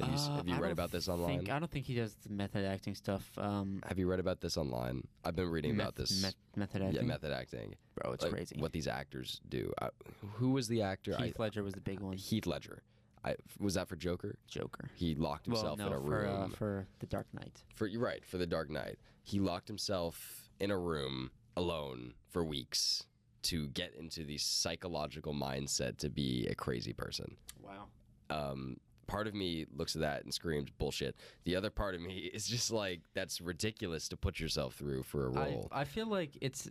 Have 0.00 0.08
you, 0.10 0.16
Uh, 0.16 0.36
have 0.36 0.48
you 0.48 0.54
read 0.56 0.72
about 0.72 0.90
this 0.90 1.08
online? 1.08 1.38
Think, 1.38 1.50
I 1.50 1.58
don't 1.58 1.70
think 1.70 1.86
he 1.86 1.94
does 1.94 2.14
the 2.26 2.30
method 2.32 2.64
acting 2.64 2.94
stuff. 2.94 3.30
Um, 3.38 3.82
have 3.86 3.98
you 3.98 4.08
read 4.08 4.20
about 4.20 4.40
this 4.40 4.56
online? 4.56 5.06
I've 5.24 5.36
been 5.36 5.48
reading 5.50 5.74
about 5.78 5.96
this. 5.96 6.22
meth- 6.22 6.34
method 6.56 6.82
acting. 6.82 6.96
yeah, 6.96 7.02
method 7.02 7.32
acting. 7.32 7.74
Bro, 7.94 8.12
it's 8.12 8.24
like, 8.24 8.32
crazy. 8.32 8.56
What 8.58 8.72
these 8.72 8.88
actors 8.88 9.40
do. 9.48 9.72
I, 9.80 9.90
who 10.34 10.50
was 10.50 10.68
the 10.68 10.82
actor? 10.82 11.16
Heath 11.16 11.38
Ledger 11.38 11.62
was 11.62 11.74
the 11.74 11.80
big 11.80 12.00
one. 12.00 12.16
Heath 12.16 12.46
Ledger. 12.46 12.82
I, 13.24 13.36
was 13.58 13.74
that 13.74 13.86
for 13.88 13.96
Joker? 13.96 14.36
Joker. 14.48 14.90
He 14.94 15.14
locked 15.14 15.46
Well, 15.46 15.56
himself 15.58 15.78
no, 15.78 15.86
in 15.88 15.92
a 15.92 15.96
for 16.00 16.26
uh, 16.26 16.40
room. 16.40 16.50
for 16.52 16.86
the 17.00 17.06
Dark 17.06 17.26
Knight. 17.34 17.62
For 17.74 17.86
you're 17.86 18.00
right 18.00 18.24
for 18.24 18.38
the 18.38 18.46
Dark 18.46 18.70
Knight, 18.70 18.98
he 19.22 19.40
locked 19.40 19.68
himself 19.68 20.48
in 20.58 20.70
a 20.70 20.78
room 20.78 21.30
alone 21.56 22.14
for 22.30 22.42
weeks 22.42 23.04
to 23.42 23.68
get 23.68 23.94
into 23.94 24.24
the 24.24 24.38
psychological 24.38 25.34
mindset 25.34 25.98
to 25.98 26.08
be 26.08 26.46
a 26.46 26.54
crazy 26.54 26.92
person. 26.94 27.36
Wow. 27.62 27.86
Um, 28.30 28.78
part 29.10 29.26
of 29.26 29.34
me 29.34 29.66
looks 29.76 29.96
at 29.96 30.02
that 30.02 30.22
and 30.22 30.32
screams 30.32 30.70
bullshit. 30.78 31.16
The 31.44 31.56
other 31.56 31.68
part 31.68 31.94
of 31.96 32.00
me 32.00 32.30
is 32.32 32.46
just 32.46 32.70
like 32.70 33.00
that's 33.12 33.40
ridiculous 33.40 34.08
to 34.08 34.16
put 34.16 34.38
yourself 34.38 34.74
through 34.74 35.02
for 35.02 35.26
a 35.26 35.30
role. 35.30 35.68
I 35.72 35.84
feel 35.84 36.06
like 36.06 36.30
it's 36.40 36.68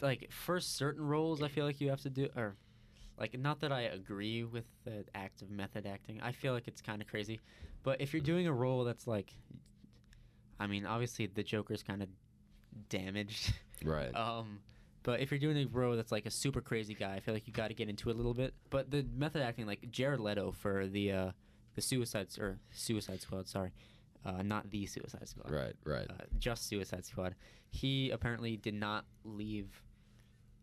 like 0.00 0.30
for 0.30 0.60
certain 0.60 1.04
roles, 1.04 1.42
I 1.42 1.48
feel 1.48 1.66
like 1.66 1.80
you 1.80 1.90
have 1.90 2.02
to 2.02 2.10
do 2.10 2.28
or 2.36 2.56
like 3.18 3.38
not 3.38 3.60
that 3.60 3.72
I 3.72 3.82
agree 3.82 4.44
with 4.44 4.64
the 4.84 5.04
act 5.14 5.42
of 5.42 5.50
method 5.50 5.86
acting. 5.86 6.20
I 6.22 6.32
feel 6.32 6.52
like 6.54 6.68
it's 6.68 6.80
kind 6.80 7.02
of 7.02 7.08
crazy, 7.08 7.40
but 7.82 8.00
if 8.00 8.14
you're 8.14 8.22
doing 8.22 8.46
a 8.46 8.52
role 8.52 8.84
that's 8.84 9.06
like, 9.06 9.32
I 10.58 10.66
mean, 10.68 10.86
obviously 10.86 11.26
the 11.26 11.42
Joker's 11.42 11.82
kind 11.82 12.02
of 12.02 12.08
damaged. 12.88 13.52
right. 13.84 14.14
Um, 14.14 14.60
but 15.10 15.18
if 15.18 15.32
you're 15.32 15.40
doing 15.40 15.56
a 15.56 15.66
role 15.66 15.96
that's 15.96 16.12
like 16.12 16.24
a 16.24 16.30
super 16.30 16.60
crazy 16.60 16.94
guy, 16.94 17.16
I 17.16 17.20
feel 17.20 17.34
like 17.34 17.48
you 17.48 17.52
got 17.52 17.66
to 17.66 17.74
get 17.74 17.88
into 17.88 18.10
it 18.10 18.14
a 18.14 18.16
little 18.16 18.32
bit. 18.32 18.54
But 18.70 18.92
the 18.92 19.04
method 19.16 19.42
acting, 19.42 19.66
like 19.66 19.90
Jared 19.90 20.20
Leto 20.20 20.52
for 20.52 20.86
the 20.86 21.10
uh, 21.10 21.30
the 21.74 21.82
Suicide 21.82 22.28
or 22.38 22.60
Suicide 22.70 23.20
Squad, 23.20 23.48
sorry, 23.48 23.72
uh, 24.24 24.42
not 24.42 24.70
the 24.70 24.86
Suicide 24.86 25.28
Squad, 25.28 25.50
right. 25.50 25.74
Right. 25.84 26.06
uh, 26.08 26.22
just 26.38 26.68
Suicide 26.68 27.04
Squad. 27.04 27.34
He 27.70 28.10
apparently 28.10 28.56
did 28.56 28.74
not 28.74 29.04
leave 29.24 29.82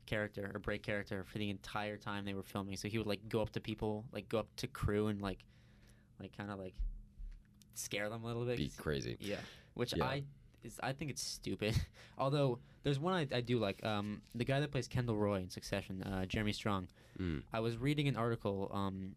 character 0.06 0.50
or 0.54 0.60
break 0.62 0.82
character 0.82 1.26
for 1.26 1.40
the 1.40 1.50
entire 1.50 1.98
time 1.98 2.24
they 2.24 2.34
were 2.34 2.42
filming. 2.42 2.78
So 2.78 2.88
he 2.88 2.98
would 2.98 3.08
like 3.08 3.28
go 3.28 3.42
up 3.42 3.50
to 3.50 3.60
people, 3.60 4.06
like 4.14 4.30
go 4.30 4.40
up 4.40 4.48
to 4.56 4.68
crew 4.68 5.08
and 5.08 5.22
like, 5.22 5.40
like 6.22 6.38
kind 6.38 6.52
of 6.52 6.58
like 6.58 6.76
scare 7.74 8.08
them 8.08 8.24
a 8.24 8.28
little 8.28 8.46
bit. 8.46 8.56
Be 8.56 8.72
crazy. 8.78 9.18
yeah, 9.20 9.42
which 9.74 9.94
Yeah. 9.98 10.06
I 10.06 10.24
is 10.68 10.80
I 10.84 10.94
think 10.94 11.10
it's 11.12 11.24
stupid. 11.24 11.76
Although 12.18 12.60
there's 12.84 13.00
one 13.00 13.14
I, 13.14 13.28
I 13.36 13.42
do 13.42 13.58
like. 13.60 13.84
Um, 13.84 14.22
the 14.36 14.46
guy 14.46 14.60
that 14.60 14.72
plays 14.72 14.88
Kendall 14.88 15.18
Roy 15.18 15.40
in 15.40 15.50
Succession, 15.50 16.04
uh, 16.04 16.26
Jeremy 16.26 16.54
Strong. 16.54 16.88
Mm. 17.20 17.44
I 17.52 17.60
was 17.60 17.78
reading 17.78 18.08
an 18.08 18.16
article 18.16 18.70
um, 18.74 19.16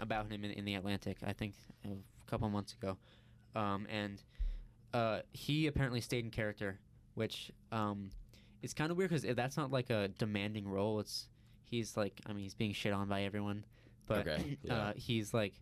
about 0.00 0.30
him 0.30 0.44
in, 0.44 0.52
in 0.52 0.64
the 0.64 0.74
Atlantic. 0.74 1.18
I 1.26 1.32
think 1.32 1.54
a 1.84 2.30
couple 2.30 2.48
months 2.48 2.72
ago, 2.72 2.96
um, 3.54 3.86
and 3.90 4.22
uh, 4.94 5.20
he 5.32 5.66
apparently 5.66 6.00
stayed 6.00 6.24
in 6.24 6.30
character, 6.30 6.78
which 7.14 7.50
um, 7.70 8.10
is 8.62 8.72
kind 8.74 8.90
of 8.90 8.96
weird 8.96 9.10
because 9.10 9.36
that's 9.36 9.56
not 9.56 9.70
like 9.70 9.90
a 9.90 10.08
demanding 10.18 10.66
role. 10.68 11.00
It's 11.00 11.28
he's 11.64 11.96
like 11.96 12.20
I 12.26 12.32
mean 12.32 12.44
he's 12.44 12.54
being 12.54 12.72
shit 12.72 12.92
on 12.92 13.08
by 13.08 13.22
everyone, 13.22 13.64
but 14.06 14.26
Okay, 14.26 14.58
yeah. 14.62 14.74
uh, 14.74 14.92
he's 14.96 15.34
like 15.34 15.54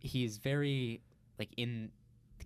he's 0.00 0.38
very 0.38 1.00
like 1.38 1.50
in 1.56 1.90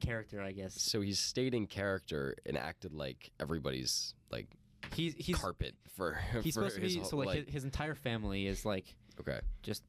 character, 0.00 0.40
I 0.42 0.52
guess. 0.52 0.80
So 0.80 1.00
he 1.00 1.12
stayed 1.12 1.54
in 1.54 1.66
character 1.66 2.34
and 2.46 2.56
acted 2.56 2.92
like 2.92 3.30
everybody's 3.40 4.14
like 4.30 4.48
He's 4.94 5.14
he's 5.16 5.36
carpet 5.36 5.74
for. 5.96 6.14
he's 6.42 6.54
for 6.54 6.60
supposed 6.60 6.74
to 6.76 6.80
his 6.82 6.94
be 6.94 7.00
whole- 7.00 7.08
so 7.08 7.16
like, 7.16 7.44
his, 7.46 7.54
his 7.54 7.64
entire 7.64 7.94
family 7.94 8.46
is 8.46 8.64
like 8.64 8.94
okay. 9.20 9.40
Just 9.62 9.82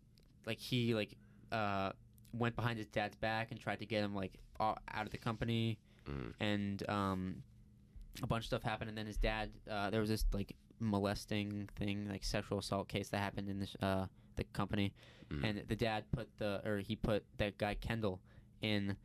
like 0.46 0.58
he 0.60 0.94
like 0.96 1.16
uh 1.52 1.92
went 2.34 2.56
behind 2.56 2.78
his 2.78 2.88
dad's 2.88 3.16
back 3.18 3.52
and 3.52 3.60
tried 3.60 3.80
to 3.80 3.86
get 3.86 4.04
him 4.04 4.16
like 4.16 4.38
out 4.60 4.80
of 5.06 5.10
the 5.10 5.18
company, 5.18 5.78
Mhm. 6.10 6.34
and 6.40 6.90
um, 6.90 7.44
a 8.24 8.28
bunch 8.28 8.44
of 8.44 8.48
stuff 8.48 8.64
happened. 8.64 8.88
And 8.90 8.98
then 8.98 9.06
his 9.06 9.18
dad, 9.18 9.52
uh, 9.70 9.90
there 9.90 10.00
was 10.00 10.10
this 10.10 10.26
like 10.34 10.56
molesting 10.80 11.68
thing, 11.76 12.08
like 12.10 12.24
sexual 12.24 12.60
assault 12.60 12.88
case 12.88 13.10
that 13.10 13.18
happened 13.18 13.50
in 13.50 13.60
this 13.60 13.76
uh, 13.82 14.06
the 14.38 14.44
company, 14.54 14.94
Mhm. 15.30 15.44
and 15.44 15.64
the 15.68 15.76
dad 15.76 16.06
put 16.12 16.30
the 16.38 16.62
or 16.66 16.80
he 16.80 16.96
put 16.96 17.26
that 17.38 17.58
guy 17.58 17.74
Kendall 17.76 18.22
in 18.62 18.96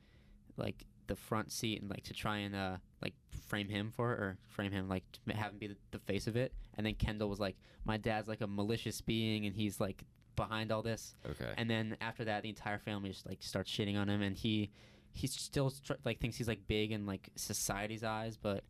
like 0.60 0.84
the 1.06 1.16
front 1.16 1.50
seat 1.50 1.80
and 1.80 1.90
like 1.90 2.04
to 2.04 2.14
try 2.14 2.38
and 2.38 2.54
uh 2.54 2.76
like 3.02 3.14
frame 3.48 3.68
him 3.68 3.92
for 3.96 4.12
it 4.12 4.20
or 4.20 4.38
frame 4.46 4.70
him 4.70 4.88
like 4.88 5.02
to 5.12 5.34
have 5.34 5.50
him 5.52 5.58
be 5.58 5.66
the, 5.66 5.76
the 5.90 5.98
face 5.98 6.26
of 6.28 6.36
it. 6.36 6.52
And 6.74 6.86
then 6.86 6.94
kendall 6.94 7.28
was 7.28 7.40
like 7.40 7.56
my 7.84 7.96
dad's 7.96 8.28
like 8.28 8.40
a 8.40 8.46
malicious 8.46 9.00
being 9.00 9.46
and 9.46 9.54
he's 9.56 9.80
like 9.80 10.04
behind 10.36 10.70
all 10.70 10.82
this. 10.82 11.16
Okay. 11.28 11.52
and 11.56 11.68
then 11.68 11.96
after 12.00 12.24
that 12.24 12.42
the 12.42 12.48
entire 12.48 12.78
family 12.78 13.10
just 13.10 13.26
like 13.26 13.42
starts 13.42 13.70
shitting 13.70 13.98
on 13.98 14.08
him 14.08 14.22
and 14.22 14.36
he 14.36 14.70
he 15.12 15.26
still 15.26 15.72
like 16.04 16.20
thinks 16.20 16.36
he's 16.36 16.48
like 16.48 16.66
big 16.68 16.92
in 16.92 17.06
like 17.06 17.28
society's 17.34 18.04
eyes 18.04 18.36
but 18.36 18.62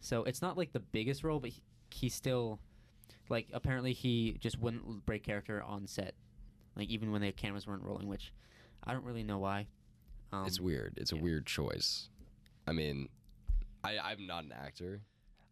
so 0.00 0.24
it's 0.24 0.42
not 0.42 0.56
like 0.56 0.72
the 0.72 0.80
biggest 0.80 1.22
role 1.22 1.38
but 1.38 1.50
he, 1.50 1.62
he 1.90 2.08
still 2.08 2.58
like 3.28 3.48
apparently 3.52 3.92
he 3.92 4.36
just 4.40 4.58
wouldn't 4.58 5.06
break 5.06 5.22
character 5.22 5.62
on 5.62 5.86
set 5.86 6.14
like 6.76 6.88
even 6.88 7.12
when 7.12 7.22
the 7.22 7.32
cameras 7.32 7.66
weren't 7.66 7.82
rolling 7.82 8.08
which 8.08 8.32
i 8.84 8.92
don't 8.92 9.04
really 9.04 9.22
know 9.22 9.38
why 9.38 9.66
um, 10.32 10.46
it's 10.46 10.60
weird. 10.60 10.94
It's 10.96 11.12
a 11.12 11.16
yeah. 11.16 11.22
weird 11.22 11.46
choice. 11.46 12.08
I 12.66 12.72
mean, 12.72 13.08
I, 13.84 13.98
I'm 13.98 14.26
not 14.26 14.44
an 14.44 14.52
actor. 14.52 15.00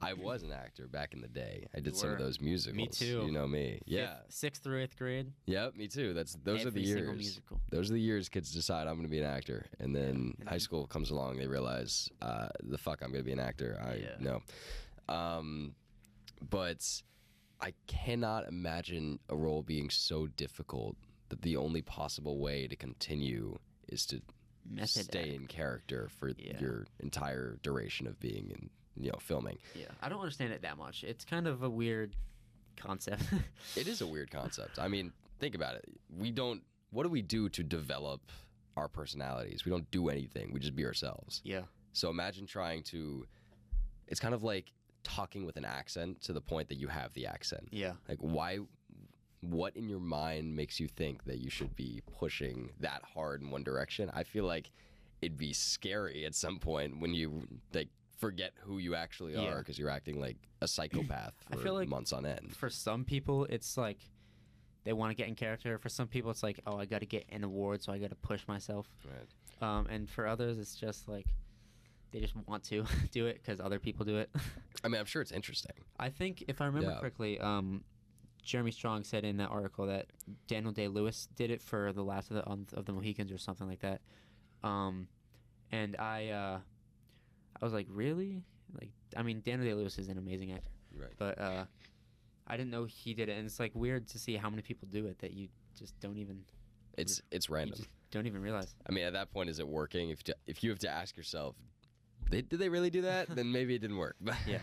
I 0.02 0.12
was 0.12 0.42
an 0.42 0.52
actor 0.52 0.86
back 0.86 1.14
in 1.14 1.22
the 1.22 1.28
day. 1.28 1.66
I 1.74 1.80
did 1.80 1.96
some 1.96 2.10
of 2.10 2.18
those 2.18 2.38
musicals. 2.38 2.76
Me 2.76 2.88
too. 2.88 3.22
You 3.24 3.32
know 3.32 3.46
me. 3.46 3.78
fifth- 3.78 3.82
Yeah. 3.86 4.16
sixth 4.28 4.62
through 4.62 4.82
eighth 4.82 4.98
grade 4.98 5.32
Yep. 5.46 5.76
Me 5.76 5.88
too. 5.88 6.12
That's 6.12 6.34
those 6.44 6.66
every 6.66 6.68
are 6.68 6.70
the 6.72 6.80
years. 6.82 7.16
musical 7.16 7.60
Those 7.70 7.90
are 7.90 7.94
the 7.94 8.00
years 8.00 8.28
kids 8.28 8.52
decide 8.52 8.86
I'm 8.86 8.96
going 8.96 9.04
to 9.04 9.08
be 9.08 9.20
an 9.20 9.24
actor, 9.24 9.64
and 9.80 9.96
then 9.96 10.34
and 10.40 10.48
high 10.48 10.58
school 10.58 10.86
comes 10.86 11.10
along. 11.10 11.38
They 11.38 11.46
realize 11.46 12.10
uh, 12.20 12.48
the 12.64 12.76
fuck 12.76 13.00
I'm 13.02 13.12
going 13.12 13.22
to 13.22 13.26
be 13.26 13.32
an 13.32 13.40
actor. 13.40 13.80
I 13.82 13.94
Yeah. 13.94 14.16
know. 14.20 14.42
Um, 15.08 15.74
but 16.50 16.84
I 17.62 17.72
cannot 17.86 18.46
imagine 18.46 19.20
a 19.30 19.36
role 19.36 19.62
being 19.62 19.88
so 19.88 20.26
difficult 20.26 20.96
that 21.30 21.40
the 21.40 21.56
only 21.56 21.80
possible 21.80 22.38
way 22.38 22.66
to 22.66 22.76
continue 22.76 23.58
is 23.88 24.04
to 24.06 24.20
method 24.68 25.04
stay 25.04 25.20
act. 25.20 25.28
in 25.28 25.46
character 25.46 26.08
for 26.18 26.30
Yeah. 26.36 26.58
your 26.60 26.86
entire 27.00 27.58
duration 27.62 28.06
of 28.06 28.18
being 28.20 28.50
in 28.50 28.70
you 28.96 29.10
know 29.10 29.18
filming. 29.20 29.58
yeah 29.74 29.86
i 30.02 30.08
don't 30.08 30.20
understand 30.20 30.52
it 30.52 30.62
that 30.62 30.78
much 30.78 31.02
it's 31.04 31.24
kind 31.24 31.46
of 31.46 31.62
a 31.62 31.68
weird 31.70 32.14
concept 32.76 33.22
It 33.76 33.88
is 33.88 34.00
a 34.00 34.06
weird 34.06 34.30
concept. 34.30 34.78
I 34.78 34.88
mean, 34.88 35.12
think 35.40 35.54
about 35.54 35.74
it. 35.76 35.84
We 36.16 36.30
don't. 36.30 36.62
What 36.90 37.02
do 37.04 37.08
we 37.08 37.22
do 37.22 37.48
to 37.48 37.62
develop 37.62 38.20
our 38.76 38.88
personalities? 38.88 39.64
We 39.64 39.70
don't 39.70 39.88
do 39.90 40.08
anything. 40.08 40.52
We 40.52 40.60
just 40.60 40.74
be 40.76 40.84
ourselves. 40.84 41.40
yeah 41.44 41.62
So 41.92 42.10
imagine 42.10 42.46
trying 42.46 42.82
to. 42.84 43.26
It's 44.06 44.20
kind 44.20 44.34
of 44.34 44.42
like 44.42 44.72
talking 45.02 45.44
with 45.46 45.56
an 45.56 45.64
accent 45.64 46.20
to 46.22 46.32
the 46.32 46.40
point 46.40 46.68
that 46.68 46.76
you 46.76 46.88
have 46.88 47.12
the 47.14 47.26
accent. 47.26 47.68
yeah 47.72 47.92
Like 48.08 48.18
why? 48.20 48.58
What 49.50 49.76
in 49.76 49.88
your 49.88 50.00
mind 50.00 50.54
makes 50.56 50.80
you 50.80 50.88
think 50.88 51.24
that 51.24 51.38
you 51.38 51.50
should 51.50 51.74
be 51.76 52.02
pushing 52.18 52.70
that 52.80 53.02
hard 53.14 53.42
in 53.42 53.50
one 53.50 53.62
direction? 53.62 54.10
I 54.14 54.22
feel 54.22 54.44
like 54.44 54.70
it'd 55.20 55.36
be 55.38 55.52
scary 55.52 56.24
at 56.24 56.34
some 56.34 56.58
point 56.58 57.00
when 57.00 57.12
you 57.14 57.46
like 57.72 57.88
forget 58.18 58.52
who 58.60 58.78
you 58.78 58.94
actually 58.94 59.36
are 59.36 59.58
because 59.58 59.78
you're 59.78 59.90
acting 59.90 60.20
like 60.20 60.36
a 60.62 60.68
psychopath 60.68 61.34
I 61.52 61.56
for 61.56 61.62
feel 61.62 61.74
like- 61.74 61.88
months 61.88 62.12
on 62.12 62.24
end. 62.24 62.54
for 62.56 62.70
some 62.70 63.04
people 63.04 63.44
it's 63.50 63.76
like 63.76 63.98
they 64.84 64.92
want 64.92 65.10
to 65.10 65.14
get 65.14 65.28
in 65.28 65.34
character 65.34 65.78
for 65.78 65.88
some 65.88 66.06
people 66.08 66.30
it's 66.30 66.42
like 66.42 66.60
oh 66.66 66.78
i 66.78 66.84
gotta 66.84 67.06
get 67.06 67.24
an 67.30 67.42
award 67.42 67.82
so 67.82 67.92
i 67.92 67.98
gotta 67.98 68.14
push 68.14 68.46
myself 68.46 68.86
Right. 69.04 69.68
um, 69.78 69.86
and 69.88 70.08
for 70.08 70.26
others 70.26 70.58
it's 70.58 70.74
just 70.76 71.08
like 71.08 71.26
they 72.12 72.20
just 72.20 72.34
want 72.46 72.62
to 72.64 72.84
do 73.10 73.26
it 73.26 73.40
because 73.42 73.60
other 73.60 73.78
people 73.78 74.04
do 74.06 74.16
it 74.18 74.30
I 74.84 74.88
mean, 74.88 75.00
I'm 75.00 75.06
sure 75.06 75.20
it's 75.20 75.32
interesting. 75.32 75.72
i 75.98 76.08
think 76.08 76.44
if 76.48 76.60
i 76.60 76.66
remember 76.66 76.90
Yeah. 76.92 77.00
correctly 77.00 77.40
um, 77.40 77.82
jeremy 78.44 78.70
strong 78.70 79.02
said 79.04 79.24
in 79.24 79.36
that 79.38 79.50
article 79.50 79.86
that 79.86 80.06
daniel 80.46 80.72
day-lewis 80.72 81.28
did 81.34 81.50
it 81.50 81.60
for 81.62 81.92
the 81.92 82.02
last 82.02 82.30
of 82.30 82.36
the, 82.36 82.48
um, 82.48 82.66
of 82.74 82.84
the 82.84 82.92
mohicans 82.92 83.32
or 83.32 83.38
something 83.38 83.66
like 83.68 83.80
that 83.80 84.00
um, 84.62 85.08
and 85.72 85.96
i 85.96 86.28
uh, 86.28 86.58
i 87.60 87.64
was 87.64 87.72
like 87.72 87.86
really 87.90 88.42
like 88.78 88.90
i 89.16 89.22
mean 89.22 89.40
daniel 89.44 89.66
day-lewis 89.68 89.98
is 89.98 90.08
an 90.08 90.18
amazing 90.18 90.52
actor 90.52 90.70
Right. 90.96 91.10
but 91.18 91.38
uh, 91.40 91.64
I 92.46 92.56
didn't 92.58 92.70
know 92.70 92.84
he 92.84 93.14
did 93.14 93.28
it, 93.30 93.38
and 93.38 93.46
it's 93.46 93.58
like 93.58 93.72
weird 93.74 94.06
to 94.08 94.18
see 94.18 94.36
how 94.36 94.48
many 94.50 94.60
people 94.62 94.86
do 94.92 95.06
it 95.06 95.18
that 95.20 95.32
you 95.32 95.48
just 95.78 95.98
don't 95.98 96.18
even 96.18 96.44
It's 96.98 97.20
it's 97.32 97.48
you 97.48 97.54
random. 97.54 97.76
just 97.78 97.88
don't 98.12 98.26
even 98.26 98.42
realize. 98.42 98.74
I 98.86 98.92
mean, 98.92 99.04
at 99.04 99.14
that 99.14 99.32
point, 99.32 99.48
is 99.48 99.58
it 99.60 99.66
working? 99.66 100.10
If 100.10 100.20
you- 100.28 100.34
if 100.46 100.62
you 100.62 100.68
have 100.70 100.78
to 100.80 100.88
ask 100.90 101.16
yourself, 101.16 101.56
they, 102.30 102.42
did 102.42 102.58
they 102.60 102.68
really 102.68 102.90
do 102.90 103.00
that? 103.00 103.28
then 103.34 103.50
maybe 103.50 103.74
it 103.74 103.78
didn't 103.80 103.96
work. 103.96 104.16
Yeah. 104.46 104.58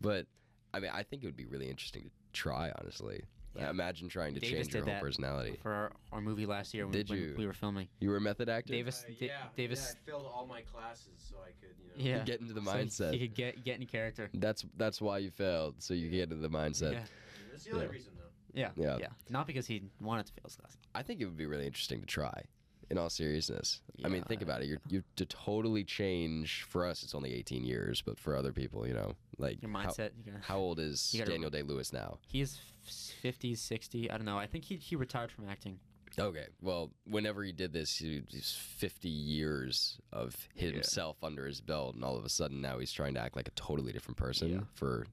but 0.00 0.26
I 0.74 0.80
mean, 0.80 0.90
I 0.94 1.02
think 1.02 1.22
it 1.22 1.26
would 1.26 1.36
be 1.36 1.46
really 1.46 1.68
interesting 1.70 2.02
to 2.04 2.10
try. 2.36 2.70
Honestly, 2.80 3.22
Yeah. 3.56 3.70
imagine 3.70 4.08
trying 4.08 4.34
to 4.34 4.40
Davis 4.40 4.66
change 4.68 4.74
your 4.74 4.84
did 4.84 4.92
whole 4.92 5.00
personality. 5.00 5.58
For 5.62 5.72
our, 5.72 5.92
our 6.12 6.20
movie 6.20 6.44
last 6.46 6.74
year 6.74 6.84
when, 6.84 6.92
Did 6.92 7.08
when 7.08 7.18
you? 7.18 7.34
we 7.38 7.46
were 7.46 7.52
filming, 7.54 7.88
You 8.00 8.10
were 8.10 8.18
a 8.18 8.20
method 8.20 8.48
actor. 8.48 8.72
Davis- 8.72 9.04
Uh, 9.08 9.12
Da- 9.18 9.26
yeah, 9.26 9.48
Davis- 9.56 9.94
Yeah, 9.96 10.00
I 10.02 10.10
failed 10.10 10.30
all 10.32 10.46
my 10.46 10.60
classes 10.62 11.14
so 11.18 11.36
I 11.42 11.52
could, 11.60 11.74
you 11.96 12.12
know. 12.12 12.18
yeah, 12.18 12.24
get 12.24 12.40
into 12.40 12.52
the 12.52 12.62
so 12.62 12.70
he- 12.72 12.78
mindset. 12.84 13.12
he 13.14 13.18
could 13.20 13.34
get 13.34 13.64
get 13.64 13.80
in 13.80 13.86
character. 13.86 14.28
That's 14.34 14.64
that's 14.76 15.00
why 15.00 15.18
you 15.18 15.30
failed, 15.30 15.82
so 15.82 15.94
you 15.94 16.10
get 16.10 16.24
into 16.30 16.36
the 16.36 16.50
mindset. 16.50 16.92
Yeah. 16.92 17.04
That's 17.50 17.64
the 17.64 17.70
only 17.72 17.86
Yeah. 17.86 17.90
reason, 17.90 18.12
though. 18.16 18.22
Yeah, 18.52 18.70
Yeah. 18.76 18.96
yeah, 18.98 19.08
Not 19.30 19.46
because 19.46 19.66
he 19.66 19.82
wanted 20.00 20.26
to 20.26 20.32
fail 20.34 20.44
his 20.44 20.56
class. 20.56 20.76
I 20.94 21.02
think 21.02 21.20
it 21.20 21.24
would 21.26 21.36
be 21.38 21.46
really 21.46 21.66
interesting 21.66 22.00
to 22.00 22.06
try. 22.06 22.44
In 22.88 22.98
all 22.98 23.10
seriousness, 23.10 23.80
I 24.04 24.08
mean, 24.08 24.22
think 24.22 24.42
about 24.42 24.62
it. 24.62 24.68
You're 24.68 24.78
you 24.88 25.02
to 25.16 25.26
totally 25.26 25.82
change. 25.82 26.62
For 26.68 26.86
us, 26.86 27.02
it's 27.02 27.16
only 27.16 27.34
18 27.34 27.64
years, 27.64 28.00
but 28.00 28.16
for 28.20 28.36
other 28.36 28.52
people, 28.52 28.86
you 28.86 28.94
know, 28.94 29.14
like 29.38 29.60
Your 29.60 29.72
how- 29.72 29.88
mindset. 29.88 30.10
you're 30.16 30.32
gonna, 30.32 30.44
How, 30.44 30.58
old 30.58 30.78
is 30.78 31.12
gotta- 31.18 31.32
Daniel 31.32 31.50
Day 31.50 31.62
Lewis 31.62 31.92
now? 31.92 32.18
He's 32.28 32.60
fifties, 32.84 33.60
sixty. 33.60 34.08
I 34.08 34.16
don't 34.16 34.24
know. 34.24 34.38
I 34.38 34.46
think 34.46 34.64
he 34.64 34.76
he 34.76 34.94
retired 34.94 35.32
from 35.32 35.48
acting. 35.48 35.80
Okay, 36.18 36.46
well, 36.62 36.92
whenever 37.04 37.42
he 37.42 37.50
did 37.52 37.72
this, 37.72 37.96
he, 37.98 38.22
he's 38.28 38.52
50 38.52 39.08
years 39.08 39.98
of 40.12 40.48
himself 40.54 41.16
under 41.22 41.44
his 41.46 41.60
belt, 41.60 41.96
and 41.96 42.04
all 42.04 42.16
of 42.16 42.24
a 42.24 42.28
sudden 42.30 42.60
now 42.62 42.78
he's 42.78 42.92
trying 42.92 43.14
to 43.14 43.20
act 43.20 43.34
like 43.36 43.48
a 43.48 43.50
totally 43.50 43.92
different 43.92 44.16
person 44.16 44.48
Yeah. 44.50 44.60
for 44.74 45.06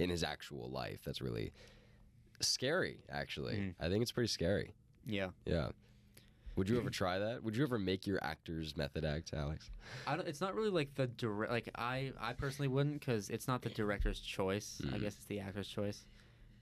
in 0.00 0.10
his 0.10 0.24
actual 0.24 0.68
life. 0.68 1.02
That's 1.04 1.22
really 1.22 1.52
scary, 2.40 2.98
actually. 3.08 3.54
Mhm. 3.54 3.74
I 3.80 3.88
think 3.88 4.02
it's 4.02 4.12
pretty 4.12 4.26
scary. 4.28 4.74
Yeah. 5.06 5.30
Yeah. 5.46 5.70
Would 6.56 6.68
you 6.68 6.78
ever 6.78 6.90
try 6.90 7.18
that? 7.18 7.42
Would 7.42 7.56
you 7.56 7.62
ever 7.64 7.78
make 7.78 8.06
your 8.06 8.22
actor's 8.22 8.76
method 8.76 9.04
act, 9.04 9.32
Alex? 9.34 9.70
I 10.06 10.16
don't, 10.16 10.28
it's 10.28 10.40
not 10.40 10.54
really 10.54 10.70
like 10.70 10.94
the 10.94 11.06
direct. 11.06 11.50
Like 11.50 11.70
I, 11.76 12.12
I 12.20 12.34
personally 12.34 12.68
wouldn't 12.68 13.00
because 13.00 13.30
it's 13.30 13.48
not 13.48 13.62
the 13.62 13.70
director's 13.70 14.20
choice. 14.20 14.80
I 14.84 14.96
Mhm. 14.96 15.00
guess 15.00 15.14
it's 15.16 15.24
the 15.26 15.40
actor's 15.40 15.68
choice. 15.68 16.04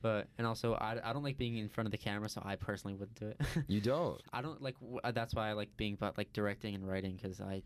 But 0.03 0.29
and 0.39 0.47
also 0.47 0.75
I, 0.75 0.97
I 1.03 1.13
don't 1.13 1.23
like 1.25 1.37
being 1.37 1.57
in 1.59 1.69
front 1.69 1.87
of 1.87 1.91
the 1.91 1.99
camera, 1.99 2.29
so 2.29 2.41
I 2.45 2.57
personally 2.57 2.95
wouldn't 2.95 3.19
do 3.19 3.27
it. 3.29 3.41
You 3.69 3.81
don't. 3.93 4.21
I 4.33 4.41
don't 4.43 4.63
like. 4.63 4.79
w- 4.81 5.01
uh, 5.03 5.11
That's 5.11 5.35
why 5.35 5.51
I 5.51 5.53
like 5.53 5.77
being 5.77 5.95
about 5.95 6.17
like 6.17 6.33
directing 6.33 6.75
and 6.75 6.89
writing 6.89 7.19
because 7.21 7.41
I 7.41 7.63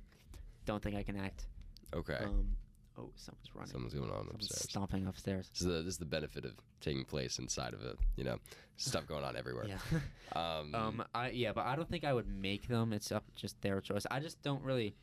don't 0.65 0.83
think 0.83 0.97
I 0.97 1.03
can 1.03 1.17
act. 1.17 1.47
Okay. 1.95 2.19
Um, 2.25 2.57
oh, 2.99 3.11
someone's 3.17 3.55
running. 3.55 3.71
Someone's 3.71 3.95
going 3.95 4.11
on 4.11 4.17
Someone's 4.19 4.47
upstairs. 4.47 4.71
stomping 4.71 5.07
upstairs. 5.07 5.51
Is, 5.55 5.61
the, 5.67 5.73
this 5.83 5.95
is 5.95 5.99
the 5.99 6.05
benefit 6.05 6.45
of 6.45 6.53
taking 6.81 7.05
place 7.05 7.39
inside 7.39 7.75
of 7.75 7.83
a, 7.83 7.97
you 8.17 8.25
know, 8.25 8.39
stuff 8.77 9.07
going 9.07 9.25
on 9.25 9.37
everywhere. 9.37 9.67
Yeah. 9.69 9.79
Um, 10.37 10.75
um. 10.75 11.05
I 11.15 11.31
yeah, 11.31 11.53
but 11.53 11.65
I 11.65 11.77
don't 11.77 11.89
think 11.89 12.03
I 12.03 12.13
would 12.13 12.27
make 12.27 12.67
them. 12.67 12.93
It's 12.93 13.13
up 13.13 13.23
just 13.37 13.61
their 13.63 13.81
choice. 13.81 14.05
I 14.11 14.19
just 14.19 14.43
don't 14.43 14.63
really 14.65 14.97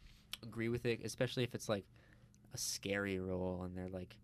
agree 0.43 0.67
with 0.67 0.85
it, 0.85 0.99
especially 1.05 1.43
if 1.43 1.55
it's 1.55 1.69
like 1.69 1.85
a 2.53 2.57
scary 2.57 3.17
role 3.17 3.61
and 3.63 3.77
they're 3.77 3.87
like 3.87 4.17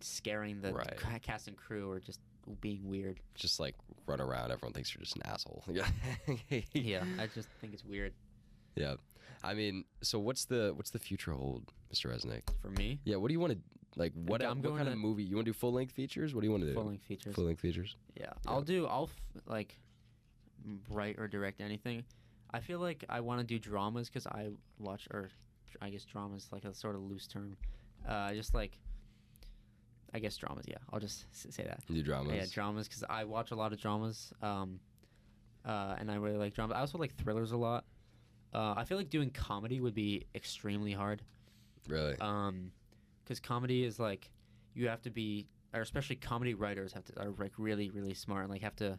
scaring 0.00 0.60
the 0.60 0.72
Right. 0.72 0.98
cast 1.22 1.46
and 1.46 1.56
crew 1.56 1.88
or 1.90 2.00
just 2.00 2.18
being 2.60 2.88
weird. 2.88 3.20
just 3.34 3.60
like 3.60 3.74
run 4.06 4.20
around. 4.20 4.50
Everyone 4.50 4.72
thinks 4.72 4.92
you're 4.94 5.02
just 5.02 5.16
an 5.16 5.22
asshole. 5.24 5.62
Yeah. 5.72 5.86
Yeah, 6.72 7.04
I 7.20 7.26
just 7.28 7.48
think 7.60 7.74
it's 7.74 7.84
weird 7.84 8.12
Yeah. 8.76 8.94
I 9.42 9.54
mean, 9.54 9.84
so 10.02 10.18
what's 10.18 10.46
the 10.46 10.72
what's 10.74 10.90
the 10.90 10.98
future 10.98 11.32
hold, 11.32 11.72
Mr. 11.92 12.10
Resnick? 12.10 12.42
for 12.62 12.70
me. 12.70 12.98
Yeah. 13.04 13.16
What 13.16 13.28
do 13.28 13.34
you 13.34 13.40
want 13.40 13.52
to 13.52 13.58
like? 13.96 14.12
What 14.14 14.42
I'm 14.42 14.58
what 14.58 14.62
going 14.62 14.76
kind 14.76 14.88
of 14.88 14.94
to- 14.94 14.98
movie 15.00 15.22
you 15.24 15.36
want 15.36 15.46
to 15.46 15.52
do? 15.52 15.58
Full 15.58 15.72
length 15.72 15.92
features? 15.92 16.34
What 16.34 16.40
do 16.40 16.46
you 16.46 16.50
want 16.50 16.62
to 16.64 16.68
do? 16.70 16.74
Full 16.74 16.84
length 16.86 17.04
features. 17.04 17.34
Full 17.34 17.44
length 17.44 17.60
features. 17.60 17.96
Yeah, 18.18 18.32
I'll 18.46 18.62
do. 18.62 18.86
I'll 18.86 19.04
f- 19.12 19.42
like 19.46 19.78
write 20.90 21.18
or 21.18 21.28
direct 21.28 21.60
anything. 21.60 22.04
I 22.52 22.60
feel 22.60 22.78
like 22.78 23.04
I 23.08 23.20
want 23.20 23.40
to 23.40 23.46
do 23.46 23.58
dramas 23.58 24.08
because 24.08 24.26
I 24.26 24.48
watch, 24.78 25.08
or 25.12 25.28
I 25.82 25.90
guess 25.90 26.04
dramas 26.04 26.48
like 26.52 26.64
a 26.64 26.72
sort 26.74 26.94
of 26.94 27.02
loose 27.02 27.26
term. 27.26 27.56
Uh, 28.08 28.32
just 28.32 28.54
like 28.54 28.78
I 30.14 30.20
guess 30.20 30.36
dramas. 30.36 30.64
Yeah, 30.68 30.76
I'll 30.92 31.00
just 31.00 31.26
say 31.32 31.64
that. 31.64 31.80
You 31.88 31.96
do 31.96 32.02
dramas. 32.02 32.32
Yeah, 32.34 32.46
dramas 32.50 32.88
because 32.88 33.04
I 33.10 33.24
watch 33.24 33.50
a 33.50 33.56
lot 33.56 33.72
of 33.72 33.80
dramas. 33.80 34.32
Um, 34.40 34.78
uh, 35.66 35.96
and 35.98 36.10
I 36.10 36.14
really 36.16 36.36
like 36.38 36.54
dramas. 36.54 36.76
I 36.76 36.80
also 36.80 36.98
like 36.98 37.14
thrillers 37.16 37.52
a 37.52 37.56
lot. 37.56 37.84
Uh, 38.54 38.74
I 38.76 38.84
feel 38.84 38.96
like 38.96 39.10
doing 39.10 39.30
comedy 39.30 39.80
would 39.80 39.94
be 39.94 40.24
extremely 40.34 40.92
hard. 40.92 41.22
really? 41.88 42.16
Um, 42.20 42.70
because 43.24 43.40
comedy 43.40 43.84
is 43.84 43.98
like 43.98 44.30
you 44.74 44.88
have 44.88 45.00
to 45.02 45.10
be, 45.10 45.46
or 45.72 45.80
especially 45.80 46.16
comedy 46.16 46.54
writers 46.54 46.92
have 46.92 47.04
to 47.06 47.20
are 47.20 47.30
like 47.38 47.52
really 47.58 47.90
really 47.90 48.14
smart 48.14 48.42
and 48.44 48.50
like 48.52 48.62
have 48.62 48.76
to, 48.76 48.98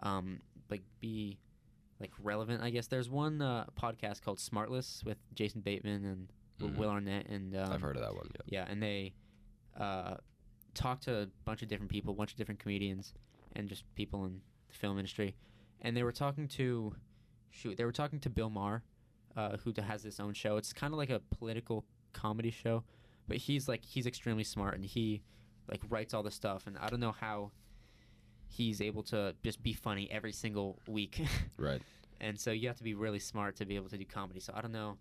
um, 0.00 0.40
like 0.70 0.82
be 1.00 1.38
like 2.00 2.10
relevant. 2.22 2.62
I 2.62 2.70
guess 2.70 2.88
there's 2.88 3.08
one 3.08 3.40
uh, 3.40 3.66
podcast 3.80 4.22
called 4.22 4.38
Smartless 4.38 5.04
with 5.04 5.18
Jason 5.34 5.60
Bateman 5.60 6.04
and 6.04 6.28
Mhm. 6.60 6.76
Will 6.76 6.90
Arnett 6.90 7.26
and 7.28 7.56
um, 7.56 7.72
I've 7.72 7.80
heard 7.80 7.96
of 7.96 8.02
that 8.02 8.14
one. 8.14 8.28
Yeah. 8.46 8.60
yeah, 8.64 8.70
and 8.70 8.80
they 8.82 9.12
uh, 9.76 10.16
talk 10.74 11.00
to 11.00 11.22
a 11.22 11.26
bunch 11.44 11.62
of 11.62 11.68
different 11.68 11.90
people, 11.90 12.12
a 12.12 12.16
bunch 12.16 12.30
of 12.30 12.36
different 12.36 12.60
comedians, 12.60 13.12
and 13.56 13.68
just 13.68 13.82
people 13.96 14.24
in 14.24 14.40
the 14.68 14.74
film 14.74 14.98
industry. 14.98 15.34
And 15.80 15.96
they 15.96 16.02
were 16.04 16.12
talking 16.12 16.46
to, 16.48 16.94
shoot, 17.54 17.76
they 17.76 17.84
were 17.84 17.92
talking 17.92 18.18
to 18.20 18.30
Bill 18.30 18.50
Maher, 18.50 18.82
uh, 19.36 19.56
who 19.58 19.72
has 19.80 20.02
his 20.02 20.20
own 20.20 20.34
show. 20.34 20.56
It's 20.56 20.72
kind 20.72 20.92
of 20.92 20.98
like 20.98 21.10
a 21.10 21.20
political 21.38 21.84
comedy 22.12 22.50
show, 22.50 22.84
but 23.28 23.36
he's 23.38 23.68
like 23.68 23.84
he's 23.84 24.06
extremely 24.06 24.44
smart 24.44 24.74
and 24.74 24.84
he 24.84 25.22
like 25.70 25.80
writes 25.88 26.12
all 26.14 26.22
the 26.22 26.30
stuff. 26.30 26.66
And 26.66 26.76
I 26.78 26.88
don't 26.88 27.00
know 27.00 27.12
how 27.12 27.50
he's 28.48 28.80
able 28.80 29.02
to 29.04 29.34
just 29.42 29.62
be 29.62 29.72
funny 29.72 30.10
every 30.10 30.32
single 30.32 30.78
week. 30.86 31.20
Right. 31.56 31.82
and 32.20 32.38
so 32.38 32.50
you 32.50 32.68
have 32.68 32.76
to 32.78 32.84
be 32.84 32.94
really 32.94 33.18
smart 33.20 33.56
to 33.56 33.64
be 33.64 33.76
able 33.76 33.88
to 33.88 33.96
do 33.98 34.04
comedy. 34.04 34.40
So 34.40 34.52
I 34.56 34.60
don't 34.60 34.72
know 34.72 34.96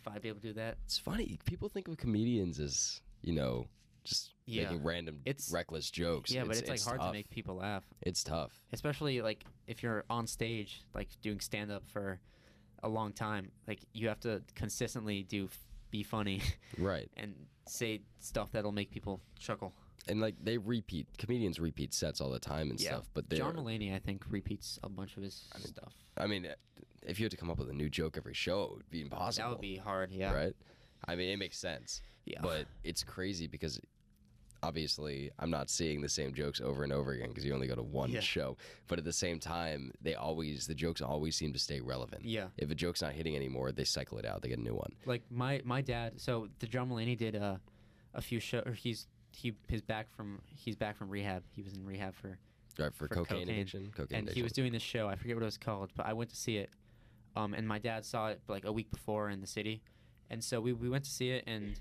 if 0.00 0.08
I'd 0.12 0.22
be 0.22 0.28
able 0.28 0.40
to 0.40 0.46
do 0.48 0.52
that. 0.54 0.76
It's 0.84 0.98
funny. 0.98 1.38
People 1.44 1.68
think 1.68 1.88
of 1.88 1.96
comedians 1.96 2.60
as 2.60 3.00
you 3.22 3.32
know 3.32 3.66
just 4.08 4.32
Yeah. 4.46 4.64
making 4.64 4.82
random 4.84 5.20
It's- 5.24 5.50
reckless 5.52 5.90
jokes. 5.90 6.30
Yeah, 6.30 6.44
but 6.44 6.56
it's, 6.56 6.68
like 6.68 6.80
hard 6.80 7.00
tough. 7.00 7.10
to 7.10 7.12
make 7.12 7.28
people 7.30 7.56
laugh. 7.56 7.84
It's 8.02 8.22
tough. 8.24 8.60
especially 8.72 9.20
like 9.22 9.44
if 9.66 9.82
you're 9.82 10.04
on 10.10 10.26
stage 10.26 10.82
like 10.94 11.08
doing 11.20 11.40
stand 11.40 11.70
up 11.70 11.86
for 11.88 12.20
a 12.82 12.88
long 12.88 13.12
time 13.12 13.50
like 13.66 13.80
you 13.92 14.08
have 14.08 14.20
to 14.20 14.42
consistently 14.54 15.22
do 15.24 15.48
be 15.90 16.02
funny 16.02 16.40
Right. 16.78 17.10
and 17.16 17.34
say 17.66 18.02
stuff 18.20 18.52
that'll 18.52 18.72
make 18.72 18.90
people 18.90 19.20
chuckle 19.38 19.72
And 20.06 20.20
like 20.20 20.36
they 20.42 20.56
repeat 20.58 21.06
comedians 21.18 21.58
repeat 21.58 21.92
sets 21.92 22.20
all 22.20 22.30
the 22.30 22.38
time 22.38 22.70
and 22.70 22.80
Yeah. 22.80 22.90
stuff. 22.90 23.10
But 23.14 23.28
john 23.30 23.56
mulaney 23.56 23.94
i 23.94 23.98
think 23.98 24.24
repeats 24.30 24.78
a 24.82 24.88
bunch 24.88 25.16
of 25.16 25.22
his 25.22 25.48
I 25.52 25.58
mean, 25.58 25.66
stuff 25.66 25.94
I 26.16 26.26
mean, 26.26 26.46
uh, 26.46 26.54
if 27.02 27.18
you 27.20 27.24
had 27.24 27.30
to 27.32 27.36
come 27.36 27.50
up 27.50 27.58
with 27.58 27.68
a 27.70 27.74
new 27.74 27.88
joke 27.90 28.16
every 28.16 28.34
show, 28.34 28.62
it 28.64 28.70
would 28.76 28.90
be 28.90 29.02
impossible. 29.02 29.48
that 29.48 29.50
would 29.54 29.60
be 29.60 29.76
hard 29.76 30.10
yeah 30.10 30.32
Right. 30.32 30.54
I 31.06 31.14
mean, 31.16 31.28
it 31.30 31.38
makes 31.38 31.58
sense. 31.58 32.00
yeah 32.26 32.40
But 32.42 32.66
it's 32.84 33.02
crazy 33.04 33.46
because 33.46 33.80
obviously 34.62 35.30
I'm 35.38 35.50
not 35.50 35.70
seeing 35.70 36.00
the 36.00 36.08
same 36.08 36.34
jokes 36.34 36.60
over 36.60 36.82
and 36.84 36.92
over 36.92 37.12
again 37.12 37.28
because 37.28 37.44
you 37.44 37.54
only 37.54 37.66
go 37.66 37.74
to 37.74 37.82
one 37.82 38.10
Yeah. 38.10 38.20
show. 38.20 38.56
But 38.86 38.98
at 38.98 39.04
the 39.04 39.12
same 39.12 39.38
time, 39.38 39.92
they 40.02 40.14
always 40.14 40.66
the 40.66 40.74
jokes 40.74 41.00
always 41.00 41.36
seem 41.36 41.52
to 41.52 41.58
stay 41.58 41.80
relevant. 41.80 42.24
yeah 42.24 42.48
If 42.56 42.70
a 42.70 42.74
joke's 42.74 43.02
not 43.02 43.12
hitting 43.12 43.36
anymore, 43.36 43.72
they 43.72 43.84
cycle 43.84 44.18
it 44.18 44.24
out. 44.26 44.42
They 44.42 44.48
get 44.48 44.58
a 44.58 44.62
new 44.62 44.74
one. 44.74 44.92
like 45.06 45.22
my 45.30 45.60
my 45.64 45.80
dad 45.80 46.20
so 46.20 46.48
the 46.58 46.66
john 46.66 46.88
mulaney 46.88 47.16
did 47.16 47.34
a 47.34 47.60
a 48.14 48.20
few 48.20 48.40
show 48.40 48.62
or 48.66 48.72
he's 48.72 49.06
he 49.32 49.54
his 49.68 49.82
back 49.82 50.08
from 50.16 50.40
he's 50.46 50.74
back 50.76 50.96
from 50.96 51.08
rehab 51.08 51.42
he 51.50 51.62
was 51.62 51.74
in 51.74 51.84
rehab 51.84 52.14
for 52.14 52.38
Right 52.78 52.94
for, 52.94 53.08
For 53.08 53.14
cocaine, 53.14 53.40
cocaine. 53.40 53.48
addiction. 53.56 53.92
Cocaine 53.96 54.18
and 54.20 54.30
he 54.30 54.40
was 54.42 54.52
doing 54.52 54.70
this 54.72 54.82
show. 54.82 55.08
I 55.08 55.16
forget 55.16 55.34
what 55.34 55.42
it 55.42 55.46
was 55.46 55.58
called, 55.58 55.90
but 55.96 56.06
I 56.06 56.12
went 56.12 56.30
to 56.30 56.36
see 56.36 56.58
it. 56.58 56.70
Um, 57.34 57.52
and 57.52 57.66
my 57.66 57.80
dad 57.80 58.04
saw 58.04 58.28
it 58.28 58.40
like 58.46 58.64
a 58.64 58.70
week 58.72 58.88
before 58.92 59.30
in 59.30 59.40
the 59.40 59.48
city, 59.48 59.82
and 60.30 60.42
so 60.44 60.60
we, 60.60 60.72
we 60.72 60.88
went 60.88 61.02
to 61.04 61.10
see 61.10 61.30
it. 61.30 61.42
And 61.48 61.80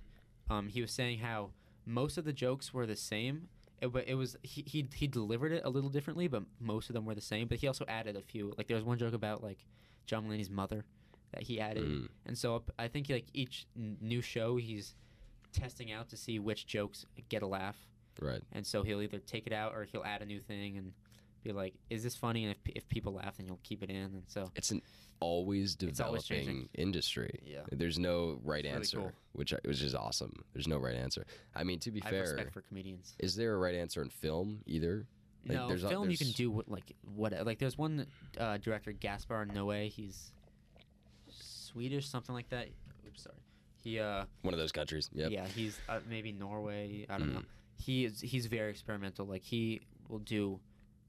um, 0.49 0.67
he 0.67 0.81
was 0.81 0.89
saying 0.91 1.19
how 1.19 1.51
most 1.87 2.17
of 2.17 2.25
the 2.25 2.33
jokes 2.33 2.73
were 2.73 2.85
the 2.85 2.95
same. 2.95 3.47
It, 3.81 3.87
but 3.93 4.07
it 4.07 4.15
was 4.15 4.35
he, 4.43 4.63
he 4.67 4.87
he 4.93 5.07
delivered 5.07 5.51
it 5.51 5.61
a 5.65 5.69
little 5.69 5.89
differently, 5.89 6.27
but 6.27 6.43
most 6.59 6.89
of 6.89 6.93
them 6.93 7.05
were 7.05 7.15
the 7.15 7.21
same. 7.21 7.47
But 7.47 7.59
he 7.59 7.67
also 7.67 7.85
added 7.87 8.15
a 8.15 8.21
few. 8.21 8.53
Like 8.57 8.67
there 8.67 8.75
was 8.75 8.83
one 8.83 8.97
joke 8.97 9.13
about 9.13 9.43
like 9.43 9.59
John 10.05 10.27
Mulaney's 10.27 10.49
mother 10.49 10.83
that 11.33 11.43
he 11.43 11.59
added, 11.59 11.83
Mm. 11.85 12.07
and 12.25 12.37
so 12.37 12.63
I 12.79 12.87
think 12.87 13.09
like 13.09 13.25
each 13.33 13.65
n- 13.77 13.97
new 14.01 14.21
show 14.21 14.55
he's 14.57 14.95
testing 15.53 15.91
out 15.91 16.09
to 16.09 16.17
see 16.17 16.39
which 16.39 16.65
jokes 16.67 17.05
get 17.29 17.41
a 17.41 17.47
laugh 17.47 17.75
right. 18.21 18.41
and 18.51 18.65
so 18.65 18.83
he'll 18.83 19.01
either 19.01 19.17
take 19.19 19.47
it 19.47 19.53
out 19.53 19.73
or 19.73 19.85
he'll 19.91 20.03
add 20.03 20.21
a 20.21 20.25
new 20.25 20.39
thing 20.39 20.77
and 20.77 20.91
be 21.47 21.53
like, 21.53 21.73
"Is 21.89 22.03
this 22.03 22.15
funny?" 22.15 22.45
And 22.45 22.53
if, 22.53 22.75
if 22.75 22.89
people 22.89 23.13
laugh, 23.13 23.37
then 23.37 23.47
you'll 23.47 23.59
keep 23.63 23.83
it 23.83 23.89
in. 23.89 23.95
And 23.97 24.23
so 24.27 24.51
It's 24.55 24.71
an 24.71 24.81
always 25.19 25.75
It's 25.81 25.99
always 25.99 26.25
developing 26.27 26.69
industry. 26.75 27.39
yeah, 27.45 27.61
There's 27.71 27.97
no 27.99 28.39
right 28.43 28.63
really 28.63 28.75
answer, 28.75 28.97
cool. 28.97 29.11
which 29.33 29.53
I, 29.53 29.57
which 29.65 29.81
is 29.81 29.95
awesome. 29.95 30.43
There's 30.53 30.67
no 30.67 30.77
right 30.77 30.95
answer. 30.95 31.25
I 31.55 31.63
mean, 31.63 31.79
to 31.79 31.91
be 31.91 32.01
I 32.03 32.09
fair, 32.09 32.21
respect 32.21 32.53
for 32.53 32.61
comedians. 32.61 33.15
is 33.19 33.35
there 33.35 33.53
a 33.55 33.57
right 33.57 33.75
answer 33.75 34.01
in 34.01 34.09
film 34.09 34.59
either? 34.65 35.07
Like, 35.47 35.57
no, 35.57 35.67
there's 35.67 35.83
a- 35.83 35.89
film 35.89 36.09
you 36.11 36.17
can 36.17 36.31
do 36.31 36.51
what 36.51 36.69
like 36.69 36.93
what 37.15 37.33
like 37.45 37.57
there's 37.59 37.77
one 37.77 38.05
uh, 38.39 38.57
director 38.57 38.91
Gaspar 38.91 39.45
Noé. 39.47 39.89
He's 39.89 40.31
Swedish, 41.29 42.07
something 42.07 42.33
like 42.35 42.49
that. 42.49 42.67
Oops, 43.07 43.21
sorry. 43.23 43.35
He 43.83 43.99
uh 43.99 44.25
One 44.41 44.53
of 44.53 44.59
those 44.59 44.71
countries. 44.71 45.09
Yeah. 45.13 45.27
yeah 45.29 45.45
he's 45.47 45.79
uh, 45.87 45.99
maybe 46.09 46.31
Norway. 46.31 47.05
I 47.09 47.17
don't 47.17 47.33
know. 47.33 47.39
Mm. 47.39 47.45
He 47.79 48.05
is 48.05 48.21
he's 48.21 48.47
very 48.47 48.69
experimental. 48.71 49.25
Like 49.25 49.43
he 49.43 49.81
will 50.09 50.19
do 50.19 50.59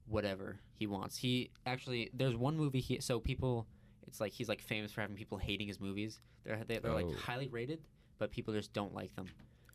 whatever 0.09 0.59
he 0.73 0.87
wants. 0.87 1.17
He 1.17 1.51
actually 1.65 2.09
there's 2.13 2.35
one 2.35 2.57
movie 2.57 2.79
he 2.81 2.99
so 2.99 3.19
people 3.19 3.67
it's 4.07 4.19
like 4.19 4.31
he's 4.33 4.49
like 4.49 4.61
famous 4.61 4.91
for 4.91 5.01
having 5.01 5.15
people 5.15 5.37
hating 5.37 5.67
his 5.67 5.79
movies. 5.79 6.19
They're 6.43 6.63
they, 6.67 6.79
they're 6.79 6.91
Oh. 6.91 6.95
like 6.95 7.15
highly 7.15 7.47
rated, 7.47 7.79
but 8.17 8.31
people 8.31 8.53
just 8.53 8.73
don't 8.73 8.93
like 8.93 9.15
them. 9.15 9.27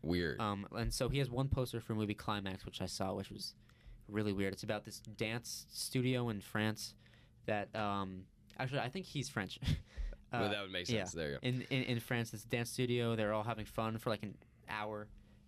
Weird. 0.03 0.41
Um, 0.41 0.66
and 0.72 0.93
so 0.93 1.09
he 1.09 1.18
has 1.18 1.30
one 1.30 1.49
poster 1.49 1.80
for 1.80 1.95
movie 1.95 2.14
Climax, 2.14 2.66
which 2.66 2.82
I 2.82 2.87
saw, 2.87 3.14
which 3.14 3.30
was 3.30 3.55
really 4.09 4.32
weird. 4.32 4.53
It's 4.53 4.62
about 4.64 4.85
this 4.85 4.99
dance 5.01 5.66
studio 5.70 6.28
in 6.28 6.41
France 6.41 6.95
that 7.47 7.74
um, 7.76 8.24
actually 8.59 8.80
I 8.80 8.89
think 8.89 9.07
he's 9.07 9.28
French. 9.28 9.59
well, 10.32 10.45
Uh, 10.45 10.49
that 10.49 10.62
would 10.62 10.72
make 10.72 10.87
sense. 10.87 11.14
yeah. 11.14 11.20
There 11.20 11.30
you 11.32 11.39
go. 11.41 11.49
in, 11.49 11.62
in 11.70 11.82
in 11.85 12.01
France, 12.01 12.30
this 12.32 12.43
dance 12.45 12.70
studio. 12.70 13.14
They're 13.16 13.32
all 13.32 13.45
having 13.45 13.66
fun 13.66 13.99
for 13.99 14.11
like 14.11 14.22
an 14.24 14.35
hour, 14.68 15.07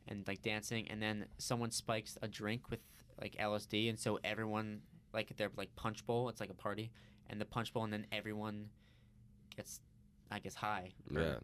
and 0.09 0.27
like 0.29 0.43
dancing, 0.43 0.89
and 0.89 1.03
then 1.03 1.27
someone 1.39 1.71
spikes 1.71 2.17
a 2.23 2.29
drink 2.29 2.71
with 2.71 2.81
like 3.21 3.37
LSD, 3.37 3.89
and 3.89 3.99
so 3.99 4.19
everyone 4.25 4.81
like 5.13 5.37
their 5.37 5.51
like 5.57 5.75
punch 5.77 6.05
bowl. 6.07 6.29
It's 6.29 6.41
like 6.41 6.51
a 6.51 6.55
party, 6.55 6.91
and 7.29 7.41
the 7.41 7.45
punch 7.45 7.73
bowl, 7.73 7.85
and 7.85 7.93
then 7.93 8.07
everyone 8.13 8.69
gets, 9.57 9.81
I 10.31 10.39
guess, 10.39 10.55
high. 10.55 10.93
Yeah. 11.11 11.37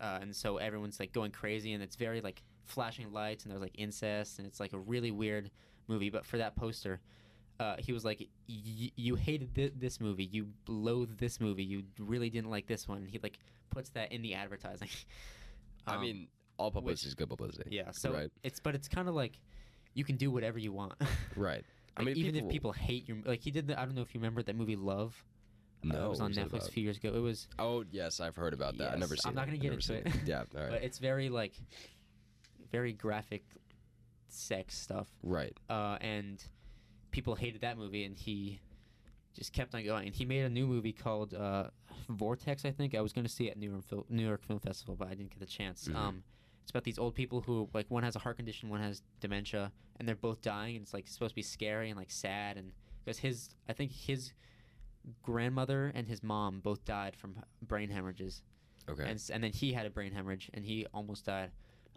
Uh, 0.00 0.18
and 0.22 0.34
so 0.34 0.58
everyone's 0.58 1.00
like 1.00 1.12
going 1.12 1.30
crazy, 1.32 1.72
and 1.72 1.82
it's 1.82 1.96
very 1.96 2.20
like 2.20 2.42
flashing 2.64 3.12
lights, 3.12 3.44
and 3.44 3.52
there's 3.52 3.60
like 3.62 3.74
incest, 3.78 4.38
and 4.38 4.46
it's 4.46 4.60
like 4.60 4.72
a 4.72 4.78
really 4.78 5.10
weird 5.10 5.50
movie. 5.88 6.10
But 6.10 6.24
for 6.26 6.38
that 6.38 6.56
poster. 6.56 7.00
Uh, 7.60 7.74
he 7.80 7.92
was 7.92 8.04
like, 8.04 8.20
"Y- 8.48 8.92
"You 8.94 9.16
hated 9.16 9.52
thi- 9.52 9.72
this 9.76 10.00
movie. 10.00 10.22
You 10.26 10.46
loathed 10.68 11.18
this 11.18 11.40
movie. 11.40 11.64
You 11.64 11.82
really 11.98 12.30
didn't 12.30 12.50
like 12.50 12.68
this 12.68 12.86
one." 12.86 13.04
He 13.04 13.18
like 13.20 13.40
puts 13.70 13.88
that 13.90 14.12
in 14.12 14.22
the 14.22 14.34
advertising. 14.34 14.88
I 15.84 15.94
Um, 15.96 16.00
mean, 16.02 16.28
all 16.56 16.70
publicity 16.70 17.08
is 17.08 17.14
good 17.16 17.28
publicity. 17.28 17.70
yeah. 17.74 17.90
So 17.90 18.12
right. 18.12 18.30
it's 18.44 18.60
but 18.60 18.76
it's 18.76 18.86
kind 18.86 19.08
of 19.08 19.16
like 19.16 19.40
you 19.94 20.04
can 20.04 20.16
do 20.16 20.30
whatever 20.30 20.58
you 20.58 20.72
want. 20.72 20.94
Right. 21.36 21.64
I 21.96 22.02
mean, 22.02 22.16
even 22.16 22.32
people, 22.34 22.48
if 22.48 22.52
people 22.52 22.72
hate 22.72 23.08
your 23.08 23.16
like 23.24 23.40
he 23.40 23.50
did. 23.50 23.66
The, 23.68 23.78
I 23.80 23.84
don't 23.84 23.94
know 23.94 24.02
if 24.02 24.14
you 24.14 24.20
remember 24.20 24.42
that 24.42 24.54
movie 24.56 24.76
Love. 24.76 25.24
Uh, 25.84 25.96
it 25.96 26.08
was 26.08 26.20
on 26.20 26.32
Netflix 26.32 26.68
a 26.68 26.72
few 26.72 26.82
years 26.82 26.96
ago. 26.96 27.12
It 27.14 27.20
was, 27.20 27.46
Oh 27.58 27.84
yes, 27.90 28.18
I've 28.20 28.34
heard 28.36 28.52
about 28.54 28.78
that. 28.78 28.92
I've 28.92 28.98
never 28.98 29.14
Yes, 29.14 29.22
seen. 29.24 29.30
I'm 29.30 29.34
not 29.36 29.46
gonna 29.46 29.58
get 29.58 29.72
into 29.72 29.84
seen 29.86 29.96
it. 29.98 30.12
Yeah. 30.24 30.42
All 30.56 30.60
right. 30.62 30.70
but 30.70 30.82
it's 30.82 30.98
very 30.98 31.28
like 31.28 31.54
very 32.70 32.92
graphic 32.92 33.44
sex 34.28 34.76
stuff. 34.76 35.08
right. 35.22 35.56
uh, 35.70 35.96
and 36.00 36.42
people 37.10 37.34
hated 37.34 37.62
that 37.62 37.78
movie, 37.78 38.04
and 38.04 38.16
he 38.16 38.60
just 39.34 39.52
kept 39.52 39.74
on 39.74 39.84
going. 39.84 40.06
And 40.06 40.14
he 40.14 40.24
made 40.24 40.42
a 40.44 40.48
new 40.50 40.66
movie 40.66 40.92
called 40.92 41.34
uh, 41.34 41.70
Vortex, 42.08 42.64
I 42.64 42.70
think. 42.70 42.94
I 42.94 43.00
was 43.00 43.12
going 43.12 43.26
to 43.26 43.32
see 43.32 43.46
it 43.48 43.52
at 43.52 43.58
New 43.58 43.70
York, 43.90 44.10
New 44.10 44.26
York 44.26 44.42
Film 44.44 44.58
Festival, 44.60 44.96
but 44.96 45.08
I 45.08 45.14
didn't 45.14 45.30
get 45.30 45.40
the 45.40 45.46
chance. 45.46 45.88
Mhm. 45.88 45.96
Um, 45.96 46.22
it's 46.68 46.72
about 46.74 46.84
these 46.84 46.98
old 46.98 47.14
people 47.14 47.40
who, 47.40 47.66
like, 47.72 47.86
one 47.88 48.02
has 48.02 48.14
a 48.14 48.18
heart 48.18 48.36
condition, 48.36 48.68
one 48.68 48.82
has 48.82 49.00
dementia, 49.20 49.72
and 49.98 50.06
they're 50.06 50.14
both 50.14 50.42
dying. 50.42 50.76
And 50.76 50.82
it's 50.82 50.92
like 50.92 51.08
supposed 51.08 51.30
to 51.30 51.34
be 51.34 51.40
scary 51.40 51.88
and 51.88 51.98
like 51.98 52.10
sad, 52.10 52.58
and 52.58 52.72
because 53.02 53.18
his, 53.20 53.48
I 53.70 53.72
think 53.72 53.90
his 53.90 54.34
grandmother 55.22 55.90
and 55.94 56.06
his 56.06 56.22
mom 56.22 56.60
both 56.60 56.84
died 56.84 57.16
from 57.16 57.36
brain 57.62 57.88
hemorrhages 57.88 58.42
Okay. 58.86 59.02
and 59.04 59.12
s- 59.14 59.30
and 59.30 59.42
then 59.42 59.52
he 59.52 59.72
had 59.72 59.86
a 59.86 59.90
brain 59.90 60.12
hemorrhage 60.12 60.50
and 60.52 60.62
he 60.62 60.84
almost 60.92 61.24
died. 61.24 61.50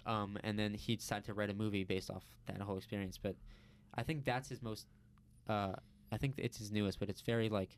Um, 0.06 0.38
and 0.44 0.58
then 0.58 0.74
he 0.74 0.96
decided 0.96 1.26
to 1.26 1.34
write 1.34 1.50
a 1.50 1.54
movie 1.54 1.84
based 1.84 2.10
off 2.10 2.24
that 2.46 2.60
whole 2.62 2.78
experience. 2.78 3.18
But 3.18 3.36
I 3.94 4.04
think 4.04 4.24
that's 4.24 4.48
his 4.48 4.62
most. 4.62 4.88
Uh, 5.50 5.74
I 6.14 6.18
think 6.18 6.36
it's 6.38 6.58
his 6.58 6.72
newest, 6.72 6.98
but 7.00 7.10
it's 7.10 7.22
very 7.22 7.50
like, 7.50 7.78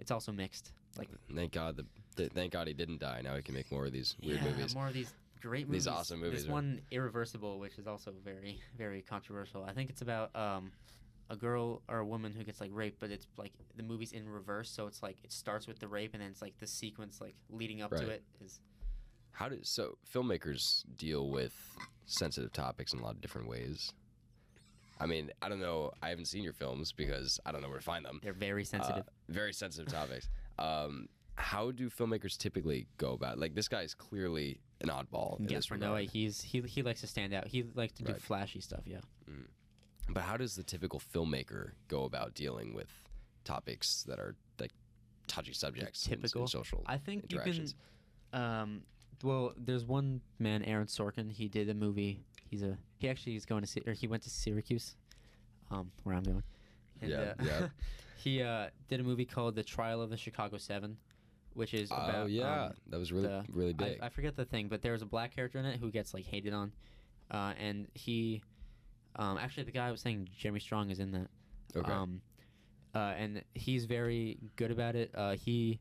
it's 0.00 0.10
also 0.10 0.32
mixed. 0.32 0.72
Like 0.98 1.08
thank 1.34 1.52
God 1.52 1.76
the, 1.76 1.86
the 2.16 2.28
thank 2.28 2.52
God 2.52 2.66
he 2.66 2.74
didn't 2.74 2.98
die. 3.00 3.20
Now 3.22 3.36
he 3.36 3.42
can 3.42 3.54
make 3.54 3.70
more 3.70 3.86
of 3.86 3.92
these 3.92 4.16
weird 4.22 4.40
movies. 4.42 4.52
yeah, 4.52 4.56
movies. 4.58 4.74
more 4.74 4.86
of 4.88 4.94
these 4.94 5.12
great 5.44 5.66
movies. 5.68 5.84
These 5.84 5.92
awesome 5.92 6.20
movies, 6.20 6.40
This 6.40 6.48
right? 6.48 6.52
one, 6.54 6.80
Irreversible, 6.90 7.58
which 7.58 7.78
is 7.78 7.86
also 7.86 8.12
very 8.24 8.60
very 8.76 9.02
controversial. 9.02 9.64
I 9.64 9.72
think 9.72 9.90
it's 9.90 10.02
about 10.02 10.34
um, 10.34 10.72
a 11.30 11.36
girl 11.36 11.82
or 11.88 11.98
a 11.98 12.04
woman 12.06 12.32
who 12.32 12.42
gets 12.44 12.60
like 12.60 12.70
raped, 12.72 12.98
but 13.00 13.10
it's 13.10 13.26
like 13.36 13.52
the 13.76 13.82
movie's 13.82 14.12
in 14.12 14.28
reverse, 14.28 14.70
so 14.70 14.86
it's 14.86 15.02
like 15.02 15.16
it 15.22 15.32
starts 15.32 15.66
with 15.66 15.78
the 15.78 15.88
rape 15.88 16.14
and 16.14 16.22
then 16.22 16.30
it's 16.30 16.42
like 16.42 16.58
the 16.58 16.66
sequence 16.66 17.20
like 17.20 17.34
leading 17.50 17.82
up 17.82 17.92
Right. 17.92 18.02
to 18.02 18.08
it 18.10 18.22
is 18.44 18.60
How 19.32 19.48
do 19.48 19.58
so 19.62 19.98
filmmakers 20.12 20.84
deal 20.96 21.28
with 21.28 21.54
sensitive 22.06 22.52
topics 22.52 22.92
in 22.92 23.00
a 23.00 23.02
lot 23.02 23.14
of 23.14 23.20
different 23.20 23.48
ways? 23.48 23.92
I 25.00 25.06
mean, 25.06 25.30
I 25.42 25.48
don't 25.48 25.60
know. 25.60 25.90
I 26.02 26.08
haven't 26.08 26.26
seen 26.26 26.44
your 26.44 26.52
films 26.52 26.92
because 26.92 27.40
I 27.44 27.50
don't 27.52 27.62
know 27.62 27.68
where 27.68 27.78
to 27.78 27.84
find 27.84 28.04
them. 28.04 28.20
they're 28.22 28.32
very 28.32 28.64
sensitive. 28.64 29.02
Uh, 29.08 29.32
very 29.40 29.52
sensitive 29.52 29.92
topics. 29.92 30.28
Um, 30.58 31.08
how 31.36 31.72
do 31.72 31.90
filmmakers 31.90 32.38
typically 32.38 32.86
go 32.96 33.12
about? 33.12 33.38
Like 33.38 33.54
this 33.56 33.66
guy 33.66 33.80
is 33.82 33.92
clearly 33.92 34.60
an 34.84 34.90
oddball. 34.90 35.38
in 35.40 35.48
Yes, 35.48 35.68
this 35.68 35.80
Noah, 35.80 36.02
he's 36.02 36.42
he 36.42 36.60
he 36.62 36.82
likes 36.82 37.00
to 37.00 37.06
stand 37.06 37.34
out. 37.34 37.46
He 37.48 37.64
likes 37.74 37.92
to 37.94 38.02
do 38.04 38.12
Right. 38.12 38.22
flashy 38.22 38.60
stuff. 38.60 38.82
Yeah. 38.86 39.00
But 40.08 40.22
how 40.22 40.36
does 40.36 40.54
the 40.54 40.62
typical 40.62 41.00
filmmaker 41.00 41.72
go 41.88 42.04
about 42.04 42.34
dealing 42.34 42.74
with 42.74 42.90
topics 43.44 44.02
that 44.04 44.18
are 44.18 44.36
like 44.60 44.72
touchy 45.26 45.52
subjects 45.52 46.06
in, 46.06 46.16
typical. 46.16 46.46
social 46.46 46.82
I 46.86 46.98
think 46.98 47.32
you 47.32 47.40
can. 47.40 47.68
Um, 48.32 48.82
well, 49.22 49.52
there's 49.56 49.84
one 49.84 50.20
man, 50.38 50.62
Aaron 50.64 50.86
Sorkin. 50.86 51.30
He 51.30 51.48
did 51.48 51.68
a 51.70 51.74
movie. 51.74 52.24
He's 52.50 52.62
a 52.62 52.76
he 52.98 53.08
actually 53.08 53.36
is 53.36 53.46
going 53.46 53.64
to 53.64 53.80
or 53.86 53.92
he 53.92 54.06
went 54.06 54.22
to 54.24 54.30
Syracuse, 54.30 54.96
um, 55.70 55.90
where 56.02 56.14
I'm 56.14 56.22
going. 56.24 56.42
And, 57.00 57.10
Yeah, 57.10 57.18
uh, 57.38 57.44
yeah. 57.44 57.68
he 58.16 58.42
uh, 58.42 58.68
did 58.88 59.00
a 59.00 59.02
movie 59.02 59.24
called 59.24 59.54
The 59.54 59.62
Trial 59.62 60.02
of 60.02 60.10
the 60.10 60.16
Chicago 60.16 60.58
Seven, 60.58 60.96
which 61.54 61.72
is 61.74 61.90
Oh 61.90 61.96
about 61.96 62.30
yeah, 62.30 62.64
um, 62.66 62.72
that 62.88 62.98
was 62.98 63.12
really 63.12 63.28
the- 63.28 63.44
really 63.52 63.72
big. 63.72 63.98
I 64.02 64.08
forget 64.08 64.36
the 64.36 64.44
thing, 64.44 64.68
but 64.68 64.82
there 64.82 64.92
was 64.92 65.02
a 65.02 65.06
black 65.06 65.34
character 65.34 65.58
in 65.58 65.64
it 65.64 65.78
who 65.80 65.90
gets 65.90 66.12
like 66.14 66.24
hated 66.24 66.52
on, 66.52 66.72
uh, 67.30 67.54
and 67.58 67.88
he, 67.94 68.42
um, 69.16 69.38
actually 69.38 69.64
the 69.64 69.72
guy 69.72 69.88
I 69.88 69.90
was 69.90 70.00
saying 70.00 70.28
Jeremy 70.36 70.60
Strong 70.60 70.90
is 70.90 70.98
in 70.98 71.12
that. 71.12 71.28
okay. 71.76 71.90
Um, 71.92 72.20
uh, 72.94 73.14
and 73.18 73.42
he's 73.54 73.86
very 73.86 74.38
good 74.56 74.70
about 74.70 74.94
it. 74.94 75.10
Uh, 75.14 75.32
he 75.34 75.80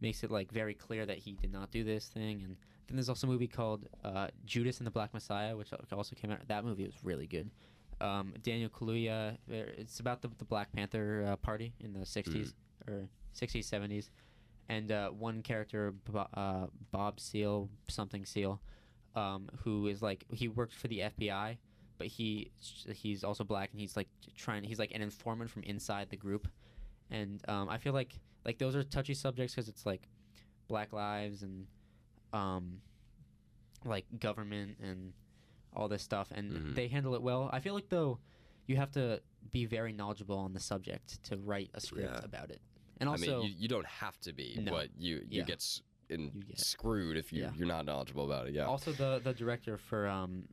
makes 0.00 0.24
it 0.24 0.30
like 0.30 0.50
very 0.50 0.74
clear 0.74 1.06
that 1.06 1.18
he 1.18 1.32
did 1.32 1.52
not 1.52 1.70
do 1.70 1.84
this 1.84 2.06
thing. 2.08 2.42
And 2.42 2.56
then 2.88 2.96
there's 2.96 3.08
also 3.08 3.26
a 3.26 3.30
movie 3.30 3.46
called 3.46 3.88
uh, 4.04 4.28
Judas 4.44 4.78
and 4.78 4.86
the 4.86 4.90
Black 4.90 5.14
Messiah, 5.14 5.56
which 5.56 5.70
also 5.92 6.16
came 6.16 6.30
out. 6.32 6.38
That 6.48 6.64
movie 6.64 6.84
was 6.84 6.94
really 7.04 7.26
good. 7.28 7.50
Um, 8.00 8.34
Daniel 8.42 8.70
Kaluuya. 8.70 9.34
uh, 9.34 9.36
It's 9.48 10.00
about 10.00 10.20
the, 10.22 10.30
the 10.38 10.44
Black 10.44 10.72
Panther 10.72 11.24
uh, 11.28 11.36
party 11.36 11.74
in 11.80 11.92
the 11.92 12.00
'60s 12.00 12.54
or 12.88 13.08
'60s, 13.36 13.68
'70s, 13.68 14.08
and 14.68 14.92
uh, 14.92 15.10
one 15.10 15.42
character, 15.42 15.94
uh, 16.34 16.66
Bob 16.90 17.20
Seale, 17.20 17.68
something 17.88 18.24
Seale, 18.24 18.60
um, 19.14 19.48
who 19.64 19.86
is 19.86 20.02
like 20.02 20.24
he 20.32 20.48
worked 20.48 20.74
for 20.74 20.88
the 20.88 21.00
FBI, 21.00 21.56
but 21.98 22.06
he 22.06 22.50
he's 22.94 23.24
also 23.24 23.44
black 23.44 23.70
and 23.72 23.80
he's 23.80 23.96
like 23.96 24.08
trying. 24.36 24.62
He's 24.64 24.78
like 24.78 24.92
an 24.94 25.02
informant 25.02 25.50
from 25.50 25.62
inside 25.62 26.10
the 26.10 26.16
group, 26.16 26.48
and 27.10 27.40
um, 27.48 27.68
I 27.68 27.78
feel 27.78 27.92
like 27.92 28.18
like 28.44 28.58
those 28.58 28.76
are 28.76 28.82
touchy 28.84 29.14
subjects 29.14 29.54
because 29.54 29.68
it's 29.68 29.84
like 29.86 30.08
Black 30.68 30.92
lives 30.92 31.42
and 31.42 31.66
um, 32.32 32.80
like 33.84 34.04
government 34.20 34.76
and 34.82 35.12
all 35.74 35.88
this 35.88 36.02
stuff, 36.02 36.28
and 36.34 36.52
Mhm. 36.52 36.74
they 36.74 36.88
handle 36.88 37.14
it 37.14 37.22
well. 37.22 37.48
I 37.52 37.60
feel 37.60 37.74
like 37.74 37.88
though 37.88 38.18
you 38.66 38.76
have 38.76 38.90
to 38.92 39.22
be 39.50 39.64
very 39.64 39.92
knowledgeable 39.92 40.36
on 40.36 40.52
the 40.52 40.60
subject 40.60 41.22
to 41.24 41.36
write 41.38 41.70
a 41.74 41.80
script 41.80 42.12
Yeah. 42.12 42.24
about 42.24 42.50
it, 42.50 42.60
and 43.00 43.08
also 43.08 43.38
I 43.38 43.40
mean, 43.42 43.48
you, 43.50 43.54
you 43.58 43.68
don't 43.68 43.86
have 43.86 44.18
to 44.20 44.32
be, 44.32 44.58
No. 44.60 44.72
but 44.72 44.88
you 44.96 45.16
you 45.28 45.40
Yeah. 45.40 45.44
get 45.44 45.56
s- 45.56 45.82
in, 46.08 46.30
You 46.34 46.42
get- 46.44 46.58
screwed 46.58 47.16
if 47.16 47.32
you 47.32 47.42
Yeah. 47.42 47.52
you're 47.54 47.66
not 47.68 47.84
knowledgeable 47.84 48.24
about 48.24 48.48
it. 48.48 48.54
Yeah. 48.54 48.64
Also, 48.66 48.92
the 48.92 49.20
the 49.22 49.34
director 49.34 49.76
for 49.76 50.06
um, 50.08 50.48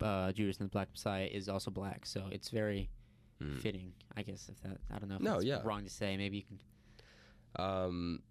uh, 0.00 0.32
Judas 0.32 0.58
and 0.58 0.68
the 0.68 0.70
Black 0.72 0.90
Messiah 0.90 1.26
is 1.26 1.48
also 1.48 1.70
black, 1.70 2.04
so 2.06 2.28
it's 2.32 2.50
very 2.50 2.90
Mhm. 3.40 3.60
fitting. 3.60 3.94
I 4.16 4.22
guess 4.22 4.48
if 4.48 4.60
that 4.62 4.80
I 4.90 4.98
don't 4.98 5.08
know. 5.08 5.16
If 5.16 5.22
No, 5.22 5.40
yeah. 5.40 5.60
wrong 5.64 5.84
to 5.84 5.90
say. 5.90 6.16
Maybe 6.16 6.38
you 6.38 6.42
can. 6.44 6.60
Um, 7.56 8.22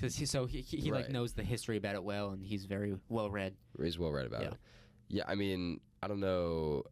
he, 0.00 0.08
so 0.26 0.46
he, 0.46 0.60
he, 0.62 0.78
he 0.78 0.92
like 0.92 1.10
knows 1.10 1.32
the 1.34 1.44
history 1.44 1.76
about 1.76 1.94
it 1.94 2.02
well, 2.04 2.30
and 2.30 2.44
he's 2.44 2.64
very 2.66 2.96
well 3.08 3.30
read. 3.30 3.54
He's 3.80 3.98
well 3.98 4.10
read 4.10 4.26
about 4.26 4.42
Yeah. 4.42 4.48
it. 4.48 4.56
Yeah, 5.08 5.24
I 5.28 5.34
mean, 5.34 5.80
I 6.02 6.08
don't 6.08 6.20
know. 6.20 6.84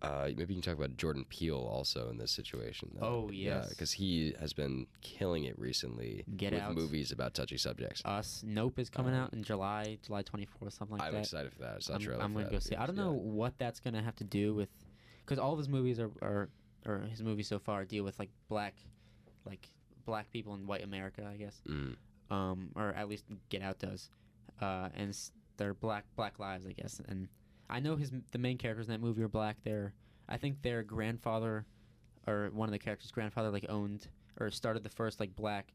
Uh, 0.00 0.26
maybe 0.36 0.54
you 0.54 0.60
can 0.60 0.70
talk 0.72 0.78
about 0.78 0.96
Jordan 0.96 1.24
Peele 1.28 1.56
also 1.56 2.08
in 2.08 2.18
this 2.18 2.30
situation. 2.30 2.88
though. 2.94 3.06
Oh, 3.26 3.30
yeah, 3.32 3.56
yes. 3.62 3.68
because 3.70 3.90
he 3.92 4.32
has 4.38 4.52
been 4.52 4.86
killing 5.00 5.44
it 5.44 5.58
recently 5.58 6.24
Get 6.36 6.52
with 6.52 6.62
Out. 6.62 6.74
movies 6.76 7.10
about 7.10 7.34
touchy 7.34 7.56
subjects. 7.58 8.02
Us 8.04 8.42
Nope 8.46 8.78
is 8.78 8.88
coming 8.90 9.12
Um, 9.14 9.20
out 9.22 9.32
in 9.32 9.42
July, 9.42 9.98
July 10.04 10.22
twenty 10.22 10.46
fourth, 10.46 10.72
something 10.74 10.98
like 10.98 11.10
that. 11.10 11.16
I'm 11.16 11.20
excited 11.22 11.52
for 11.52 11.58
that. 11.62 11.76
I 11.76 11.78
saw 11.80 11.94
a 11.94 11.96
I'm, 11.96 12.20
I'm 12.20 12.32
gonna 12.34 12.48
go 12.50 12.60
see. 12.60 12.76
I 12.76 12.86
don't 12.86 12.96
Yeah. 12.96 13.04
know 13.06 13.12
what 13.12 13.58
that's 13.58 13.80
gonna 13.80 14.02
have 14.02 14.14
to 14.16 14.24
do 14.24 14.54
with, 14.54 14.68
because 15.24 15.38
all 15.40 15.52
of 15.52 15.58
his 15.58 15.68
movies 15.68 15.98
are, 15.98 16.10
are, 16.22 16.48
or 16.86 17.00
his 17.10 17.20
movies 17.22 17.48
so 17.48 17.58
far 17.58 17.84
deal 17.84 18.04
with 18.04 18.18
like 18.20 18.30
black, 18.48 18.76
like 19.44 19.68
black 20.06 20.30
people 20.30 20.54
in 20.54 20.66
white 20.68 20.84
America, 20.84 21.28
I 21.28 21.36
guess. 21.36 21.60
Mm. 21.68 21.96
um, 22.30 22.70
or 22.76 22.90
at 22.90 23.08
least 23.08 23.24
Get 23.48 23.62
Out 23.62 23.80
does, 23.80 24.10
uh, 24.60 24.90
and 24.94 25.12
they're 25.56 25.74
black 25.74 26.04
black 26.14 26.38
lives, 26.38 26.66
I 26.66 26.72
guess. 26.72 27.00
And 27.08 27.26
I 27.70 27.80
know 27.80 27.96
his 27.96 28.10
the 28.32 28.38
main 28.38 28.58
characters 28.58 28.86
in 28.86 28.92
that 28.92 29.00
movie 29.00 29.22
are 29.22 29.28
black. 29.28 29.62
Their 29.62 29.92
I 30.28 30.36
think 30.36 30.62
their 30.62 30.82
grandfather, 30.82 31.66
or 32.26 32.50
one 32.52 32.68
of 32.68 32.72
the 32.72 32.78
characters' 32.78 33.10
grandfather, 33.10 33.50
like 33.50 33.66
owned 33.68 34.08
or 34.40 34.50
started 34.50 34.82
the 34.82 34.88
first 34.90 35.20
like 35.20 35.34
black, 35.36 35.72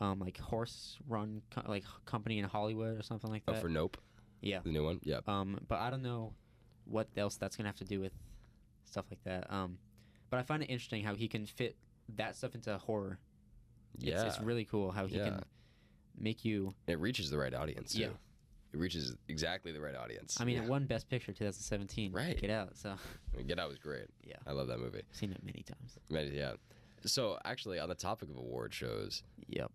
um, 0.00 0.18
like 0.20 0.38
horse 0.38 0.98
run 1.08 1.42
co- 1.50 1.62
like 1.66 1.84
company 2.06 2.38
in 2.38 2.44
Hollywood 2.44 2.98
or 2.98 3.02
something 3.02 3.30
like 3.30 3.42
Oh, 3.48 3.52
that. 3.52 3.62
for 3.62 3.68
Nope, 3.68 3.96
yeah. 4.40 4.60
the 4.64 4.70
new 4.70 4.84
one. 4.84 5.00
Yeah. 5.02 5.20
Um, 5.26 5.58
but 5.68 5.78
I 5.80 5.90
don't 5.90 6.02
know 6.02 6.34
what 6.86 7.08
else 7.16 7.36
that's 7.36 7.56
gonna 7.56 7.68
have 7.68 7.76
to 7.76 7.84
do 7.84 8.00
with 8.00 8.12
stuff 8.84 9.06
like 9.10 9.22
that. 9.24 9.50
Um, 9.52 9.78
but 10.30 10.38
I 10.38 10.42
find 10.42 10.62
it 10.62 10.66
interesting 10.66 11.04
how 11.04 11.14
he 11.14 11.28
can 11.28 11.46
fit 11.46 11.76
that 12.16 12.36
stuff 12.36 12.54
into 12.54 12.76
horror. 12.78 13.18
Yeah. 13.98 14.14
It's, 14.26 14.36
it's 14.36 14.44
really 14.44 14.64
cool 14.64 14.90
how 14.90 15.06
he 15.06 15.16
Yeah. 15.16 15.24
can 15.24 15.42
make 16.18 16.44
you 16.44 16.74
it 16.86 16.98
reaches 17.00 17.30
the 17.30 17.38
right 17.38 17.54
audience. 17.54 17.92
Too. 17.94 18.00
Yeah. 18.02 18.08
It 18.74 18.80
reaches 18.80 19.14
exactly 19.28 19.70
the 19.70 19.80
right 19.80 19.94
audience. 19.94 20.36
I 20.40 20.44
mean, 20.44 20.56
yeah. 20.56 20.64
it 20.64 20.68
won 20.68 20.84
Best 20.84 21.08
Picture 21.08 21.32
2017. 21.32 22.10
Right. 22.12 22.36
Get 22.40 22.50
Out. 22.50 22.76
So 22.76 22.90
I 22.90 23.36
mean, 23.36 23.46
Get 23.46 23.60
Out 23.60 23.68
was 23.68 23.78
great. 23.78 24.08
Yeah. 24.24 24.34
I 24.48 24.50
love 24.52 24.66
that 24.66 24.80
movie. 24.80 25.02
seen 25.12 25.30
it 25.30 25.40
many 25.44 25.62
times. 25.62 25.96
Man, 26.10 26.32
Yeah. 26.34 26.54
So 27.06 27.38
actually, 27.44 27.78
on 27.78 27.88
the 27.88 27.94
topic 27.94 28.30
of 28.30 28.36
award 28.36 28.74
shows, 28.74 29.22
Yep. 29.46 29.70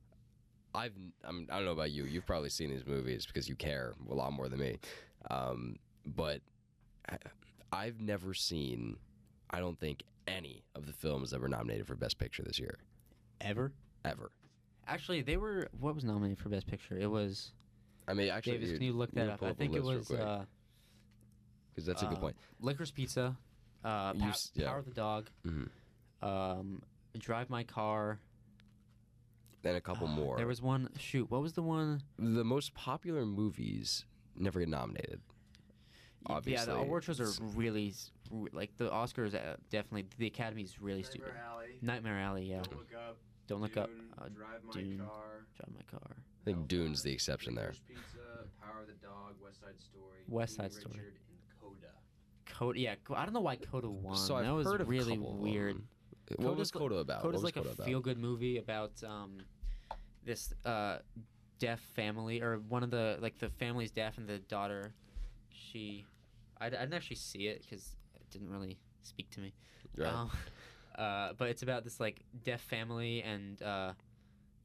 I've 0.76 0.94
I'm, 1.24 1.48
I 1.50 1.56
don't 1.56 1.66
know 1.66 1.72
about 1.72 1.92
you. 1.92 2.04
You've 2.04 2.26
probably 2.26 2.50
seen 2.50 2.70
these 2.72 2.86
movies 2.86 3.26
because 3.26 3.48
you 3.48 3.56
care 3.56 3.94
a 4.10 4.14
lot 4.14 4.34
more 4.34 4.50
than 4.50 4.60
me. 4.60 4.80
Um, 5.32 5.78
but 6.06 6.42
I, 7.08 7.18
I've 7.72 8.02
never 8.02 8.34
seen. 8.34 8.98
I 9.50 9.60
don't 9.60 9.80
think 9.80 10.04
any 10.28 10.64
of 10.76 10.86
the 10.86 10.94
films 10.94 11.32
that 11.32 11.40
were 11.40 11.48
nominated 11.48 11.88
for 11.88 11.96
Best 11.96 12.18
Picture 12.20 12.44
this 12.44 12.60
year 12.60 12.80
Ever? 13.40 13.72
ever. 14.04 14.32
Actually, 14.88 15.22
they 15.22 15.38
were. 15.38 15.70
What 15.80 15.96
was 15.96 16.04
nominated 16.04 16.40
for 16.40 16.50
Best 16.50 16.68
Picture? 16.68 16.98
It 16.98 17.08
was. 17.10 17.54
I 18.10 18.14
mean, 18.14 18.30
actually, 18.30 18.54
Davis, 18.58 18.72
can 18.74 18.82
you 18.84 18.94
look 18.94 19.12
that 19.12 19.30
up? 19.30 19.44
I 19.44 19.54
think 19.54 19.76
it 19.76 19.84
was 19.84 20.10
uh, 20.12 20.44
because 21.74 21.86
that's 21.86 22.02
a 22.02 22.06
good 22.08 22.18
uh, 22.18 22.22
point. 22.22 22.36
Licorice 22.62 22.92
Pizza, 22.94 23.38
uh, 23.86 24.12
You 24.16 24.22
Pow- 24.22 24.30
s- 24.30 24.52
yeah. 24.56 24.68
Power 24.68 24.80
of 24.80 24.86
the 24.86 24.92
Dog, 24.94 25.30
Mhm. 25.46 25.70
um, 26.22 26.82
Drive 27.18 27.50
My 27.50 27.64
Car. 27.64 28.20
Then 29.62 29.76
a 29.76 29.82
couple 29.82 30.08
uh, 30.08 30.12
more. 30.12 30.38
There 30.38 30.48
was 30.48 30.62
one. 30.62 30.90
Shoot, 30.98 31.30
what 31.30 31.42
was 31.42 31.54
the 31.54 31.62
one? 31.64 32.02
the 32.18 32.44
most 32.44 32.74
popular 32.74 33.26
movies 33.26 34.06
never 34.36 34.60
get 34.60 34.70
nominated. 34.70 35.22
Obviously, 36.26 36.54
yeah, 36.54 36.60
Obviously, 36.62 36.74
the 36.74 36.80
award 36.80 37.04
shows 37.04 37.20
are 37.22 37.44
really 37.56 37.90
s- 37.90 38.12
r- 38.34 38.48
like 38.54 38.76
the 38.78 38.90
Oscars. 38.90 39.34
Uh, 39.36 39.56
definitely, 39.70 40.06
the 40.18 40.28
Academy's 40.28 40.82
really 40.82 41.04
stupid. 41.04 41.28
Nightmare 41.28 41.44
Alley. 41.46 41.78
Nightmare 41.82 42.20
Alley. 42.20 42.46
Yeah. 42.50 42.62
Don't 42.64 42.78
look 42.78 42.94
up. 42.96 43.18
Don't 43.48 43.62
look 43.62 43.78
up. 43.78 43.88
Dune, 43.90 44.14
Uh, 44.18 44.28
Drive 44.30 44.64
my 44.66 44.74
Dune. 44.74 44.98
car. 45.00 45.46
Drive 45.58 45.76
My 45.76 46.00
Car. 46.00 46.16
I 46.42 46.46
think 46.46 46.68
Dune's 46.68 47.04
the 47.04 47.12
exception 47.12 47.56
there. 47.56 47.74
Pizza, 47.88 48.48
Power 48.62 48.82
of 48.82 48.88
the 48.88 48.94
Dog, 48.94 49.36
West 49.44 49.60
Side 49.62 49.80
Story. 49.80 50.20
West 50.28 50.58
King 50.58 50.64
Side 50.64 50.74
Story. 50.74 50.96
Richard, 50.96 51.14
and 51.30 51.62
Coda. 51.62 51.94
Coda. 52.46 52.80
Yeah. 52.80 52.96
I 53.16 53.26
don't 53.26 53.34
know 53.34 53.42
why 53.42 53.58
Coda 53.58 53.90
won. 53.90 54.16
So 54.16 54.36
I've 54.36 54.46
that 54.46 54.54
was 54.54 54.68
heard 54.68 54.82
of 54.82 54.90
really 54.90 55.16
couple 55.16 55.34
of 55.34 55.40
weird. 55.40 55.76
them. 55.76 55.88
What 56.38 56.56
was 56.56 56.72
Coda's 56.72 56.90
Coda 56.90 56.96
about? 56.96 57.22
Coda's 57.22 57.26
what 57.26 57.34
was 57.34 57.44
like 57.44 57.54
Coda 57.56 57.70
a 57.70 57.72
about? 57.74 57.86
feel-good 57.86 58.18
movie 58.20 58.58
about 58.58 58.92
um, 59.04 59.40
this 60.24 60.54
uh, 60.66 61.00
deaf 61.60 61.80
family, 61.96 62.42
or 62.42 62.60
one 62.70 62.84
of 62.84 62.92
the 62.92 63.18
like 63.22 63.38
the 63.40 63.50
family's 63.50 63.92
deaf, 63.92 64.18
and 64.18 64.28
the 64.28 64.40
daughter, 64.40 64.94
she, 65.50 66.06
I, 66.60 66.68
I 66.68 66.70
didn't 66.70 66.94
actually 66.94 67.16
see 67.18 67.48
it 67.48 67.64
because 67.64 67.96
it 68.16 68.30
didn't 68.32 68.50
really 68.50 68.78
speak 69.02 69.30
to 69.32 69.40
me. 69.40 69.54
Right. 69.98 70.14
Um, 70.14 70.32
uh, 70.98 71.34
but 71.38 71.50
it's 71.50 71.64
about 71.64 71.84
this 71.84 72.00
like 72.00 72.22
deaf 72.44 72.62
family, 72.62 73.24
and 73.24 73.62
uh, 73.62 73.94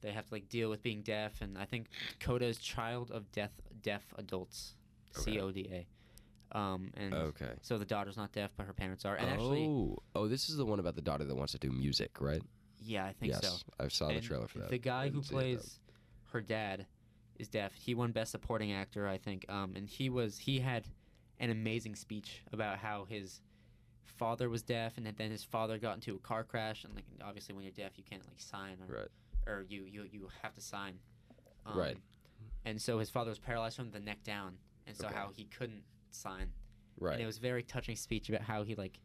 they 0.05 0.11
have 0.13 0.27
to 0.27 0.33
like 0.33 0.47
deal 0.49 0.69
with 0.69 0.81
being 0.83 1.01
deaf, 1.01 1.41
and 1.41 1.57
I 1.57 1.65
think 1.65 1.87
Coda 2.19 2.45
is 2.45 2.57
child 2.57 3.11
of 3.11 3.31
deaf 3.31 3.51
deaf 3.81 4.03
adults, 4.17 4.75
Okay. 5.17 5.31
C 5.33 5.39
O 5.39 5.51
D 5.51 5.69
A. 5.71 6.57
Um, 6.57 6.91
and 6.95 7.13
okay. 7.13 7.51
so 7.61 7.77
the 7.77 7.85
daughter's 7.85 8.15
not 8.15 8.31
deaf, 8.31 8.51
but 8.55 8.65
her 8.65 8.73
parents 8.73 9.03
are. 9.03 9.15
And 9.15 9.29
actually, 9.29 9.65
oh, 9.65 9.97
oh, 10.15 10.27
this 10.27 10.47
is 10.49 10.55
the 10.57 10.65
one 10.65 10.79
about 10.79 10.95
the 10.95 11.01
daughter 11.01 11.25
that 11.25 11.35
wants 11.35 11.51
to 11.53 11.59
do 11.59 11.71
music, 11.71 12.11
right? 12.21 12.41
yeah, 12.79 13.05
I 13.05 13.13
think 13.13 13.33
yes, 13.33 13.41
so. 13.43 13.83
I 13.83 13.87
saw 13.87 14.07
the 14.09 14.15
And 14.15 14.23
trailer 14.23 14.47
for 14.47 14.59
that. 14.59 14.69
The 14.69 14.77
guy 14.77 15.09
who 15.09 15.21
plays 15.21 15.79
her 16.31 16.41
dad 16.41 16.85
is 17.39 17.47
deaf. 17.47 17.73
He 17.73 17.95
won 17.95 18.11
Best 18.11 18.31
Supporting 18.31 18.71
Actor, 18.73 19.07
I 19.07 19.17
think. 19.17 19.45
Um, 19.49 19.73
and 19.75 19.87
he 19.87 20.09
was 20.09 20.37
he 20.37 20.59
had 20.59 20.87
an 21.39 21.49
amazing 21.49 21.95
speech 21.95 22.43
about 22.53 22.77
how 22.77 23.05
his 23.05 23.41
father 24.03 24.49
was 24.49 24.61
deaf, 24.61 24.97
and 24.97 25.05
then 25.05 25.31
his 25.31 25.43
father 25.43 25.77
got 25.77 25.95
into 25.95 26.15
a 26.15 26.19
car 26.19 26.43
crash, 26.43 26.83
and 26.83 26.93
like 26.95 27.05
obviously 27.23 27.53
when 27.55 27.63
you're 27.63 27.73
deaf, 27.73 27.93
you 27.97 28.03
can't 28.09 28.25
like 28.27 28.39
sign 28.39 28.77
or 28.87 28.95
Right. 28.95 29.07
Or 29.47 29.65
you 29.67 29.83
you 29.83 30.03
you 30.11 30.29
have 30.41 30.53
to 30.55 30.61
sign. 30.61 30.99
Um, 31.65 31.77
Right. 31.77 31.97
And 32.65 32.81
so 32.81 32.97
his 32.99 33.09
father 33.09 33.29
was 33.29 33.39
paralyzed 33.39 33.75
from 33.75 33.91
the 33.91 33.99
neck 33.99 34.23
down, 34.23 34.57
and 34.87 34.95
so 34.97 35.07
Okay. 35.07 35.15
how 35.15 35.29
he 35.35 35.45
couldn't 35.45 35.83
sign. 36.11 36.51
Right. 36.99 37.13
And 37.13 37.21
it 37.21 37.25
was 37.25 37.37
a 37.37 37.41
very 37.41 37.61
touching 37.63 37.95
speech 37.95 38.29
about 38.29 38.41
how 38.41 38.63
he 38.63 38.75
like 38.75 38.99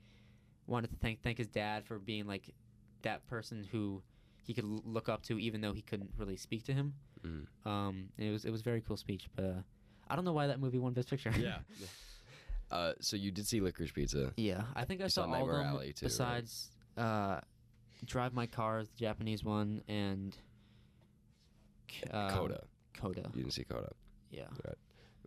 wanted 0.66 0.90
to 0.90 0.96
thank 0.96 1.22
thank 1.22 1.38
his 1.38 1.48
dad 1.48 1.84
for 1.84 1.98
being 1.98 2.26
like 2.26 2.54
that 3.02 3.26
person 3.26 3.64
who 3.70 4.02
he 4.42 4.54
could 4.54 4.64
look 4.64 5.08
up 5.08 5.22
to 5.24 5.38
even 5.38 5.60
though 5.60 5.72
he 5.72 5.82
couldn't 5.82 6.10
really 6.16 6.36
speak 6.36 6.64
to 6.64 6.72
him. 6.72 6.94
Mhm. 7.24 7.66
Um, 7.66 8.08
it 8.18 8.30
was 8.30 8.44
it 8.44 8.50
was 8.50 8.60
a 8.62 8.64
very 8.64 8.80
cool 8.80 8.96
speech, 8.96 9.28
but 9.36 9.44
uh, 9.44 9.62
I 10.08 10.16
don't 10.16 10.24
know 10.24 10.32
why 10.32 10.46
that 10.46 10.58
movie 10.60 10.78
won 10.78 10.92
Best 10.94 11.10
Picture. 11.10 11.32
yeah. 11.38 11.58
Uh, 12.70 12.92
so 13.00 13.16
you 13.16 13.32
did 13.32 13.48
see 13.48 13.60
Licorice 13.60 13.92
Pizza. 13.92 14.32
yeah, 14.36 14.62
I 14.76 14.84
think 14.84 15.00
I 15.00 15.08
saw, 15.08 15.22
saw 15.22 15.26
all 15.26 15.34
of 15.34 15.40
Nightmare 15.40 15.56
them 15.58 15.66
Alley, 15.74 15.86
too, 15.92 16.06
right? 16.06 16.08
besides 16.08 16.70
uh, 16.96 17.40
Drive 18.06 18.32
My 18.32 18.46
Car, 18.46 18.82
the 18.82 18.96
Japanese 18.98 19.44
one, 19.44 19.82
and 19.88 20.36
um, 22.12 22.30
Coda. 22.30 22.64
Coda. 22.96 23.22
You 23.34 23.42
didn't 23.42 23.52
see 23.52 23.64
Coda. 23.64 23.90
Yeah. 24.30 24.44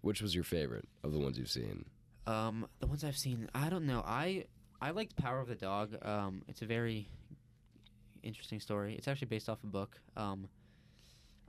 Which 0.02 0.22
was 0.22 0.36
your 0.36 0.44
favorite 0.44 0.88
of 1.04 1.12
the 1.14 1.20
ones 1.20 1.38
you've 1.38 1.50
seen? 1.50 1.86
Um, 2.28 2.68
the 2.80 2.88
ones 2.88 3.04
I've 3.04 3.18
seen, 3.18 3.50
I 3.54 3.70
don't 3.70 3.86
know. 3.86 4.04
I 4.06 4.46
I 4.82 4.92
liked 4.92 5.16
Power 5.16 5.40
of 5.40 5.48
the 5.48 5.56
Dog. 5.56 5.96
Um, 6.06 6.44
it's 6.48 6.62
a 6.62 6.66
very 6.66 7.08
interesting 8.22 8.60
story. 8.60 8.96
It's 8.96 9.08
actually 9.08 9.28
based 9.28 9.50
off 9.50 9.64
a 9.64 9.68
book. 9.68 10.00
Um, 10.18 10.48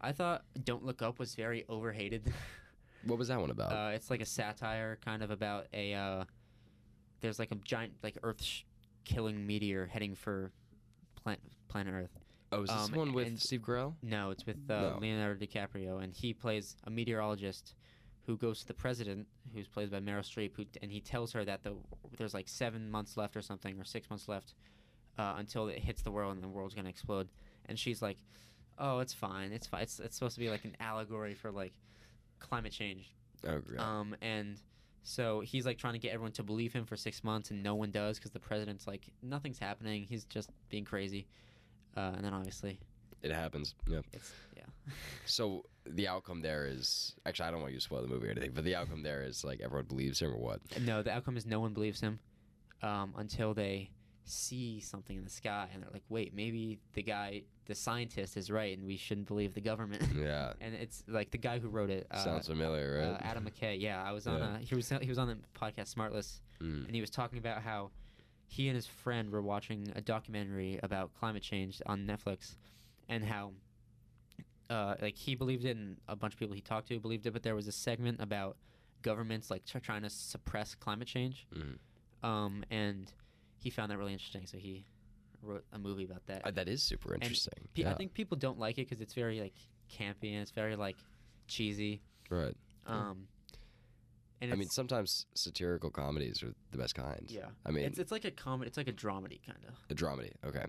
I 0.01 0.12
thought 0.12 0.45
Don't 0.64 0.85
Look 0.85 1.03
Up 1.03 1.18
was 1.18 1.35
very 1.35 1.64
overhated. 1.68 2.33
What 3.07 3.18
was 3.18 3.29
that 3.29 3.39
one 3.39 3.51
about? 3.51 3.70
uh, 3.70 3.91
it's 3.95 4.09
like 4.09 4.22
a 4.22 4.25
satire, 4.25 4.99
kind 5.05 5.22
of 5.22 5.31
about 5.31 5.66
a. 5.75 5.93
Uh, 5.93 6.25
there's 7.20 7.39
like 7.39 7.51
a 7.53 7.57
giant, 7.57 7.93
like 8.03 8.16
Earth-killing 8.22 9.47
meteor 9.47 9.87
heading 9.93 10.14
for 10.14 10.53
plan- 11.25 11.39
planet 11.68 11.95
Earth. 11.95 12.18
oh, 12.53 12.62
is 12.62 12.70
this 12.70 12.89
um, 12.91 12.95
one 12.95 13.12
with 13.12 13.27
and- 13.27 13.41
Steve 13.41 13.62
Carell? 13.62 13.95
No, 14.03 14.31
it's 14.31 14.47
with 14.47 14.59
uh, 14.70 14.81
No. 14.81 14.99
Leonardo 15.01 15.45
DiCaprio, 15.45 16.03
and 16.03 16.14
he 16.14 16.33
plays 16.33 16.77
a 16.85 16.91
meteorologist 16.91 17.75
who 18.27 18.37
goes 18.37 18.61
to 18.61 18.66
the 18.66 18.75
president, 18.75 19.27
who's 19.55 19.66
played 19.68 19.91
by 19.91 20.01
Meryl 20.01 20.20
Streep, 20.20 20.53
who, 20.57 20.64
and 20.81 20.91
he 20.91 21.01
tells 21.01 21.33
her 21.33 21.45
that 21.45 21.62
the 21.62 21.75
there's 22.16 22.33
like 22.35 22.49
seven 22.49 22.91
months 22.91 23.16
left 23.16 23.37
or 23.37 23.43
something, 23.43 23.79
or 23.81 23.85
six 23.85 24.09
months 24.09 24.29
left 24.29 24.55
uh, 25.18 25.35
until 25.37 25.68
it 25.68 25.79
hits 25.79 26.03
the 26.03 26.11
world 26.11 26.35
and 26.35 26.43
the 26.43 26.49
world's 26.49 26.75
gonna 26.75 26.89
explode. 26.89 27.29
And 27.66 27.79
she's 27.79 28.01
like, 28.01 28.18
"Oh, 28.79 29.01
it's 29.01 29.12
fine. 29.12 29.53
It's 29.53 29.66
fine. 29.66 29.83
It's, 29.83 29.99
it's 30.01 30.16
supposed 30.16 30.37
to 30.37 30.41
be 30.41 30.49
like 30.49 30.64
an 30.64 30.77
allegory 30.81 31.35
for 31.35 31.51
like 31.51 31.72
climate 32.39 32.72
change." 32.72 33.11
Oh, 33.47 33.59
great. 33.59 33.79
Um, 33.81 34.16
and 34.22 34.59
so 35.05 35.40
he's 35.40 35.66
like 35.66 35.78
trying 35.78 35.92
to 35.92 35.98
get 35.98 36.12
everyone 36.12 36.32
to 36.32 36.42
believe 36.42 36.72
him 36.72 36.84
for 36.84 36.96
six 36.96 37.22
months, 37.22 37.50
and 37.50 37.62
no 37.62 37.74
one 37.74 37.90
does 37.90 38.18
because 38.18 38.32
the 38.32 38.40
president's 38.40 38.86
like, 38.86 39.07
"Nothing's 39.22 39.59
happening. 39.59 40.05
He's 40.05 40.24
just 40.24 40.50
being 40.70 40.84
crazy." 40.84 41.26
Uh, 41.96 42.12
and 42.16 42.24
then 42.24 42.32
obviously, 42.34 42.80
it 43.22 43.30
happens. 43.30 43.74
Yeah. 43.86 44.00
it's 44.12 44.32
yeah. 44.57 44.62
So 45.26 45.64
the 45.86 46.09
outcome 46.09 46.40
there 46.40 46.66
is 46.66 47.14
actually 47.26 47.48
I 47.48 47.50
don't 47.50 47.61
want 47.61 47.72
you 47.72 47.78
to 47.78 47.84
spoil 47.84 48.02
the 48.02 48.09
movie 48.09 48.28
or 48.28 48.30
anything, 48.30 48.52
but 48.55 48.64
the 48.64 48.74
outcome 48.74 49.02
there 49.02 49.22
is 49.22 49.44
like 49.44 49.61
everyone 49.61 49.86
believes 49.86 50.20
him 50.20 50.32
or 50.32 50.38
what? 50.38 50.61
No, 50.80 51.02
the 51.02 51.12
outcome 51.12 51.36
is 51.36 51.46
no 51.46 51.61
one 51.61 51.74
believes 51.74 52.00
him 52.00 52.18
um, 52.82 53.14
until 53.16 53.55
they 53.55 53.90
see 54.25 54.81
something 54.81 55.16
in 55.16 55.25
the 55.25 55.31
sky 55.31 55.68
and 55.72 55.83
they're 55.83 55.91
like, 55.93 56.03
wait, 56.09 56.35
maybe 56.35 56.79
the 56.95 57.03
guy, 57.03 57.43
the 57.66 57.75
scientist 57.75 58.37
is 58.37 58.51
right 58.51 58.77
and 58.77 58.87
we 58.87 58.97
shouldn't 58.97 59.27
believe 59.27 59.55
the 59.55 59.61
government. 59.61 60.03
Yeah. 60.16 60.53
and 60.61 60.75
it's 60.75 61.03
like 61.09 61.31
the 61.31 61.39
guy 61.39 61.59
who 61.59 61.68
wrote 61.68 61.91
it. 61.91 62.07
Uh, 62.11 62.25
Sounds 62.25 62.47
familiar, 62.49 63.03
uh, 63.03 63.12
right? 63.12 63.20
Adam 63.22 63.45
McKay. 63.49 63.81
Yeah, 63.81 64.03
I 64.03 64.12
was 64.12 64.27
on. 64.27 64.39
Yeah. 64.39 64.57
A, 64.57 64.59
he 64.61 64.75
was 64.75 64.89
he 65.01 65.09
was 65.09 65.18
on 65.18 65.29
the 65.29 65.37
podcast 65.59 65.95
Smartless, 65.95 66.41
Mm. 66.62 66.87
and 66.87 66.95
he 66.95 67.01
was 67.01 67.11
talking 67.11 67.39
about 67.39 67.62
how 67.62 67.91
he 68.47 68.68
and 68.68 68.77
his 68.77 68.87
friend 68.87 69.31
were 69.31 69.43
watching 69.43 69.91
a 69.97 70.01
documentary 70.01 70.79
about 70.83 71.12
climate 71.14 71.43
change 71.43 71.83
on 71.87 72.07
Netflix, 72.07 72.55
and 73.09 73.25
how 73.25 73.53
uh, 74.70 74.95
like 75.03 75.16
he 75.16 75.35
believed 75.35 75.64
it, 75.64 75.77
and 75.77 75.97
a 76.09 76.16
bunch 76.16 76.33
of 76.35 76.39
people 76.39 76.55
he 76.55 76.61
talked 76.61 76.89
to 76.89 76.99
believed 77.01 77.27
it, 77.27 77.33
but 77.33 77.43
there 77.43 77.55
was 77.55 77.68
a 77.68 77.72
segment 77.72 78.20
about 78.20 78.57
governments 79.03 79.51
like 79.51 79.64
tr- 79.66 79.79
trying 79.79 80.03
to 80.03 80.11
suppress 80.11 80.75
climate 80.75 81.09
change, 81.09 81.47
Mhm. 81.55 81.79
um, 82.27 82.64
and 82.70 83.12
he 83.64 83.70
found 83.70 83.90
that 83.90 83.96
really 83.98 84.12
interesting. 84.12 84.46
So 84.46 84.58
he 84.58 84.84
wrote 85.42 85.64
a 85.72 85.78
movie 85.78 86.04
about 86.04 86.26
that. 86.26 86.42
Uh, 86.46 86.50
that 86.50 86.68
is 86.68 86.82
super 86.82 87.14
interesting. 87.14 87.66
Pe- 87.74 87.82
yeah. 87.82 87.90
I 87.90 87.94
think 87.94 88.12
people 88.12 88.36
don't 88.36 88.58
like 88.58 88.76
it 88.78 88.88
because 88.88 89.00
it's 89.00 89.14
very 89.14 89.40
like 89.40 89.54
campy 89.90 90.32
and 90.32 90.42
it's 90.42 90.50
very 90.50 90.76
like 90.76 90.96
cheesy. 91.48 92.02
right. 92.30 92.54
Um, 92.86 93.26
and 94.42 94.52
I 94.52 94.56
mean, 94.56 94.68
sometimes 94.68 95.24
satirical 95.34 95.88
comedies 95.88 96.42
are 96.42 96.52
the 96.70 96.76
best 96.76 96.94
kind. 96.94 97.24
yeah, 97.28 97.46
I 97.64 97.70
mean, 97.70 97.84
it's 97.84 97.98
it's 97.98 98.12
like 98.12 98.26
a 98.26 98.30
comedy. 98.30 98.68
It's 98.68 98.76
like 98.76 98.88
a 98.88 98.92
dramedy 98.92 99.40
kind 99.46 99.58
of. 99.66 99.74
a 99.88 99.94
dramedy. 99.94 100.32
Okay. 100.46 100.66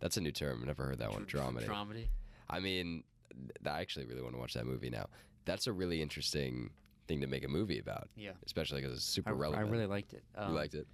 That's 0.00 0.18
a 0.18 0.20
new 0.20 0.32
term. 0.32 0.58
I've 0.60 0.66
never 0.66 0.84
heard 0.84 0.98
that 0.98 1.10
one. 1.10 1.24
Dramedy. 1.24 1.66
Dramedy. 1.66 2.08
I 2.50 2.60
mean, 2.60 3.04
th- 3.30 3.74
I 3.74 3.80
actually 3.80 4.04
really 4.04 4.20
want 4.20 4.34
to 4.34 4.38
watch 4.38 4.52
that 4.52 4.66
movie 4.66 4.90
now. 4.90 5.06
That's 5.46 5.66
a 5.66 5.72
really 5.72 6.02
interesting 6.02 6.68
thing 7.08 7.22
to 7.22 7.26
make 7.26 7.44
a 7.44 7.48
movie 7.48 7.78
about. 7.78 8.10
Yeah. 8.14 8.32
Especially 8.44 8.82
because 8.82 8.98
it's 8.98 9.06
super 9.06 9.30
I 9.30 9.32
relevant. 9.32 9.68
I 9.68 9.70
really 9.70 9.86
liked 9.86 10.12
it. 10.12 10.22
Um, 10.36 10.50
you 10.50 10.56
liked 10.56 10.74
it? 10.74 10.86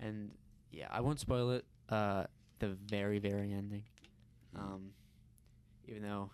And 0.00 0.32
yeah, 0.74 0.88
I 0.90 1.00
won't 1.00 1.20
spoil 1.20 1.50
it. 1.52 1.64
Uh, 1.88 2.24
the 2.58 2.68
very 2.68 3.18
very 3.18 3.52
ending. 3.52 3.84
Um, 4.56 4.90
even 5.86 6.02
though 6.02 6.30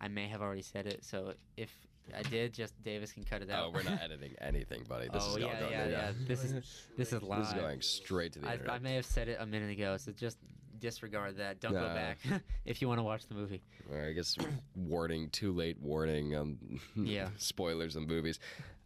I 0.00 0.08
may 0.08 0.28
have 0.28 0.42
already 0.42 0.62
said 0.62 0.86
it, 0.86 1.04
so 1.04 1.34
if 1.56 1.70
I 2.14 2.22
did, 2.22 2.52
just 2.52 2.80
Davis 2.82 3.12
can 3.12 3.24
cut 3.24 3.40
it 3.42 3.50
out. 3.50 3.66
Oh, 3.66 3.70
we're 3.70 3.82
not 3.82 4.00
editing 4.02 4.34
anything, 4.40 4.84
buddy. 4.88 5.08
This 5.08 5.22
oh 5.24 5.36
is 5.36 5.42
all 5.44 5.50
yeah, 5.50 5.60
going 5.60 5.72
yeah, 5.72 5.88
yeah. 5.88 6.12
This 6.26 6.44
is 6.44 6.52
this 6.96 7.12
is 7.12 7.22
live. 7.22 7.40
This 7.40 7.48
is 7.48 7.54
going 7.54 7.80
straight 7.80 8.32
to 8.34 8.40
the 8.40 8.48
I, 8.48 8.52
internet. 8.52 8.74
I 8.74 8.78
may 8.78 8.94
have 8.96 9.06
said 9.06 9.28
it 9.28 9.38
a 9.40 9.46
minute 9.46 9.70
ago, 9.70 9.96
so 9.96 10.12
just 10.12 10.38
disregard 10.78 11.38
that. 11.38 11.60
Don't 11.60 11.72
go 11.72 11.80
Nah. 11.80 11.94
back 11.94 12.18
if 12.66 12.82
you 12.82 12.88
want 12.88 12.98
to 12.98 13.02
watch 13.04 13.26
the 13.26 13.34
movie. 13.34 13.62
Or 13.90 14.02
I 14.04 14.12
guess 14.12 14.36
warning, 14.76 15.30
too 15.30 15.52
late 15.52 15.80
warning. 15.80 16.34
Um, 16.36 16.58
Yeah. 16.94 17.28
spoilers 17.38 17.96
and 17.96 18.06
movies. 18.06 18.38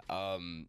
Um, 0.08 0.68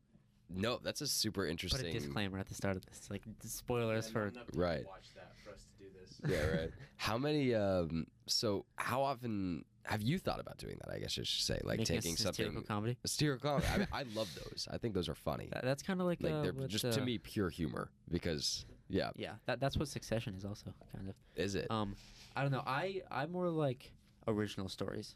no, 0.50 0.80
that's 0.84 1.02
a 1.02 1.08
super 1.08 1.46
interesting. 1.46 1.80
Put 1.80 1.86
interesting. 1.88 2.06
a 2.06 2.08
disclaimer 2.08 2.40
at 2.40 2.48
the 2.48 2.56
start 2.56 2.76
of 2.78 2.86
this, 2.86 3.08
like 3.10 3.24
spoilers 3.44 4.08
Yeah, 4.08 4.12
for. 4.14 4.26
not 4.26 4.34
enough 4.34 4.46
people 4.48 4.62
Right. 4.62 4.86
Watch 4.86 5.10
that 5.16 5.32
for 5.44 5.52
us 5.52 5.66
to 5.78 5.84
do 5.84 5.90
this. 6.00 6.20
yeah, 6.32 6.62
right. 6.62 6.72
How 6.98 7.18
many? 7.18 7.54
Um, 7.56 8.08
so 8.28 8.66
how 8.76 9.02
often 9.02 9.64
have 9.84 10.02
you 10.02 10.20
thought 10.20 10.40
about 10.40 10.58
doing 10.58 10.78
that? 10.84 10.94
I 10.94 11.00
guess 11.00 11.18
I 11.18 11.24
should 11.24 11.28
say, 11.44 11.60
like 11.64 11.78
making 11.80 11.98
a 11.98 12.02
taking 12.02 12.16
satirical 12.18 12.56
something. 12.58 12.68
comedy. 12.68 12.98
A 13.04 13.08
satirical 13.08 13.50
comedy. 13.52 13.68
I, 13.74 13.78
mean, 13.78 13.88
I 13.94 14.04
love 14.14 14.28
those. 14.36 14.68
I 14.70 14.78
think 14.78 14.94
those 14.94 15.08
are 15.10 15.16
funny. 15.16 15.48
That, 15.54 15.64
that's 15.64 15.82
kind 15.82 16.02
of 16.02 16.08
like, 16.08 16.22
Like 16.22 16.34
uh, 16.34 16.42
they're 16.42 16.68
just 16.68 16.86
uh, 16.86 16.92
to 16.92 17.02
me 17.02 17.18
pure 17.20 17.50
humor 17.50 17.90
because 18.12 18.66
yeah, 18.90 19.12
Yeah, 19.16 19.34
that 19.46 19.60
that's 19.62 19.78
what 19.78 19.88
Succession 19.88 20.36
is 20.36 20.44
also 20.46 20.74
kind 20.94 21.08
of. 21.10 21.16
is 21.36 21.56
it 21.56 21.68
Um, 21.72 21.96
I 22.36 22.42
don't 22.42 22.52
know. 22.52 22.64
I 22.68 23.02
I 23.10 23.26
more 23.28 23.50
like 23.50 23.92
original 24.28 24.68
stories. 24.68 25.16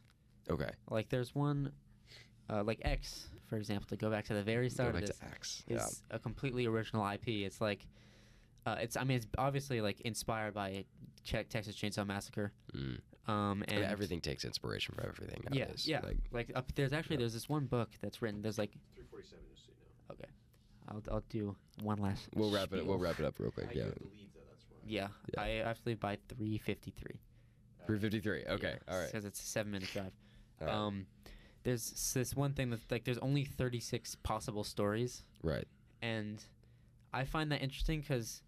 okay? 0.49 0.69
Like 0.89 1.09
there's 1.09 1.35
one, 1.35 1.71
uh, 2.49 2.63
like 2.63 2.79
X, 2.83 3.27
for 3.47 3.57
example, 3.57 3.87
to 3.89 3.95
go 3.95 4.09
back 4.09 4.25
to 4.25 4.33
the 4.33 4.43
very 4.43 4.67
Go 4.69 4.73
start 4.73 4.93
back 4.93 5.03
of 5.03 5.07
this, 5.09 5.17
to 5.19 5.25
X. 5.25 5.63
is 5.67 6.03
a 6.11 6.19
completely 6.19 6.65
original 6.65 7.07
IP. 7.09 7.27
It's 7.27 7.61
like, 7.61 7.85
uh, 8.65 8.75
it's 8.79 8.95
I 8.97 9.03
mean 9.03 9.17
it's 9.17 9.27
obviously 9.37 9.81
like 9.81 10.01
inspired 10.01 10.53
by 10.53 10.85
Ch- 11.23 11.47
Texas 11.49 11.75
Chainsaw 11.75 12.05
Massacre. 12.05 12.51
Mm. 12.75 12.99
Um, 13.25 13.63
and 13.69 13.79
Yeah, 13.79 13.89
everything 13.89 14.19
takes 14.19 14.43
inspiration 14.43 14.95
from 14.95 15.05
everything 15.07 15.43
Yeah, 15.53 15.63
nowadays. 15.65 15.87
yeah. 15.87 16.01
Like, 16.03 16.17
Like 16.31 16.51
up, 16.55 16.73
there's 16.75 16.91
actually 16.91 17.15
Yeah. 17.15 17.19
there's 17.21 17.33
this 17.33 17.47
one 17.47 17.65
book 17.67 17.89
that's 18.01 18.21
written. 18.21 18.41
There's 18.41 18.57
like 18.57 18.71
347 18.95 19.45
just 19.53 19.65
so 19.65 19.71
you 19.71 20.19
know. 20.19 20.25
I'll 20.89 21.01
I'll 21.15 21.23
do 21.29 21.55
one 21.81 21.99
last. 21.99 22.27
we'll 22.35 22.51
wrap 22.51 22.63
it. 22.73 22.79
spiel. 22.79 22.85
We'll 22.85 22.97
wrap 22.97 23.17
it 23.19 23.25
up 23.25 23.39
real 23.39 23.51
quick. 23.51 23.67
I 23.69 23.73
Yeah. 23.73 23.83
have 23.85 23.95
to 23.95 23.99
that's 24.01 24.65
why. 24.69 24.77
Yeah, 24.85 25.07
Yeah. 25.33 25.41
I 25.41 25.47
have 25.67 25.77
to 25.77 25.83
leave 25.89 25.99
by 26.01 26.17
3:53. 26.27 27.17
Three 27.85 27.99
fifty 27.99 28.19
three. 28.19 28.43
Okay. 28.45 28.77
All 28.89 28.97
right. 28.97 29.07
Because 29.07 29.23
it's 29.25 29.41
a 29.41 29.45
seven 29.45 29.71
minute 29.71 29.89
drive. 29.91 30.11
All 30.61 30.67
right. 30.67 30.73
Um, 30.75 31.05
there's 31.63 32.13
this 32.13 32.35
one 32.35 32.53
thing 32.53 32.69
that's 32.69 32.83
like 32.91 33.03
there's 33.03 33.17
only 33.19 33.45
36 33.45 34.15
possible 34.23 34.63
stories, 34.63 35.23
right. 35.41 35.67
and 36.01 36.43
I 37.13 37.25
find 37.25 37.51
that 37.51 37.61
interesting 37.61 38.01
because 38.01 38.41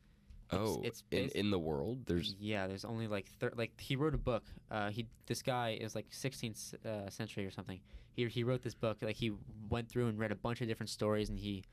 Oh, 0.51 0.82
it's 0.84 1.03
in 1.09 1.30
in 1.30 1.49
the 1.49 1.57
world, 1.57 2.05
there's 2.05 2.36
yeah, 2.39 2.68
there's 2.68 2.86
only 2.86 3.07
like 3.07 3.28
thir- 3.39 3.53
like 3.55 3.80
he 3.80 3.95
wrote 3.95 4.13
a 4.13 4.18
book. 4.20 4.43
Uh, 4.70 4.89
he 4.89 5.07
this 5.26 5.41
guy 5.41 5.78
is 5.82 5.95
like 5.95 6.11
16th 6.11 6.76
uh, 6.86 7.09
century 7.09 7.45
or 7.45 7.51
something. 7.51 7.80
He 8.13 8.28
he 8.28 8.43
wrote 8.43 8.61
this 8.61 8.76
book. 8.76 8.97
Like 9.01 9.16
he 9.16 9.32
went 9.70 9.89
through 9.89 10.07
and 10.07 10.20
read 10.20 10.32
a 10.32 10.36
bunch 10.36 10.61
of 10.61 10.68
different 10.68 10.89
stories, 10.89 11.30
and 11.30 11.39
he 11.39 11.63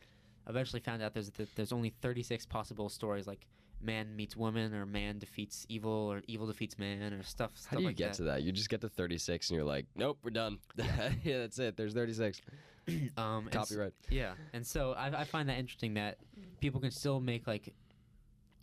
eventually 0.49 0.81
found 0.81 1.03
out 1.03 1.13
there's 1.13 1.31
that 1.31 1.55
there's 1.55 1.73
only 1.73 1.91
36 2.01 2.47
possible 2.47 2.89
stories 2.89 3.27
like 3.27 3.47
man 3.83 4.15
meets 4.17 4.37
woman 4.37 4.73
or 4.75 4.87
man 4.87 5.19
defeats 5.19 5.67
evil 5.69 5.91
or 6.13 6.23
evil 6.29 6.47
defeats 6.47 6.79
man 6.79 7.13
or 7.13 7.23
stuff. 7.23 7.51
How 7.69 7.77
do 7.77 7.83
you 7.83 7.89
like 7.89 7.97
get 7.97 8.11
that. 8.13 8.17
to 8.19 8.23
that? 8.25 8.43
You 8.43 8.53
just 8.53 8.69
get 8.69 8.81
to 8.83 8.89
36 8.89 9.51
and 9.51 9.57
you're 9.57 9.67
like, 9.67 9.87
nope, 9.97 10.19
we're 10.23 10.31
done. 10.31 10.59
yeah, 10.77 11.39
that's 11.41 11.59
it. 11.59 11.77
There's 11.77 11.93
36. 11.95 12.41
um, 13.17 13.47
and 13.47 13.49
s- 13.49 13.53
Copyright. 13.69 13.93
Yeah, 14.11 14.33
and 14.53 14.67
so 14.67 14.93
I, 14.93 15.21
I 15.21 15.25
find 15.25 15.49
that 15.49 15.59
interesting 15.59 15.95
that 15.95 16.19
people 16.61 16.81
can 16.81 16.91
still 16.91 17.21
make 17.21 17.47
like 17.47 17.75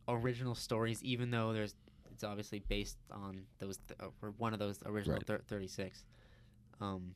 original 0.07 0.55
stories, 0.55 1.03
even 1.03 1.31
though 1.31 1.53
there's 1.53 1.75
it's 2.11 2.23
obviously 2.23 2.59
based 2.67 2.97
on 3.11 3.43
those 3.59 3.77
th- 3.87 3.99
or 4.21 4.31
one 4.37 4.51
of 4.53 4.59
those 4.59 4.79
original 4.85 5.15
Right. 5.17 5.25
thir- 5.27 5.41
thirty 5.47 5.67
six. 5.67 6.03
Um, 6.81 7.13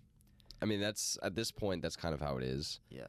I 0.62 0.66
mean, 0.66 0.80
that's 0.80 1.18
at 1.24 1.36
this 1.36 1.51
point, 1.51 1.82
that's 1.82 1.95
kind 1.97 2.14
of 2.14 2.22
how 2.22 2.38
it 2.38 2.43
is. 2.43 2.80
yeah, 2.89 3.08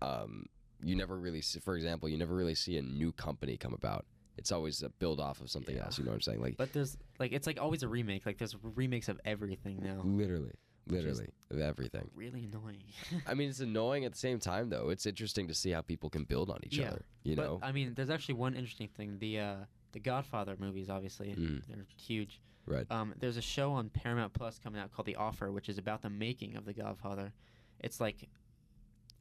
Um, 0.00 0.46
you 0.84 0.94
never 0.94 1.16
really, 1.18 1.40
see, 1.40 1.58
for 1.58 1.74
example, 1.76 2.08
you 2.08 2.16
never 2.18 2.34
really 2.34 2.54
see 2.54 2.76
a 2.76 2.82
new 2.82 3.10
company 3.12 3.56
come 3.56 3.74
about. 3.74 4.04
It's 4.38 4.50
always 4.52 4.82
a 4.82 4.88
build 4.88 5.20
off 5.20 5.40
of 5.40 5.50
something 5.50 5.76
Yeah. 5.76 5.84
else. 5.84 5.98
You 5.98 6.04
know 6.04 6.10
what 6.10 6.16
I'm 6.16 6.20
saying? 6.22 6.40
Like 6.40 6.56
but 6.56 6.72
there's 6.72 6.96
like 7.18 7.32
it's 7.32 7.46
like 7.46 7.60
always 7.60 7.82
a 7.82 7.88
remake. 7.88 8.24
Like 8.26 8.38
there's 8.38 8.56
remakes 8.62 9.08
of 9.08 9.20
everything 9.24 9.80
now. 9.82 10.00
literally, 10.04 10.52
literally 10.86 11.28
of 11.50 11.58
everything. 11.60 12.10
Really 12.14 12.44
annoying. 12.44 12.82
I 13.26 13.34
mean, 13.34 13.50
it's 13.50 13.60
annoying 13.60 14.04
at 14.04 14.12
the 14.12 14.18
same 14.18 14.38
time, 14.40 14.70
though. 14.70 14.88
It's 14.88 15.06
interesting 15.06 15.48
to 15.48 15.54
see 15.54 15.70
how 15.70 15.82
people 15.82 16.08
can 16.10 16.24
build 16.24 16.48
on 16.50 16.60
each 16.64 16.78
Yeah, 16.78 16.88
other. 16.88 17.04
You 17.24 17.36
but 17.36 17.44
know? 17.44 17.60
I 17.62 17.72
mean, 17.72 17.92
there's 17.94 18.10
actually 18.10 18.34
one 18.36 18.54
interesting 18.54 18.88
thing. 18.88 19.18
The 19.18 19.38
uh, 19.40 19.56
the 19.92 20.00
Godfather 20.00 20.56
movies, 20.58 20.88
obviously, 20.88 21.28
Mm. 21.34 21.62
they're 21.68 21.86
huge. 21.96 22.40
Right. 22.64 22.86
Um, 22.90 23.12
there's 23.18 23.36
a 23.36 23.42
show 23.42 23.72
on 23.72 23.90
Paramount 23.90 24.32
Plus 24.34 24.58
coming 24.58 24.80
out 24.80 24.92
called 24.92 25.06
The 25.06 25.16
Offer, 25.16 25.50
which 25.52 25.68
is 25.68 25.78
about 25.78 26.00
the 26.00 26.08
making 26.10 26.56
of 26.56 26.64
The 26.64 26.72
Godfather. 26.72 27.32
It's 27.80 28.00
like 28.00 28.28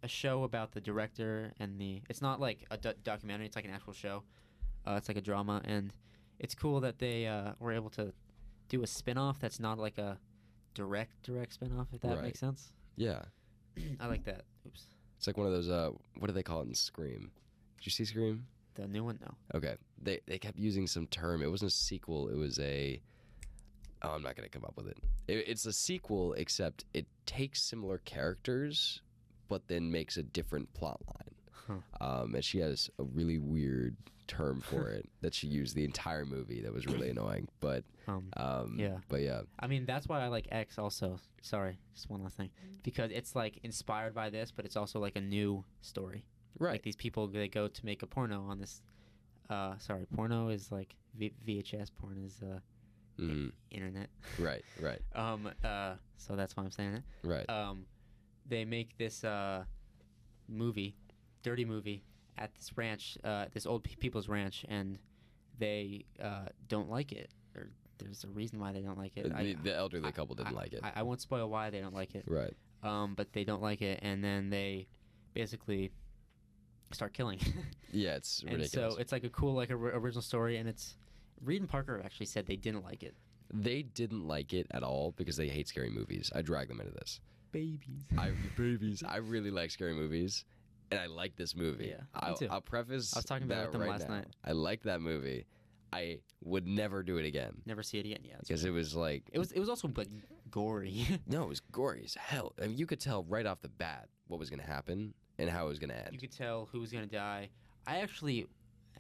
a 0.04 0.08
show 0.08 0.44
about 0.44 0.72
the 0.72 0.80
director 0.82 1.52
and 1.60 1.80
the. 1.82 2.02
It's 2.10 2.22
not 2.22 2.40
like 2.40 2.66
a 2.72 2.78
do- 2.78 2.94
documentary. 3.04 3.48
It's 3.48 3.56
like 3.56 3.66
an 3.66 3.72
actual 3.72 3.94
show. 3.94 4.24
Uh, 4.86 4.96
it's 4.98 5.08
like 5.08 5.18
a 5.18 5.22
drama, 5.22 5.62
and 5.66 5.94
it's 6.40 6.56
cool 6.56 6.80
that 6.82 7.00
they 7.00 7.28
uh, 7.28 7.54
were 7.60 7.72
able 7.72 7.90
to 7.92 8.12
do 8.70 8.84
a 8.84 8.88
spin-off 8.88 9.40
that's 9.40 9.60
not 9.60 9.78
like 9.78 9.98
a 9.98 10.18
direct 10.74 11.22
direct 11.24 11.60
spinoff 11.60 11.88
if 11.94 12.02
that 12.02 12.16
Right. 12.16 12.24
makes 12.24 12.40
sense. 12.40 12.72
Yeah, 12.96 13.22
I 14.00 14.08
like 14.08 14.24
that. 14.26 14.44
Oops. 14.66 14.86
it's 15.18 15.28
like 15.28 15.38
one 15.38 15.46
of 15.48 15.54
those. 15.54 15.70
Uh, 15.70 15.92
what 16.18 16.28
do 16.28 16.34
they 16.34 16.44
call 16.44 16.62
it 16.62 16.68
in 16.68 16.74
Scream? 16.74 17.32
Did 17.78 17.86
you 17.86 17.92
see 17.92 18.06
Scream? 18.06 18.46
The 18.76 18.88
new 18.88 19.04
one 19.04 19.20
no. 19.22 19.34
Okay, 19.54 19.76
they 20.02 20.22
they 20.28 20.38
kept 20.40 20.58
using 20.58 20.88
some 20.88 21.08
term. 21.08 21.42
It 21.42 21.52
wasn't 21.52 21.72
a 21.72 21.76
sequel. 21.76 22.30
It 22.30 22.36
was 22.38 22.58
a. 22.60 23.02
Oh, 24.04 24.10
I'm 24.12 24.24
not 24.24 24.36
gonna 24.36 24.50
come 24.50 24.66
up 24.66 24.76
with 24.78 24.88
it. 24.88 24.98
it. 25.28 25.44
It's 25.48 25.66
a 25.66 25.74
sequel, 25.74 26.34
except 26.34 26.86
it 26.94 27.06
takes 27.28 27.62
similar 27.62 28.00
characters, 28.00 29.02
but 29.48 29.68
then 29.68 29.92
makes 29.92 30.18
a 30.18 30.24
different 30.24 30.74
plot 30.74 31.00
line. 31.08 31.36
Huh. 31.68 31.76
Um, 32.06 32.36
and 32.36 32.44
she 32.44 32.60
has 32.60 32.90
a 33.00 33.04
really 33.04 33.38
weird 33.40 33.96
term 34.28 34.62
for 34.62 34.90
it 34.90 35.10
that 35.22 35.34
she 35.34 35.48
used 35.48 35.76
the 35.76 35.84
entire 35.84 36.26
movie. 36.26 36.62
That 36.62 36.74
was 36.74 36.86
really 36.88 37.10
annoying. 37.10 37.48
But 37.60 37.84
Um 38.08 38.30
um, 38.38 38.76
Yeah. 38.80 38.98
But 39.10 39.22
yeah, 39.22 39.42
I 39.60 39.68
mean 39.68 39.86
that's 39.86 40.08
why 40.08 40.22
I 40.22 40.28
like 40.28 40.48
X 40.52 40.78
also. 40.78 41.20
Sorry, 41.42 41.78
just 41.94 42.10
one 42.10 42.24
last 42.24 42.38
thing. 42.38 42.50
Because 42.84 43.12
it's 43.12 43.36
like 43.36 43.60
inspired 43.64 44.14
by 44.14 44.30
this, 44.30 44.52
but 44.52 44.66
it's 44.66 44.76
also 44.78 45.00
like 45.00 45.16
a 45.16 45.22
new 45.22 45.64
story. 45.82 46.26
right. 46.60 46.74
Like 46.74 46.84
these 46.84 46.96
people 46.96 47.28
they 47.28 47.48
go 47.48 47.68
to 47.68 47.86
make 47.86 48.04
a 48.04 48.08
porno 48.08 48.42
on 48.50 48.60
this 48.60 48.82
uh 49.50 49.78
sorry, 49.80 50.06
porno 50.16 50.48
is 50.50 50.72
like 50.72 50.96
v- 51.18 51.34
VHS 51.46 51.90
porn 52.00 52.18
is 52.24 52.42
uh 52.42 52.60
Mhm. 53.20 53.52
internet. 53.70 54.10
Right. 54.40 54.64
Right. 54.80 55.02
Um 55.16 55.50
uh 55.64 55.96
so 56.18 56.36
that's 56.36 56.56
why 56.56 56.64
I'm 56.64 56.72
saying 56.72 56.94
it. 56.96 57.04
Right. 57.24 57.50
um, 57.50 57.86
they 58.48 58.66
make 58.66 58.98
this 58.98 59.24
uh, 59.24 59.66
movie, 60.48 60.96
dirty 61.44 61.66
movie, 61.66 62.04
at 62.38 62.54
this 62.56 62.72
ranch, 62.78 63.18
uh, 63.24 63.46
this 63.54 63.66
old 63.66 63.84
people's 63.84 64.28
ranch, 64.28 64.66
and 64.70 64.98
they 65.60 66.06
uh, 66.22 66.46
don't 66.68 66.90
like 66.90 67.12
it. 67.12 67.30
Or 67.56 67.70
there's 68.00 68.24
a 68.24 68.28
reason 68.30 68.60
why 68.60 68.72
they 68.72 68.82
don't 68.82 68.98
like 68.98 69.16
it. 69.18 69.24
the, 69.36 69.54
the 69.64 69.76
elderly 69.76 70.08
I- 70.08 70.12
couple 70.12 70.36
didn't 70.36 70.54
I- 70.54 70.60
like 70.60 70.74
it. 70.74 70.80
I, 70.84 70.92
I 70.98 71.02
won't 71.04 71.22
spoil 71.22 71.50
why 71.50 71.70
they 71.70 71.82
don't 71.82 71.94
like 71.96 72.16
it. 72.16 72.24
right. 72.28 72.54
Um, 72.84 73.14
but 73.16 73.32
they 73.34 73.44
don't 73.44 73.62
like 73.62 73.82
it, 73.84 74.00
and 74.02 74.24
then 74.24 74.50
they 74.50 74.88
basically 75.34 75.92
start 76.92 77.14
killing. 77.14 77.40
Yeah, 77.94 78.16
it's 78.16 78.40
and 78.44 78.54
ridiculous. 78.54 78.94
so 78.94 79.00
it's 79.02 79.12
like 79.12 79.26
a 79.26 79.30
cool, 79.30 79.54
like 79.54 79.70
a 79.70 79.74
r- 79.74 79.98
original 79.98 80.22
story, 80.22 80.56
and 80.56 80.70
it's. 80.70 80.96
Reed 81.44 81.60
and 81.60 81.70
Parker 81.70 82.02
actually 82.06 82.28
said 82.28 82.46
they 82.46 82.56
didn't 82.56 82.86
like 82.86 83.04
it. 83.04 83.16
they 83.54 83.82
didn't 83.82 84.26
like 84.28 84.54
it 84.54 84.66
at 84.72 84.82
all 84.82 85.14
because 85.18 85.36
they 85.36 85.50
hate 85.50 85.68
scary 85.68 85.90
movies. 85.90 86.32
I 86.34 86.42
drag 86.42 86.70
them 86.70 86.80
into 86.80 86.94
this. 86.94 87.20
Babies. 87.52 88.04
I 88.18 88.32
babies. 88.56 89.04
I 89.06 89.18
really 89.18 89.52
like 89.52 89.72
scary 89.72 89.94
movies, 89.94 90.46
and 90.92 91.00
I 91.00 91.08
like 91.08 91.36
this 91.36 91.56
movie. 91.56 91.88
Yeah, 91.88 92.02
I'll, 92.14 92.36
too. 92.36 92.48
I'll 92.52 92.62
preface. 92.62 93.16
I 93.16 93.20
was 93.20 93.26
talking 93.26 93.46
about 93.46 93.56
it 93.56 93.58
that 93.60 93.66
with 93.68 93.72
them 93.74 93.82
right 93.82 94.00
last 94.00 94.10
now. 94.10 94.16
night. 94.16 94.28
I 94.46 94.52
liked 94.52 94.84
that 94.84 95.02
movie. 95.02 95.46
I 95.94 96.20
would 96.42 96.66
never 96.66 97.04
do 97.04 97.18
it 97.18 97.26
again 97.26 97.52
Never 97.66 97.84
see 97.84 97.98
it 98.00 98.06
again. 98.06 98.20
Yeah, 98.24 98.36
because 98.40 98.64
it 98.64 98.70
was 98.70 98.96
like 98.96 99.24
It 99.34 99.40
was 99.40 99.52
it 99.52 99.60
was 99.60 99.68
also 99.68 99.92
like 99.96 100.08
gory. 100.50 101.06
no, 101.28 101.44
it 101.44 101.50
was 101.50 101.60
gory 101.60 102.04
as 102.06 102.14
hell. 102.14 102.54
I 102.62 102.68
mean, 102.68 102.78
you 102.78 102.86
could 102.86 103.00
tell 103.02 103.24
right 103.26 103.46
off 103.46 103.62
the 103.62 103.68
bat 103.68 104.08
what 104.28 104.40
was 104.40 104.50
going 104.50 104.62
to 104.62 104.66
happen 104.66 105.14
and 105.38 105.50
how 105.50 105.66
it 105.66 105.68
was 105.70 105.80
going 105.80 105.90
to 105.90 105.98
end. 105.98 106.10
you 106.12 106.20
could 106.20 106.32
tell 106.32 106.70
who 106.72 106.80
was 106.80 106.92
gonna 106.92 107.08
die. 107.08 107.50
I 107.88 107.98
actually, 107.98 108.48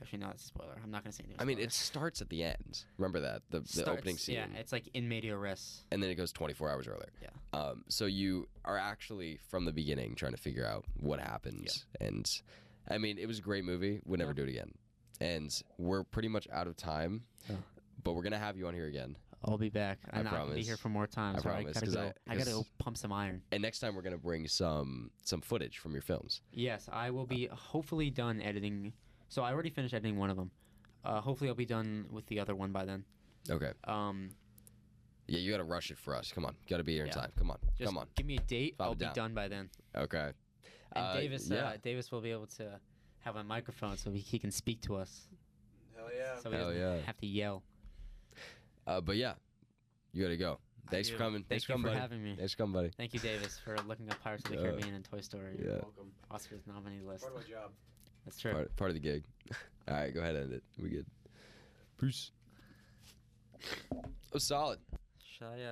actually 0.01 0.19
no, 0.19 0.27
that's 0.27 0.43
a 0.43 0.47
spoiler. 0.47 0.79
I'm 0.83 0.91
not 0.91 1.03
gonna 1.03 1.13
say. 1.13 1.23
Any 1.25 1.35
I 1.39 1.43
mean, 1.45 1.59
it 1.59 1.71
starts 1.71 2.21
at 2.21 2.29
the 2.29 2.43
end. 2.43 2.83
Remember 2.97 3.19
that 3.21 3.43
the, 3.49 3.59
the 3.61 3.67
Starts- 3.67 3.89
opening 3.89 4.17
scene, 4.17 4.35
Yeah, 4.35 4.47
it's 4.57 4.71
like 4.71 4.89
in 4.93 5.07
media 5.07 5.37
res. 5.37 5.83
and 5.91 6.01
then 6.01 6.09
it 6.09 6.15
goes 6.15 6.31
24 6.31 6.69
hours 6.69 6.87
earlier. 6.87 7.11
Yeah. 7.21 7.29
Um, 7.59 7.83
so 7.89 8.05
you 8.05 8.47
are 8.65 8.77
actually 8.77 9.37
from 9.49 9.65
the 9.65 9.73
beginning 9.73 10.15
trying 10.15 10.33
to 10.33 10.41
figure 10.41 10.65
out 10.65 10.85
what 10.97 11.19
happens, 11.19 11.85
and 11.99 12.29
I 12.89 12.97
mean, 12.97 13.17
it 13.17 13.27
was 13.27 13.39
a 13.39 13.41
great 13.41 13.63
movie. 13.63 14.01
Would 14.05 14.19
never 14.19 14.31
Yeah. 14.31 14.35
do 14.35 14.43
it 14.43 14.49
again. 14.49 14.71
And 15.19 15.51
we're 15.77 16.03
pretty 16.03 16.27
much 16.29 16.47
out 16.51 16.67
of 16.67 16.75
time, 16.75 17.23
Yeah. 17.49 17.57
but 18.03 18.13
we're 18.13 18.23
gonna 18.23 18.39
have 18.39 18.57
you 18.57 18.67
on 18.67 18.73
here 18.73 18.87
again. 18.87 19.17
I'll 19.43 19.57
be 19.57 19.69
back. 19.69 19.97
I 20.11 20.19
I'm 20.19 20.23
not 20.25 20.33
gonna 20.33 20.43
be 20.45 20.49
promise. 20.51 20.67
here 20.67 20.77
for 20.77 20.89
more 20.89 21.07
time. 21.07 21.35
I 21.35 21.39
so 21.39 21.43
promise, 21.49 21.69
I 21.77 21.79
gotta 21.79 21.85
'cause 21.87 21.95
go. 21.95 22.01
I- 22.01 22.13
I, 22.33 22.37
gotta 22.37 22.51
go 22.51 22.57
'cause- 22.57 22.71
pump 22.77 22.97
some 22.97 23.11
iron. 23.11 23.41
And 23.51 23.61
next 23.63 23.79
time 23.79 23.95
we're 23.95 24.03
gonna 24.03 24.17
bring 24.19 24.47
some 24.47 25.09
some 25.23 25.41
footage 25.41 25.79
from 25.79 25.93
your 25.93 26.03
films. 26.03 26.41
Yes, 26.51 26.87
I 26.91 27.09
will 27.09 27.25
be 27.25 27.47
hopefully 27.47 28.11
done 28.11 28.39
editing. 28.41 28.93
So 29.31 29.43
I 29.43 29.53
already 29.53 29.69
finished 29.69 29.93
editing 29.93 30.17
one 30.17 30.29
of 30.29 30.35
them. 30.35 30.51
Uh, 31.05 31.21
hopefully 31.21 31.49
I'll 31.49 31.55
be 31.55 31.65
done 31.65 32.05
with 32.11 32.25
the 32.27 32.37
other 32.37 32.53
one 32.53 32.73
by 32.73 32.83
then. 32.83 33.05
Okay. 33.49 33.71
Um, 33.85 34.31
Yeah, 35.27 35.39
you 35.39 35.49
gotta 35.49 35.63
rush 35.63 35.89
it 35.89 35.97
for 35.97 36.13
us. 36.13 36.33
Come 36.33 36.43
on, 36.43 36.53
you 36.61 36.67
gotta 36.69 36.83
be 36.83 36.91
here 36.93 37.03
in 37.03 37.07
Yeah. 37.07 37.13
time. 37.13 37.31
Come 37.37 37.49
on, 37.49 37.57
just 37.77 37.87
come 37.87 37.97
on. 37.97 38.07
give 38.17 38.25
me 38.25 38.35
a 38.35 38.41
date. 38.41 38.77
Bob 38.77 38.87
I'll 38.89 38.95
be 38.95 39.05
down. 39.05 39.13
done 39.13 39.33
by 39.33 39.47
then. 39.47 39.69
Okay. 39.95 40.33
And 40.91 41.05
Uh, 41.05 41.13
Davis, 41.15 41.49
yeah. 41.49 41.69
uh, 41.69 41.77
Davis 41.81 42.11
will 42.11 42.19
be 42.19 42.31
able 42.31 42.47
to 42.47 42.77
have 43.19 43.37
a 43.37 43.43
microphone 43.45 43.95
so 43.95 44.11
he, 44.11 44.19
he 44.19 44.37
can 44.37 44.51
speak 44.51 44.81
to 44.81 44.95
us. 44.97 45.29
Hell 45.95 46.09
yeah. 46.13 46.37
So 46.39 46.51
he 46.51 46.57
Hell 46.57 46.67
doesn't 46.67 46.81
yeah. 46.81 47.01
have 47.03 47.17
to 47.21 47.27
yell. 47.27 47.63
Uh, 48.85 48.99
but 48.99 49.15
yeah, 49.15 49.35
you 50.11 50.21
gotta 50.21 50.35
go. 50.35 50.59
Thanks 50.89 51.07
for 51.09 51.17
coming. 51.17 51.43
Thank 51.43 51.47
Thanks 51.47 51.63
you 51.63 51.67
for 51.67 51.79
for 51.79 51.83
coming, 51.87 51.91
buddy. 51.93 51.99
having 52.01 52.23
me. 52.23 52.35
Thanks 52.35 52.51
for 52.51 52.57
coming, 52.57 52.73
buddy. 52.73 52.89
Thank 52.97 53.13
you, 53.13 53.21
Davis, 53.21 53.57
for 53.57 53.77
looking 53.83 54.09
up 54.11 54.19
Pirates 54.21 54.43
of 54.43 54.51
the 54.51 54.57
Uh, 54.57 54.63
Caribbean 54.63 54.93
and 54.95 55.05
Toy 55.05 55.21
Story. 55.21 55.55
Yeah. 55.57 55.79
Welcome. 55.83 56.11
Oscars 56.29 56.67
nominee 56.67 56.99
list. 56.99 57.23
Part 57.23 57.35
of 57.37 57.41
my 57.41 57.47
job. 57.49 57.71
That's 58.25 58.39
true. 58.39 58.53
Part, 58.53 58.75
part 58.75 58.89
of 58.89 58.95
the 58.95 59.01
gig. 59.01 59.23
All 59.87 59.95
right, 59.95 60.13
go 60.13 60.21
ahead 60.21 60.35
and 60.35 60.45
end 60.45 60.53
it. 60.53 60.63
We 60.81 60.89
good. 60.89 61.05
Peace. 61.99 62.31
Oh, 64.33 64.37
solid. 64.37 64.79
Should 65.37 65.47
I, 65.47 65.53
uh, 65.53 65.69